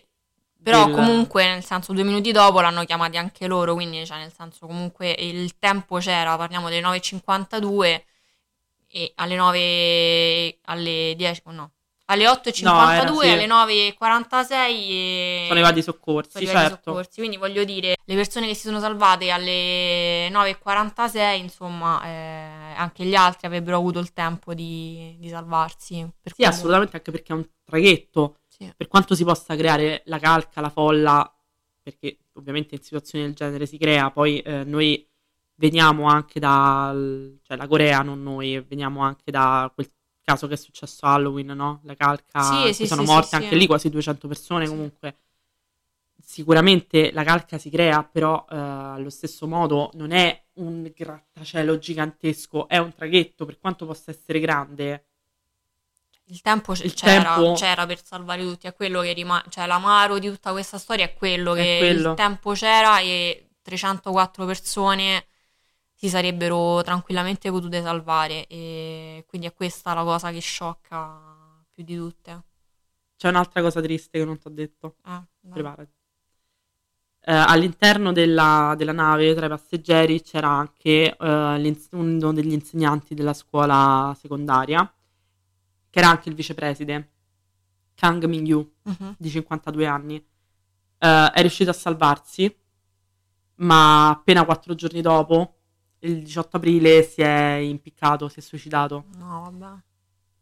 però 0.62 0.84
del- 0.84 0.94
comunque 0.94 1.46
nel 1.46 1.64
senso 1.64 1.92
due 1.92 2.04
minuti 2.04 2.32
dopo 2.32 2.60
l'hanno 2.60 2.84
chiamati 2.84 3.16
anche 3.16 3.46
loro, 3.46 3.74
quindi 3.74 4.04
cioè 4.06 4.18
nel 4.18 4.32
senso 4.32 4.66
comunque 4.66 5.10
il 5.10 5.58
tempo 5.58 5.98
c'era, 5.98 6.36
parliamo 6.36 6.68
delle 6.68 6.80
9.52 6.80 8.04
e 8.88 9.12
alle 9.16 9.36
9, 9.36 10.58
alle 10.64 11.14
10, 11.16 11.42
oh 11.46 11.52
no, 11.52 11.72
alle 12.06 12.26
8.52, 12.26 12.62
No, 12.64 12.90
era, 12.90 13.32
alle 13.32 13.46
9.46 13.46 14.50
e... 14.50 15.38
Sono 15.42 15.54
arrivati 15.54 15.78
i 15.78 15.82
soccorsi, 15.82 16.30
sono 16.30 16.44
arrivati 16.44 16.66
i 16.66 16.68
certo. 16.68 16.90
soccorsi. 16.90 17.18
Quindi 17.20 17.36
voglio 17.36 17.64
dire, 17.64 17.96
le 18.04 18.14
persone 18.14 18.46
che 18.46 18.54
si 18.54 18.66
sono 18.66 18.80
salvate 18.80 19.30
alle 19.30 20.28
9.46, 20.28 21.38
insomma, 21.38 22.02
eh, 22.04 22.74
anche 22.76 23.04
gli 23.04 23.14
altri 23.14 23.46
avrebbero 23.46 23.76
avuto 23.76 23.98
il 24.00 24.12
tempo 24.12 24.52
di, 24.52 25.16
di 25.18 25.28
salvarsi. 25.28 26.06
Per 26.20 26.32
Sì, 26.32 26.36
quello- 26.36 26.50
assolutamente, 26.50 26.96
anche 26.96 27.10
perché 27.10 27.32
è 27.32 27.36
un 27.36 27.46
traghetto. 27.64 28.36
Sì. 28.48 28.72
Per 28.76 28.86
quanto 28.86 29.14
si 29.14 29.24
possa 29.24 29.56
creare 29.56 30.02
la 30.06 30.18
calca, 30.18 30.60
la 30.60 30.70
folla, 30.70 31.34
perché 31.82 32.18
ovviamente 32.34 32.74
in 32.74 32.82
situazioni 32.82 33.24
del 33.24 33.34
genere 33.34 33.66
si 33.66 33.78
crea, 33.78 34.10
poi 34.10 34.40
eh, 34.40 34.64
noi 34.64 35.06
veniamo 35.56 36.06
anche 36.06 36.40
dal... 36.40 37.38
cioè 37.42 37.56
la 37.56 37.66
Corea, 37.66 38.02
non 38.02 38.22
noi, 38.22 38.60
veniamo 38.60 39.02
anche 39.02 39.30
da 39.30 39.70
quel 39.74 39.90
caso 40.24 40.46
che 40.48 40.54
è 40.54 40.56
successo 40.56 41.06
a 41.06 41.12
Halloween, 41.14 41.48
no? 41.48 41.80
La 41.84 41.94
calca, 41.96 42.72
Sì, 42.72 42.72
sì, 42.74 42.86
sono 42.86 43.02
sì, 43.06 43.06
morte 43.06 43.36
sì, 43.36 43.36
anche 43.36 43.54
lì 43.56 43.66
quasi 43.66 43.90
200 43.90 44.28
persone 44.28 44.66
comunque. 44.68 45.18
Sicuramente 46.26 47.12
la 47.12 47.22
calca 47.24 47.58
si 47.58 47.70
crea, 47.70 48.02
però 48.04 48.44
eh, 48.50 48.56
allo 48.56 49.10
stesso 49.10 49.46
modo 49.46 49.90
non 49.94 50.10
è 50.10 50.44
un 50.54 50.90
grattacielo 50.94 51.78
gigantesco, 51.78 52.66
è 52.68 52.78
un 52.78 52.94
traghetto, 52.94 53.44
per 53.44 53.58
quanto 53.58 53.84
possa 53.86 54.10
essere 54.10 54.40
grande. 54.40 55.06
Il 56.26 56.40
tempo 56.40 56.72
Il 56.82 56.94
c'era, 56.94 57.46
tempo- 57.46 57.52
c'era 57.52 57.84
per 57.86 58.02
salvare 58.04 58.42
tutti, 58.42 58.66
è 58.66 58.74
quello 58.74 59.00
che 59.02 59.12
rimane, 59.12 59.44
cioè 59.50 59.66
l'amaro 59.66 60.18
di 60.18 60.28
tutta 60.28 60.52
questa 60.52 60.78
storia 60.78 61.04
è 61.04 61.14
quello 61.14 61.52
È 61.52 61.54
che 61.54 61.62
quello. 61.72 62.10
il 62.10 62.12
tempo 62.14 62.52
c'era 62.52 62.98
e 63.00 63.50
304 63.62 64.46
persone 64.46 65.26
si 66.04 66.10
sarebbero 66.10 66.82
tranquillamente 66.82 67.50
potute 67.50 67.80
salvare 67.80 68.46
e 68.46 69.24
quindi 69.26 69.46
è 69.46 69.54
questa 69.54 69.94
la 69.94 70.02
cosa 70.02 70.30
che 70.30 70.38
sciocca 70.38 71.64
più 71.72 71.82
di 71.82 71.96
tutte. 71.96 72.42
C'è 73.16 73.28
un'altra 73.28 73.62
cosa 73.62 73.80
triste 73.80 74.18
che 74.18 74.24
non 74.26 74.36
ti 74.38 74.46
ho 74.46 74.50
detto. 74.50 74.96
Dai. 75.02 75.22
Preparati. 75.50 75.92
Eh, 77.26 77.32
all'interno 77.32 78.12
della, 78.12 78.74
della 78.76 78.92
nave, 78.92 79.34
tra 79.34 79.46
i 79.46 79.48
passeggeri, 79.48 80.20
c'era 80.20 80.48
anche 80.50 81.16
eh, 81.16 81.76
uno 81.92 82.32
degli 82.34 82.52
insegnanti 82.52 83.14
della 83.14 83.32
scuola 83.32 84.14
secondaria, 84.20 84.84
che 85.88 85.98
era 85.98 86.10
anche 86.10 86.28
il 86.28 86.34
vicepreside, 86.34 87.12
Kang 87.94 88.22
Ming-yu, 88.26 88.72
Mhm. 88.82 89.14
di 89.16 89.30
52 89.30 89.86
anni. 89.86 90.16
Eh, 90.98 91.30
è 91.32 91.40
riuscito 91.40 91.70
a 91.70 91.72
salvarsi, 91.72 92.54
ma 93.56 94.10
appena 94.10 94.44
quattro 94.44 94.74
giorni 94.74 95.00
dopo, 95.00 95.60
il 96.06 96.22
18 96.22 96.56
aprile, 96.56 97.02
si 97.02 97.22
è 97.22 97.54
impiccato, 97.56 98.28
si 98.28 98.40
è 98.40 98.42
suicidato 98.42 99.04
No, 99.18 99.50
vabbè. 99.50 99.82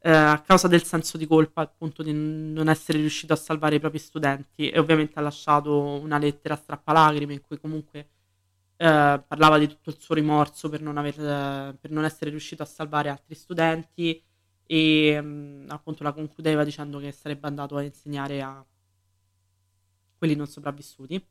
eh, 0.01 0.11
a 0.11 0.41
causa 0.41 0.69
del 0.69 0.83
senso 0.85 1.17
di 1.17 1.27
colpa, 1.27 1.63
appunto 1.63 2.03
di 2.03 2.13
non 2.13 2.69
essere 2.69 2.99
riuscito 2.99 3.33
a 3.33 3.37
salvare 3.37 3.77
i 3.77 3.81
propri 3.81 3.99
studenti 3.99 4.71
e 4.71 4.79
ovviamente 4.79 5.19
ha 5.19 5.23
lasciato 5.23 5.79
una 5.81 6.19
lettera 6.19 6.57
strappalacrime 6.57 7.33
in 7.35 7.41
cui 7.41 7.59
comunque 7.61 7.99
eh, 8.77 9.23
parlava 9.27 9.59
di 9.59 9.69
tutto 9.69 9.91
il 9.91 9.99
suo 10.01 10.15
rimorso 10.15 10.69
per 10.69 10.81
non, 10.83 10.97
aver, 10.99 11.21
eh, 11.21 11.77
per 11.81 11.91
non 11.91 12.05
essere 12.05 12.31
riuscito 12.31 12.63
a 12.63 12.67
salvare 12.67 13.09
altri 13.11 13.35
studenti 13.35 14.23
e 14.67 15.19
mm, 15.23 15.71
appunto 15.71 16.03
la 16.03 16.13
concludeva 16.13 16.65
dicendo 16.65 16.99
che 16.99 17.13
sarebbe 17.13 17.47
andato 17.47 17.77
a 17.77 17.83
insegnare 17.83 18.43
a 18.43 18.65
quelli 20.19 20.35
non 20.37 20.47
sopravvissuti. 20.47 21.25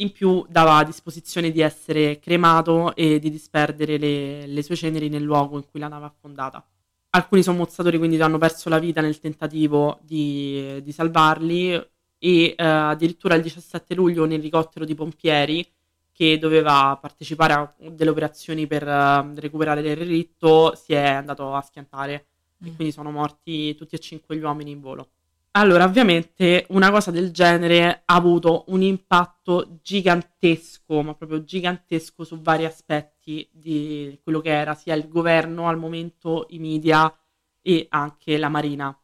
In 0.00 0.12
più 0.12 0.44
dava 0.48 0.76
a 0.76 0.84
disposizione 0.84 1.50
di 1.50 1.60
essere 1.60 2.18
cremato 2.20 2.94
e 2.94 3.18
di 3.18 3.30
disperdere 3.30 3.98
le, 3.98 4.46
le 4.46 4.62
sue 4.62 4.76
ceneri 4.76 5.08
nel 5.08 5.22
luogo 5.22 5.56
in 5.56 5.64
cui 5.68 5.80
la 5.80 5.88
nave 5.88 6.06
affondata. 6.06 6.64
Alcuni 7.10 7.42
sommozzatori 7.42 7.98
quindi 7.98 8.20
hanno 8.20 8.38
perso 8.38 8.68
la 8.68 8.78
vita 8.78 9.00
nel 9.00 9.18
tentativo 9.18 9.98
di, 10.02 10.80
di 10.82 10.92
salvarli 10.92 11.72
e 11.72 11.84
eh, 12.18 12.54
addirittura 12.56 13.34
il 13.34 13.42
17 13.42 13.94
luglio 13.94 14.24
un 14.24 14.32
elicottero 14.32 14.84
di 14.84 14.94
pompieri 14.94 15.66
che 16.12 16.38
doveva 16.38 16.96
partecipare 17.00 17.52
a 17.52 17.74
delle 17.90 18.10
operazioni 18.10 18.66
per 18.66 18.86
eh, 18.86 19.32
recuperare 19.36 19.80
il 19.80 19.96
relitto 19.96 20.74
si 20.76 20.92
è 20.92 21.06
andato 21.06 21.54
a 21.54 21.60
schiantare 21.60 22.26
e 22.60 22.70
Mm. 22.70 22.74
quindi 22.74 22.92
sono 22.92 23.10
morti 23.10 23.74
tutti 23.76 23.94
e 23.94 23.98
cinque 23.98 24.36
gli 24.36 24.42
uomini 24.42 24.72
in 24.72 24.80
volo. 24.80 25.10
Allora, 25.58 25.82
ovviamente 25.82 26.66
una 26.68 26.88
cosa 26.92 27.10
del 27.10 27.32
genere 27.32 28.02
ha 28.04 28.14
avuto 28.14 28.66
un 28.68 28.80
impatto 28.80 29.80
gigantesco, 29.82 31.02
ma 31.02 31.14
proprio 31.16 31.42
gigantesco 31.42 32.22
su 32.22 32.40
vari 32.40 32.64
aspetti 32.64 33.48
di 33.50 34.20
quello 34.22 34.40
che 34.40 34.50
era 34.50 34.76
sia 34.76 34.94
il 34.94 35.08
governo 35.08 35.66
al 35.68 35.76
momento, 35.76 36.46
i 36.50 36.60
media 36.60 37.12
e 37.60 37.86
anche 37.90 38.38
la 38.38 38.48
marina. 38.48 38.96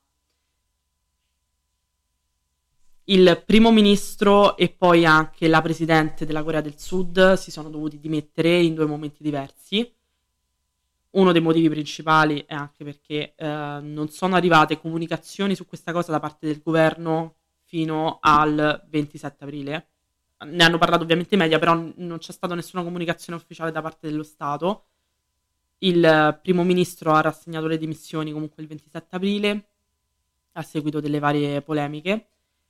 Il 3.06 3.42
primo 3.44 3.72
ministro 3.72 4.56
e 4.56 4.68
poi 4.68 5.04
anche 5.04 5.48
la 5.48 5.60
presidente 5.60 6.24
della 6.24 6.44
Corea 6.44 6.60
del 6.60 6.78
Sud 6.78 7.32
si 7.32 7.50
sono 7.50 7.68
dovuti 7.68 7.98
dimettere 7.98 8.60
in 8.60 8.74
due 8.74 8.86
momenti 8.86 9.24
diversi. 9.24 9.92
Uno 11.14 11.32
dei 11.32 11.40
motivi 11.40 11.68
principali 11.68 12.44
è 12.46 12.54
anche 12.54 12.82
perché 12.84 13.34
eh, 13.36 13.46
non 13.80 14.08
sono 14.08 14.34
arrivate 14.34 14.80
comunicazioni 14.80 15.54
su 15.54 15.66
questa 15.66 15.92
cosa 15.92 16.10
da 16.10 16.18
parte 16.20 16.46
del 16.46 16.60
governo 16.62 17.36
fino 17.62 18.18
al 18.20 18.84
27 18.88 19.44
aprile. 19.44 19.88
Ne 20.44 20.64
hanno 20.64 20.78
parlato 20.78 21.02
ovviamente 21.04 21.36
i 21.36 21.38
media, 21.38 21.58
però 21.58 21.74
non 21.74 22.18
c'è 22.18 22.32
stata 22.32 22.54
nessuna 22.54 22.82
comunicazione 22.82 23.38
ufficiale 23.38 23.70
da 23.70 23.80
parte 23.80 24.08
dello 24.08 24.24
Stato. 24.24 24.86
Il 25.78 26.04
eh, 26.04 26.38
primo 26.42 26.64
ministro 26.64 27.12
ha 27.12 27.20
rassegnato 27.20 27.66
le 27.66 27.78
dimissioni 27.78 28.32
comunque 28.32 28.62
il 28.62 28.68
27 28.68 29.14
aprile 29.16 29.68
a 30.52 30.62
seguito 30.62 31.00
delle 31.00 31.18
varie 31.20 31.62
polemiche, 31.62 32.28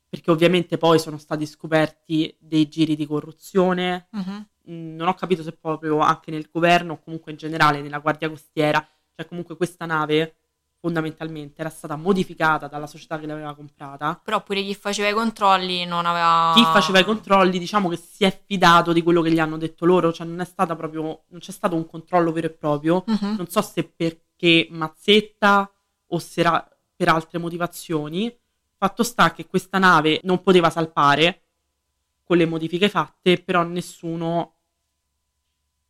perché 0.09 0.31
ovviamente 0.31 0.77
poi 0.79 0.99
sono 0.99 1.17
stati 1.19 1.47
scoperti 1.47 2.35
dei 2.39 2.69
giri 2.69 2.95
di 2.95 3.07
corruzione, 3.07 4.09
Mhm. 4.11 4.49
Mh, 4.65 4.95
non 4.97 5.09
ho 5.09 5.15
capito 5.15 5.43
se 5.43 5.53
proprio 5.53 5.99
anche 5.99 6.31
nel 6.31 6.49
governo 6.51 6.95
o 6.95 7.01
comunque 7.03 7.33
in 7.33 7.39
generale 7.39 7.81
nella 7.81 7.99
Guardia 7.99 8.29
Costiera, 8.29 8.87
cioè 9.15 9.27
comunque 9.27 9.57
questa 9.57 9.87
nave 9.87 10.37
fondamentalmente 10.85 11.63
era 11.63 11.71
stata 11.71 11.97
modificata 11.97 12.67
dalla 12.67 12.87
società 12.87 13.19
che 13.19 13.27
l'aveva 13.27 13.55
comprata. 13.55 14.21
Però 14.23 14.43
pure 14.43 14.63
chi 14.63 14.75
faceva 14.75 15.09
i 15.09 15.15
controlli 15.15 15.87
non 15.87 16.05
aveva... 16.05 16.53
Chi 16.55 16.63
faceva 16.63 16.99
i 16.99 17.05
controlli, 17.05 17.59
diciamo 17.59 17.89
che 17.89 17.97
si 17.97 18.25
è 18.25 18.43
fidato 18.45 18.93
di 18.93 19.03
quello 19.03 19.23
che 19.23 19.31
gli 19.31 19.39
hanno 19.39 19.57
detto 19.57 19.87
loro, 19.87 20.13
cioè 20.13 20.27
non 20.27 20.41
è 20.41 20.45
stata 20.45 20.77
proprio 20.77 21.23
non 21.29 21.41
c'è 21.41 21.53
stato 21.53 21.75
un 21.75 21.87
controllo 21.87 22.33
vero 22.33 22.49
e 22.49 22.51
proprio. 22.51 23.03
Mhm. 23.07 23.37
Non 23.37 23.49
so 23.49 23.63
se 23.63 23.85
perché 23.85 24.67
Mazzetta 24.71 25.73
o 26.09 26.19
se 26.19 26.41
era 26.41 26.69
per 26.95 27.09
altre 27.09 27.39
motivazioni. 27.39 28.37
Fatto 28.77 29.03
sta 29.03 29.33
che 29.33 29.47
questa 29.47 29.79
nave 29.79 30.21
non 30.25 30.43
poteva 30.43 30.69
salpare 30.69 31.45
con 32.25 32.37
le 32.37 32.45
modifiche 32.45 32.91
fatte, 32.91 33.39
però 33.39 33.63
nessuno 33.63 34.54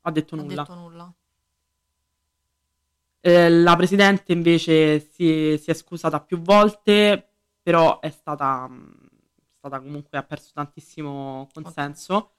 ha 0.07 0.11
detto 0.11 0.34
Ha 0.34 0.38
nulla. 0.38 0.62
detto 0.62 0.74
nulla. 0.74 1.14
Eh, 3.20 3.48
la 3.50 3.74
presidente 3.76 4.32
invece 4.32 5.00
si, 5.00 5.59
si 5.61 5.70
è 5.70 5.74
scusata 5.74 6.20
più 6.20 6.40
volte, 6.40 7.30
però 7.62 8.00
è 8.00 8.11
stata, 8.11 8.68
mh, 8.68 9.09
stata 9.57 9.80
comunque, 9.80 10.18
ha 10.18 10.22
perso 10.22 10.50
tantissimo 10.55 11.48
consenso. 11.52 12.30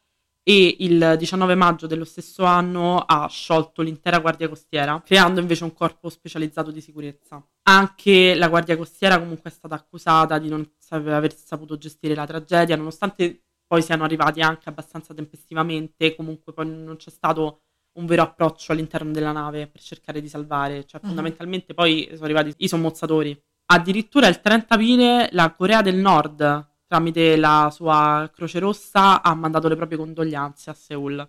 E 0.48 0.76
il 0.82 1.16
19 1.18 1.56
maggio 1.56 1.88
dello 1.88 2.06
stesso 2.06 2.44
anno 2.44 3.00
ha 3.00 3.28
sciolto 3.28 3.82
l'intera 3.82 4.20
Guardia 4.20 4.48
Costiera, 4.48 5.02
creando 5.04 5.40
invece 5.40 5.64
un 5.64 5.74
corpo 5.74 6.08
specializzato 6.10 6.70
di 6.70 6.82
sicurezza. 6.82 7.44
Anche 7.64 8.36
la 8.36 8.48
Guardia 8.48 8.78
Costiera 8.78 9.18
comunque 9.18 9.50
è 9.50 9.54
stata 9.54 9.74
accusata 9.74 10.38
di 10.38 10.50
non 10.50 10.64
sap- 10.78 11.08
aver 11.08 11.36
saputo 11.36 11.78
gestire 11.78 12.14
la 12.14 12.28
tragedia, 12.28 12.76
nonostante 12.76 13.42
poi 13.68 13.82
siano 13.82 14.04
arrivati 14.04 14.42
anche 14.42 14.70
abbastanza 14.70 15.14
tempestivamente, 15.14 16.16
comunque 16.16 16.54
poi 16.54 16.68
non 16.68 16.96
c'è 16.98 17.10
stato 17.10 17.62
un 17.98 18.06
vero 18.06 18.24
approccio 18.24 18.72
all'interno 18.74 19.12
della 19.12 19.32
nave 19.32 19.68
per 19.68 19.82
cercare 19.82 20.22
di 20.22 20.28
salvare, 20.28 20.86
cioè 20.86 21.00
Mhm. 21.02 21.08
fondamentalmente 21.08 21.74
poi 21.74 22.08
sono 22.12 22.26
arrivati 22.26 22.54
i 22.58 22.68
sommozzatori. 22.68 23.40
Addirittura 23.68 24.28
il 24.28 24.42
30 24.42 24.76
aprile 24.76 25.30
la 25.32 25.54
Corea 25.54 25.82
del 25.82 25.96
Nord, 25.96 26.68
tramite 26.86 27.36
la 27.38 27.70
sua 27.72 28.30
Croce 28.34 28.60
Rossa, 28.60 29.22
ha 29.24 29.34
mandato 29.34 29.68
le 29.68 29.76
proprie 29.76 29.98
condoglianze 29.98 30.70
a 30.70 30.74
Seoul. 30.74 31.28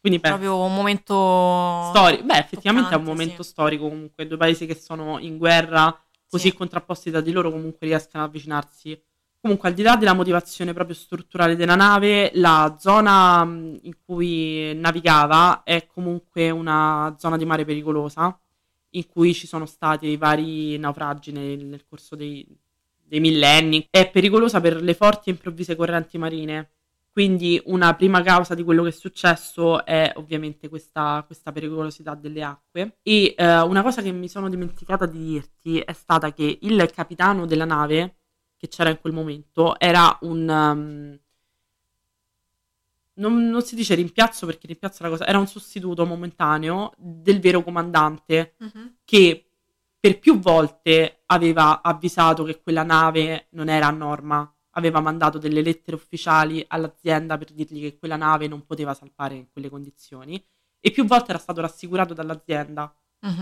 Quindi 0.00 0.18
beh, 0.18 0.28
Proprio 0.28 0.56
un 0.62 0.74
momento 0.74 1.12
stori- 1.94 2.22
beh, 2.22 2.38
effettivamente 2.38 2.90
è 2.90 2.96
un 2.96 3.02
toccante, 3.04 3.10
momento 3.20 3.42
sì. 3.42 3.50
storico 3.50 3.88
comunque, 3.88 4.26
due 4.26 4.36
paesi 4.36 4.66
che 4.66 4.74
sono 4.74 5.18
in 5.18 5.36
guerra, 5.38 5.94
così 6.28 6.50
Sì. 6.50 6.54
contrapposti 6.56 7.10
da 7.10 7.20
di 7.20 7.32
loro 7.32 7.50
comunque 7.50 7.86
riescano 7.86 8.24
ad 8.24 8.30
avvicinarsi. 8.30 9.00
Comunque, 9.40 9.70
al 9.70 9.74
di 9.74 9.82
là 9.82 9.96
della 9.96 10.12
motivazione 10.12 10.74
proprio 10.74 10.94
strutturale 10.94 11.56
della 11.56 11.74
nave, 11.74 12.30
la 12.34 12.76
zona 12.78 13.42
mh, 13.42 13.78
in 13.82 13.94
cui 14.04 14.74
navigava 14.74 15.62
è 15.62 15.86
comunque 15.86 16.50
una 16.50 17.14
zona 17.18 17.38
di 17.38 17.46
mare 17.46 17.64
pericolosa, 17.64 18.38
in 18.90 19.06
cui 19.06 19.32
ci 19.32 19.46
sono 19.46 19.64
stati 19.64 20.16
vari 20.18 20.76
naufragi 20.76 21.32
nel, 21.32 21.64
nel 21.64 21.86
corso 21.88 22.16
dei, 22.16 22.46
dei 23.02 23.20
millenni. 23.20 23.86
È 23.88 24.10
pericolosa 24.10 24.60
per 24.60 24.82
le 24.82 24.92
forti 24.92 25.30
e 25.30 25.32
improvvise 25.32 25.74
correnti 25.74 26.18
marine. 26.18 26.72
Quindi 27.10 27.60
una 27.64 27.94
prima 27.94 28.22
causa 28.22 28.54
di 28.54 28.62
quello 28.62 28.82
che 28.82 28.90
è 28.90 28.92
successo 28.92 29.84
è 29.84 30.12
ovviamente 30.16 30.68
questa, 30.68 31.24
questa 31.26 31.50
pericolosità 31.50 32.14
delle 32.14 32.42
acque. 32.42 32.98
E 33.02 33.34
eh, 33.36 33.60
una 33.62 33.82
cosa 33.82 34.02
che 34.02 34.12
mi 34.12 34.28
sono 34.28 34.50
dimenticata 34.50 35.06
di 35.06 35.18
dirti 35.18 35.78
è 35.80 35.92
stata 35.92 36.32
che 36.32 36.58
il 36.60 36.90
capitano 36.94 37.46
della 37.46 37.64
nave, 37.64 38.19
che 38.60 38.68
c'era 38.68 38.90
in 38.90 39.00
quel 39.00 39.14
momento, 39.14 39.78
era 39.80 40.18
un... 40.20 40.46
um, 40.46 41.18
non, 43.14 43.48
non 43.48 43.62
si 43.62 43.74
dice 43.74 43.94
rimpiazzo 43.94 44.44
perché 44.46 44.66
rimpiazzo 44.66 44.98
è 45.02 45.06
una 45.06 45.16
cosa, 45.16 45.26
era 45.26 45.38
un 45.38 45.46
sostituto 45.46 46.04
momentaneo 46.04 46.92
del 46.98 47.40
vero 47.40 47.62
comandante 47.62 48.54
Mhm. 48.58 48.96
che 49.04 49.46
per 49.98 50.18
più 50.18 50.38
volte 50.38 51.22
aveva 51.26 51.82
avvisato 51.82 52.44
che 52.44 52.60
quella 52.62 52.82
nave 52.82 53.48
non 53.50 53.68
era 53.68 53.86
a 53.86 53.90
norma, 53.90 54.50
aveva 54.70 55.00
mandato 55.00 55.36
delle 55.38 55.60
lettere 55.62 55.96
ufficiali 55.96 56.64
all'azienda 56.68 57.36
per 57.36 57.50
dirgli 57.52 57.80
che 57.80 57.98
quella 57.98 58.16
nave 58.16 58.46
non 58.48 58.64
poteva 58.64 58.94
salpare 58.94 59.34
in 59.34 59.50
quelle 59.50 59.68
condizioni 59.68 60.42
e 60.78 60.90
più 60.90 61.04
volte 61.04 61.30
era 61.30 61.38
stato 61.38 61.60
rassicurato 61.60 62.14
dall'azienda 62.14 62.94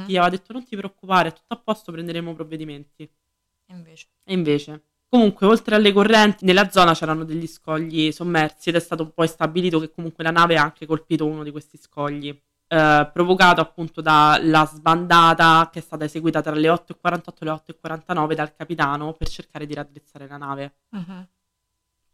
che 0.07 0.13
gli 0.13 0.17
aveva 0.17 0.31
detto 0.31 0.53
non 0.53 0.65
ti 0.65 0.75
preoccupare, 0.77 1.29
è 1.29 1.33
tutto 1.33 1.55
a 1.55 1.59
posto, 1.59 1.93
prenderemo 1.93 2.35
provvedimenti. 2.35 3.03
E 3.05 3.73
invece. 3.73 4.07
E 4.25 4.33
invece. 4.33 4.83
Comunque, 5.11 5.47
oltre 5.47 5.75
alle 5.75 5.93
correnti, 5.93 6.45
nella 6.45 6.69
zona 6.69 6.93
c'erano 6.93 7.25
degli 7.25 7.47
scogli 7.47 8.13
sommersi 8.13 8.69
ed 8.69 8.75
è 8.75 8.81
stato 8.81 9.09
poi 9.09 9.27
stabilito 9.27 9.81
che 9.81 9.91
comunque 9.91 10.23
la 10.23 10.31
nave 10.31 10.59
ha 10.59 10.63
anche 10.63 10.85
colpito 10.85 11.25
uno 11.25 11.43
di 11.43 11.51
questi 11.51 11.79
scogli, 11.79 12.29
eh, 12.29 13.11
provocato 13.11 13.63
appunto 13.63 14.03
dalla 14.03 14.67
sbandata 14.67 15.71
che 15.73 15.79
è 15.79 15.83
stata 15.83 16.05
eseguita 16.05 16.43
tra 16.43 16.55
le 16.55 16.69
8.48 16.69 17.37
e 17.41 17.45
le 17.45 17.51
8.49 17.51 18.35
dal 18.35 18.55
capitano 18.55 19.15
per 19.15 19.29
cercare 19.29 19.65
di 19.65 19.73
raddrizzare 19.73 20.27
la 20.27 20.37
nave. 20.37 20.75
Mhm. 20.91 21.29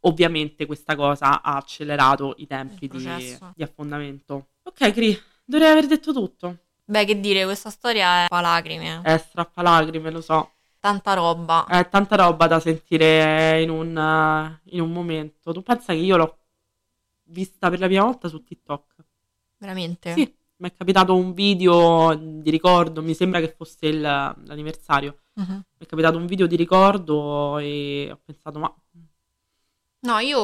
Ovviamente 0.07 0.67
questa 0.67 0.95
cosa 0.95 1.43
ha 1.43 1.57
accelerato 1.57 2.35
i 2.37 2.47
tempi 2.47 2.87
di, 2.87 3.39
di 3.57 3.63
affondamento. 3.63 4.51
Ok, 4.63 4.93
Cri, 4.93 5.19
dovrei 5.45 5.71
aver 5.71 5.87
detto 5.87 6.13
tutto. 6.13 6.59
Beh, 6.85 7.07
che 7.07 7.19
dire, 7.19 7.45
questa 7.45 7.71
storia 7.71 8.25
è 8.25 8.27
fa 8.29 8.41
lacrime. 8.43 9.01
È 9.03 9.17
strappalacrime, 9.17 10.11
lo 10.11 10.21
so. 10.21 10.54
Tanta 10.85 11.15
roba. 11.15 11.65
È 11.65 11.89
tanta 11.89 12.15
roba 12.15 12.47
da 12.47 12.61
sentire 12.61 13.63
in 13.63 13.71
un, 13.71 14.59
in 14.65 14.83
un 14.83 14.93
momento. 14.93 15.51
Tu 15.51 15.63
pensa 15.63 15.95
che 15.95 15.99
io 15.99 16.19
l'ho 16.19 16.39
vista 17.23 17.71
per 17.71 17.79
la 17.79 17.87
prima 17.87 18.05
volta 18.05 18.29
su 18.29 18.43
TikTok? 18.43 18.95
Veramente? 19.57 20.13
Sì, 20.13 20.37
mi 20.57 20.69
è 20.69 20.75
capitato 20.75 21.17
un 21.17 21.33
video 21.33 22.15
di 22.15 22.51
ricordo, 22.51 23.01
mi 23.01 23.15
sembra 23.15 23.41
che 23.41 23.49
fosse 23.57 23.87
il- 23.87 24.03
l'anniversario. 24.03 25.21
Mhm. 25.37 25.55
Mi 25.55 25.87
è 25.87 25.87
capitato 25.87 26.19
un 26.19 26.27
video 26.27 26.47
di 26.47 26.57
ricordo 26.57 27.57
e 27.57 28.11
ho 28.13 28.21
pensato, 28.23 28.59
ma 28.59 28.71
mi 28.91 29.09
No, 30.01 30.19
io... 30.19 30.39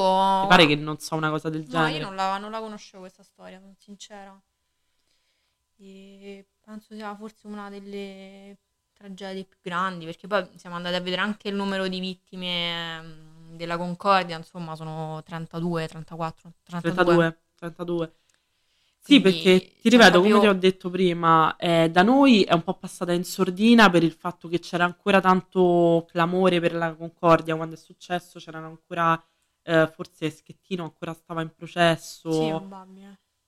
pare 0.46 0.66
che 0.66 0.74
non 0.74 0.98
so 1.00 1.16
una 1.16 1.28
cosa 1.28 1.50
del 1.50 1.64
No, 1.64 1.68
genere. 1.68 1.98
io 1.98 2.00
non 2.02 2.14
la, 2.14 2.38
non 2.38 2.50
la 2.50 2.60
conoscevo 2.60 3.02
questa 3.02 3.22
storia, 3.22 3.60
sono 3.60 3.74
sincera. 3.76 4.40
E 5.76 6.46
penso 6.60 6.94
sia 6.94 7.14
forse 7.14 7.46
una 7.46 7.68
delle 7.68 8.56
tragedie 9.00 9.44
più 9.44 9.58
grandi, 9.62 10.04
perché 10.04 10.26
poi 10.26 10.46
siamo 10.56 10.76
andati 10.76 10.94
a 10.94 11.00
vedere 11.00 11.22
anche 11.22 11.48
il 11.48 11.54
numero 11.54 11.88
di 11.88 12.00
vittime 12.00 12.98
ehm, 12.98 13.56
della 13.56 13.76
Concordia, 13.78 14.36
insomma, 14.36 14.76
sono 14.76 15.22
32, 15.24 15.88
34, 15.88 16.52
32. 16.62 17.14
32, 17.14 17.38
32. 17.54 18.12
Sì, 19.02 19.20
Quindi 19.20 19.22
perché 19.22 19.72
ti 19.80 19.88
ripeto, 19.88 20.20
come 20.20 20.28
proprio- 20.30 20.40
ti 20.40 20.46
ho 20.46 20.54
detto 20.54 20.90
prima, 20.90 21.56
eh, 21.56 21.90
da 21.90 22.02
noi 22.02 22.42
è 22.44 22.52
un 22.52 22.62
po' 22.62 22.74
passata 22.74 23.12
in 23.12 23.24
sordina 23.24 23.88
per 23.90 24.02
il 24.04 24.12
fatto 24.12 24.48
che 24.48 24.58
c'era 24.60 24.84
ancora 24.84 25.20
tanto 25.20 26.06
clamore 26.10 26.60
per 26.60 26.74
la 26.74 26.94
Concordia 26.94 27.56
quando 27.56 27.74
è 27.74 27.78
successo, 27.78 28.38
c'erano 28.38 28.66
ancora, 28.68 29.20
eh, 29.62 29.88
forse 29.94 30.30
Schettino 30.30 30.84
ancora 30.84 31.14
stava 31.14 31.40
in 31.42 31.50
processo, 31.54 32.30
Sì, 32.30 32.52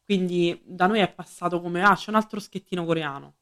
quindi 0.05 0.61
da 0.65 0.87
noi 0.87 1.01
è 1.01 1.13
passato 1.13 1.61
come, 1.61 1.83
ah, 1.83 1.95
c'è 1.95 2.11
un 2.11 2.17
altro 2.17 2.41
Schettino 2.41 2.85
coreano, 2.85 3.37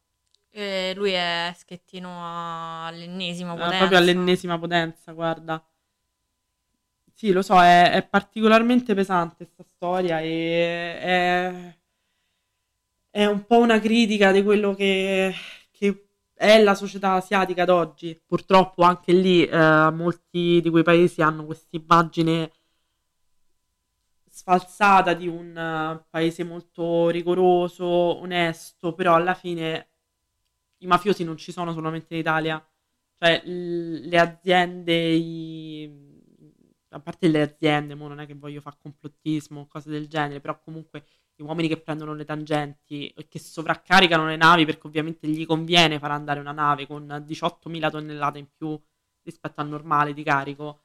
E 0.52 0.92
lui 0.96 1.12
è 1.12 1.52
schettino 1.56 2.84
all'ennesima 2.86 3.52
Eh, 3.52 3.54
potenza. 3.56 3.76
proprio 3.76 3.98
all'ennesima 3.98 4.58
potenza, 4.58 5.12
guarda. 5.12 5.64
Sì, 7.14 7.32
lo 7.32 7.42
so, 7.42 7.60
è, 7.60 7.90
è 7.92 8.02
particolarmente 8.08 8.94
pesante 8.94 9.44
questa 9.44 9.62
storia 9.64 10.20
e 10.20 10.98
è, 10.98 11.78
è 13.10 13.24
un 13.26 13.44
po' 13.46 13.58
una 13.58 13.78
critica 13.80 14.32
di 14.32 14.42
quello 14.42 14.74
che, 14.74 15.32
che 15.70 16.08
è 16.34 16.60
la 16.62 16.74
società 16.74 17.12
asiatica 17.12 17.64
d'oggi. 17.64 18.20
Purtroppo 18.26 18.82
anche 18.82 19.12
lì 19.12 19.44
eh, 19.44 19.90
molti 19.92 20.60
di 20.60 20.70
quei 20.70 20.82
paesi 20.82 21.20
hanno 21.22 21.44
questa 21.44 21.76
immagine 21.76 22.50
sfalsata 24.30 25.12
di 25.14 25.28
un 25.28 25.56
eh, 25.56 26.06
paese 26.08 26.44
molto 26.44 27.08
rigoroso, 27.10 27.84
onesto, 27.86 28.94
però 28.94 29.14
alla 29.14 29.34
fine 29.34 29.89
i 30.80 30.86
mafiosi 30.86 31.24
non 31.24 31.36
ci 31.36 31.52
sono 31.52 31.72
solamente 31.72 32.14
in 32.14 32.20
Italia. 32.20 32.64
Cioè, 33.18 33.42
l- 33.46 34.08
le 34.08 34.18
aziende, 34.18 34.94
i- 34.94 36.18
a 36.90 37.00
parte 37.00 37.28
le 37.28 37.42
aziende, 37.42 37.94
mo 37.94 38.08
non 38.08 38.20
è 38.20 38.26
che 38.26 38.34
voglio 38.34 38.60
fare 38.60 38.76
complottismo 38.80 39.60
o 39.60 39.66
cose 39.66 39.90
del 39.90 40.08
genere, 40.08 40.40
però 40.40 40.58
comunque 40.60 41.04
gli 41.34 41.42
uomini 41.42 41.68
che 41.68 41.80
prendono 41.80 42.14
le 42.14 42.24
tangenti 42.24 43.08
e 43.08 43.28
che 43.28 43.38
sovraccaricano 43.38 44.26
le 44.26 44.36
navi 44.36 44.64
perché 44.64 44.86
ovviamente 44.86 45.26
gli 45.28 45.46
conviene 45.46 45.98
far 45.98 46.10
andare 46.10 46.40
una 46.40 46.52
nave 46.52 46.86
con 46.86 47.22
18.000 47.26 47.90
tonnellate 47.90 48.38
in 48.38 48.48
più 48.54 48.78
rispetto 49.22 49.60
al 49.60 49.68
normale 49.68 50.12
di 50.12 50.22
carico. 50.22 50.82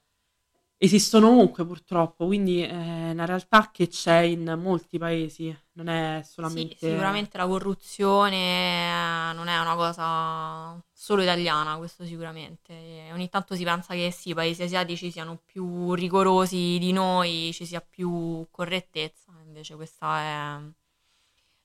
Esistono 0.78 1.30
ovunque 1.30 1.66
purtroppo, 1.66 2.26
quindi 2.26 2.62
è 2.62 3.12
una 3.12 3.26
realtà 3.26 3.72
che 3.72 3.88
c'è 3.88 4.20
in 4.20 4.60
molti 4.62 4.98
paesi, 4.98 5.58
non 5.74 5.88
è 5.88 6.22
Sì, 6.22 6.34
solamente... 6.34 6.76
sicuramente 6.78 7.38
la 7.38 7.48
corruzione 7.48 9.30
eh, 9.30 9.34
non 9.34 9.48
è 9.48 9.58
una 9.58 9.76
cosa 9.76 10.78
solo 10.92 11.22
italiana, 11.22 11.78
questo 11.78 12.04
sicuramente. 12.06 12.74
E 12.74 13.12
ogni 13.14 13.30
tanto 13.30 13.56
si 13.56 13.64
pensa 13.64 13.94
che 13.94 14.12
sì, 14.12 14.30
i 14.32 14.34
paesi 14.34 14.64
asiatici 14.64 15.12
siano 15.12 15.40
più 15.46 15.94
rigorosi 15.94 16.78
di 16.78 16.92
noi, 16.92 17.52
ci 17.54 17.66
sia 17.66 17.80
più 17.80 18.46
correttezza, 18.52 19.32
invece 19.46 19.76
questa 19.76 20.20
è 20.20 20.60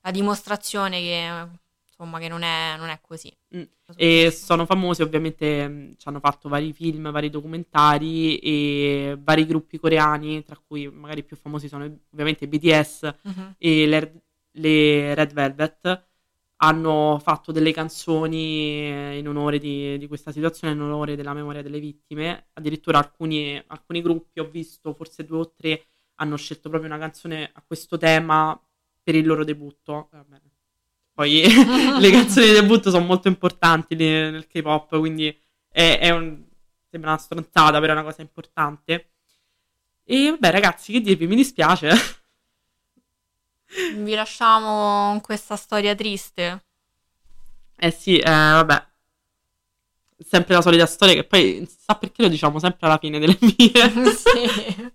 la 0.02 0.10
dimostrazione 0.12 1.00
che, 1.00 1.48
insomma, 2.00 2.18
che 2.18 2.28
non 2.28 2.42
è, 2.42 2.76
non 2.78 2.88
è 2.88 2.98
così. 3.00 3.34
Mm. 3.56 3.62
E 3.96 4.30
sono 4.30 4.64
famosi, 4.66 5.02
ovviamente, 5.02 5.68
mh, 5.68 5.96
ci 5.98 6.08
hanno 6.08 6.20
fatto 6.20 6.48
vari 6.48 6.72
film, 6.72 7.10
vari 7.10 7.28
documentari 7.30 8.38
e 8.38 9.18
vari 9.20 9.46
gruppi 9.46 9.78
coreani, 9.78 10.42
tra 10.42 10.56
cui 10.66 10.88
magari 10.88 11.20
i 11.20 11.24
più 11.24 11.36
famosi 11.36 11.68
sono 11.68 11.84
ovviamente 12.10 12.48
BTS 12.48 13.14
Mhm. 13.24 13.54
e 13.58 13.86
le, 13.86 14.22
le 14.52 15.14
Red 15.14 15.32
Velvet. 15.32 16.04
hanno 16.62 17.18
fatto 17.22 17.52
delle 17.52 17.72
canzoni 17.72 19.18
in 19.18 19.26
onore 19.26 19.58
di, 19.58 19.96
di, 19.98 20.06
questa 20.06 20.30
situazione, 20.30 20.74
in 20.74 20.80
onore 20.82 21.16
della 21.16 21.32
memoria 21.32 21.62
delle 21.62 21.80
vittime. 21.80 22.48
Addirittura 22.52 22.98
alcuni, 22.98 23.62
alcuni 23.68 24.02
gruppi, 24.02 24.40
ho 24.40 24.44
visto 24.48 24.92
forse 24.92 25.24
due 25.24 25.38
o 25.38 25.52
tre, 25.54 25.86
hanno 26.16 26.36
scelto 26.36 26.68
proprio 26.68 26.90
una 26.90 26.98
canzone 27.00 27.50
a 27.52 27.62
questo 27.66 27.96
tema 27.96 28.58
per 29.02 29.14
il 29.14 29.26
loro 29.26 29.44
debutto. 29.44 30.10
Poi 31.20 31.44
le 32.00 32.08
canzoni 32.10 32.46
di 32.46 32.52
debutto 32.52 32.88
sono 32.88 33.04
molto 33.04 33.28
importanti 33.28 33.94
nel 33.94 34.46
K-pop, 34.46 34.98
quindi 34.98 35.28
è, 35.70 35.98
è 36.00 36.08
un, 36.08 36.42
sembra 36.88 37.10
una 37.10 37.18
stronzata, 37.18 37.78
però 37.78 37.92
è 37.92 37.96
una 37.96 38.04
cosa 38.04 38.22
importante. 38.22 39.10
E 40.02 40.30
vabbè, 40.30 40.50
ragazzi, 40.50 40.92
che 40.92 41.02
dirvi, 41.02 41.26
mi 41.26 41.36
dispiace. 41.36 41.92
Vi 43.96 44.14
lasciamo 44.14 45.10
con 45.10 45.20
questa 45.20 45.56
storia 45.56 45.94
triste. 45.94 46.64
Eh 47.76 47.90
sì, 47.90 48.16
eh, 48.16 48.30
vabbè. 48.30 48.86
Sempre 50.26 50.54
la 50.54 50.62
solita 50.62 50.86
storia 50.86 51.14
che 51.14 51.24
poi 51.24 51.68
sa 51.68 51.96
perché 51.96 52.22
lo 52.22 52.28
diciamo 52.28 52.58
sempre 52.58 52.86
alla 52.86 52.96
fine 52.96 53.18
delle 53.18 53.36
mie. 53.40 54.14
sì. 54.16 54.90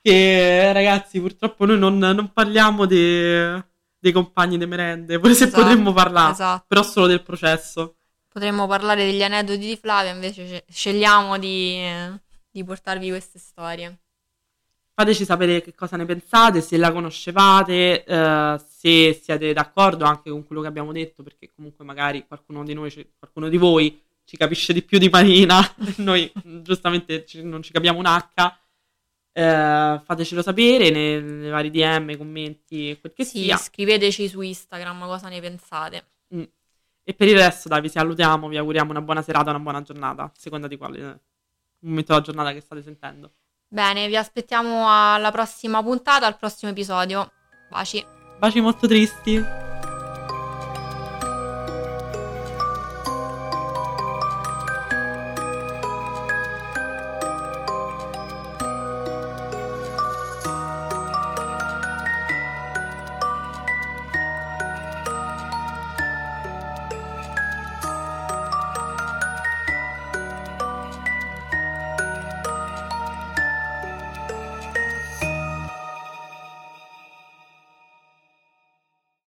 che 0.00 0.72
ragazzi, 0.72 1.20
purtroppo 1.20 1.66
noi 1.66 1.78
non, 1.78 1.98
non 1.98 2.32
parliamo 2.32 2.86
de, 2.86 3.69
dei 4.00 4.12
compagni 4.12 4.56
di 4.58 4.66
merende, 4.66 5.18
pure 5.20 5.34
se 5.34 5.44
esatto, 5.44 5.62
potremmo 5.62 5.92
parlare, 5.92 6.32
esatto. 6.32 6.64
però 6.66 6.82
solo 6.82 7.06
del 7.06 7.22
processo. 7.22 7.96
Potremmo 8.28 8.66
parlare 8.66 9.04
degli 9.04 9.22
aneddoti 9.22 9.58
di 9.58 9.76
Flavia, 9.76 10.12
invece 10.12 10.64
scegliamo 10.68 11.38
di, 11.38 11.80
di 12.50 12.64
portarvi 12.64 13.10
queste 13.10 13.38
storie. 13.38 13.98
Fateci 14.94 15.24
sapere 15.24 15.62
che 15.62 15.74
cosa 15.74 15.96
ne 15.96 16.04
pensate, 16.04 16.60
se 16.60 16.76
la 16.76 16.92
conoscevate, 16.92 18.04
eh, 18.04 18.60
se 18.68 19.18
siete 19.22 19.52
d'accordo 19.52 20.04
anche 20.04 20.30
con 20.30 20.46
quello 20.46 20.62
che 20.62 20.68
abbiamo 20.68 20.92
detto, 20.92 21.22
perché 21.22 21.50
comunque 21.54 21.84
magari 21.84 22.26
qualcuno 22.26 22.64
di 22.64 22.74
noi, 22.74 22.92
qualcuno 23.18 23.48
di 23.48 23.56
voi 23.56 24.02
ci 24.24 24.36
capisce 24.36 24.72
di 24.72 24.82
più 24.82 24.98
di 24.98 25.08
Marina, 25.08 25.58
noi 25.98 26.30
giustamente 26.62 27.24
non 27.42 27.62
ci 27.62 27.72
capiamo 27.72 27.98
un 27.98 28.06
H. 28.06 28.58
Eh, 29.32 30.00
fatecelo 30.04 30.42
sapere 30.42 30.90
nei, 30.90 31.22
nei, 31.22 31.50
vari 31.50 31.70
DM, 31.70 32.16
commenti, 32.16 32.96
quel 33.00 33.12
che 33.12 33.24
sì, 33.24 33.42
sia. 33.42 33.56
Scriveteci 33.56 34.28
su 34.28 34.40
Instagram 34.40 35.06
cosa 35.06 35.28
ne 35.28 35.40
pensate. 35.40 36.06
Mm. 36.34 36.42
E 37.02 37.14
per 37.14 37.28
il 37.28 37.36
resto, 37.36 37.68
dai, 37.68 37.80
vi 37.80 37.88
salutiamo, 37.88 38.48
vi 38.48 38.56
auguriamo 38.56 38.90
una 38.90 39.02
buona 39.02 39.22
serata, 39.22 39.50
una 39.50 39.58
buona 39.58 39.82
giornata, 39.82 40.24
a 40.24 40.32
seconda 40.36 40.66
di 40.66 40.76
quale 40.76 41.20
momento 41.80 42.12
della 42.12 42.24
giornata 42.24 42.52
che 42.52 42.60
state 42.60 42.82
sentendo. 42.82 43.32
Bene, 43.68 44.08
vi 44.08 44.16
aspettiamo 44.16 44.86
alla 44.88 45.30
prossima 45.30 45.82
puntata, 45.82 46.26
al 46.26 46.36
prossimo 46.36 46.70
episodio. 46.70 47.30
Baci. 47.68 48.04
Baci 48.38 48.60
molto 48.60 48.86
tristi. 48.86 49.69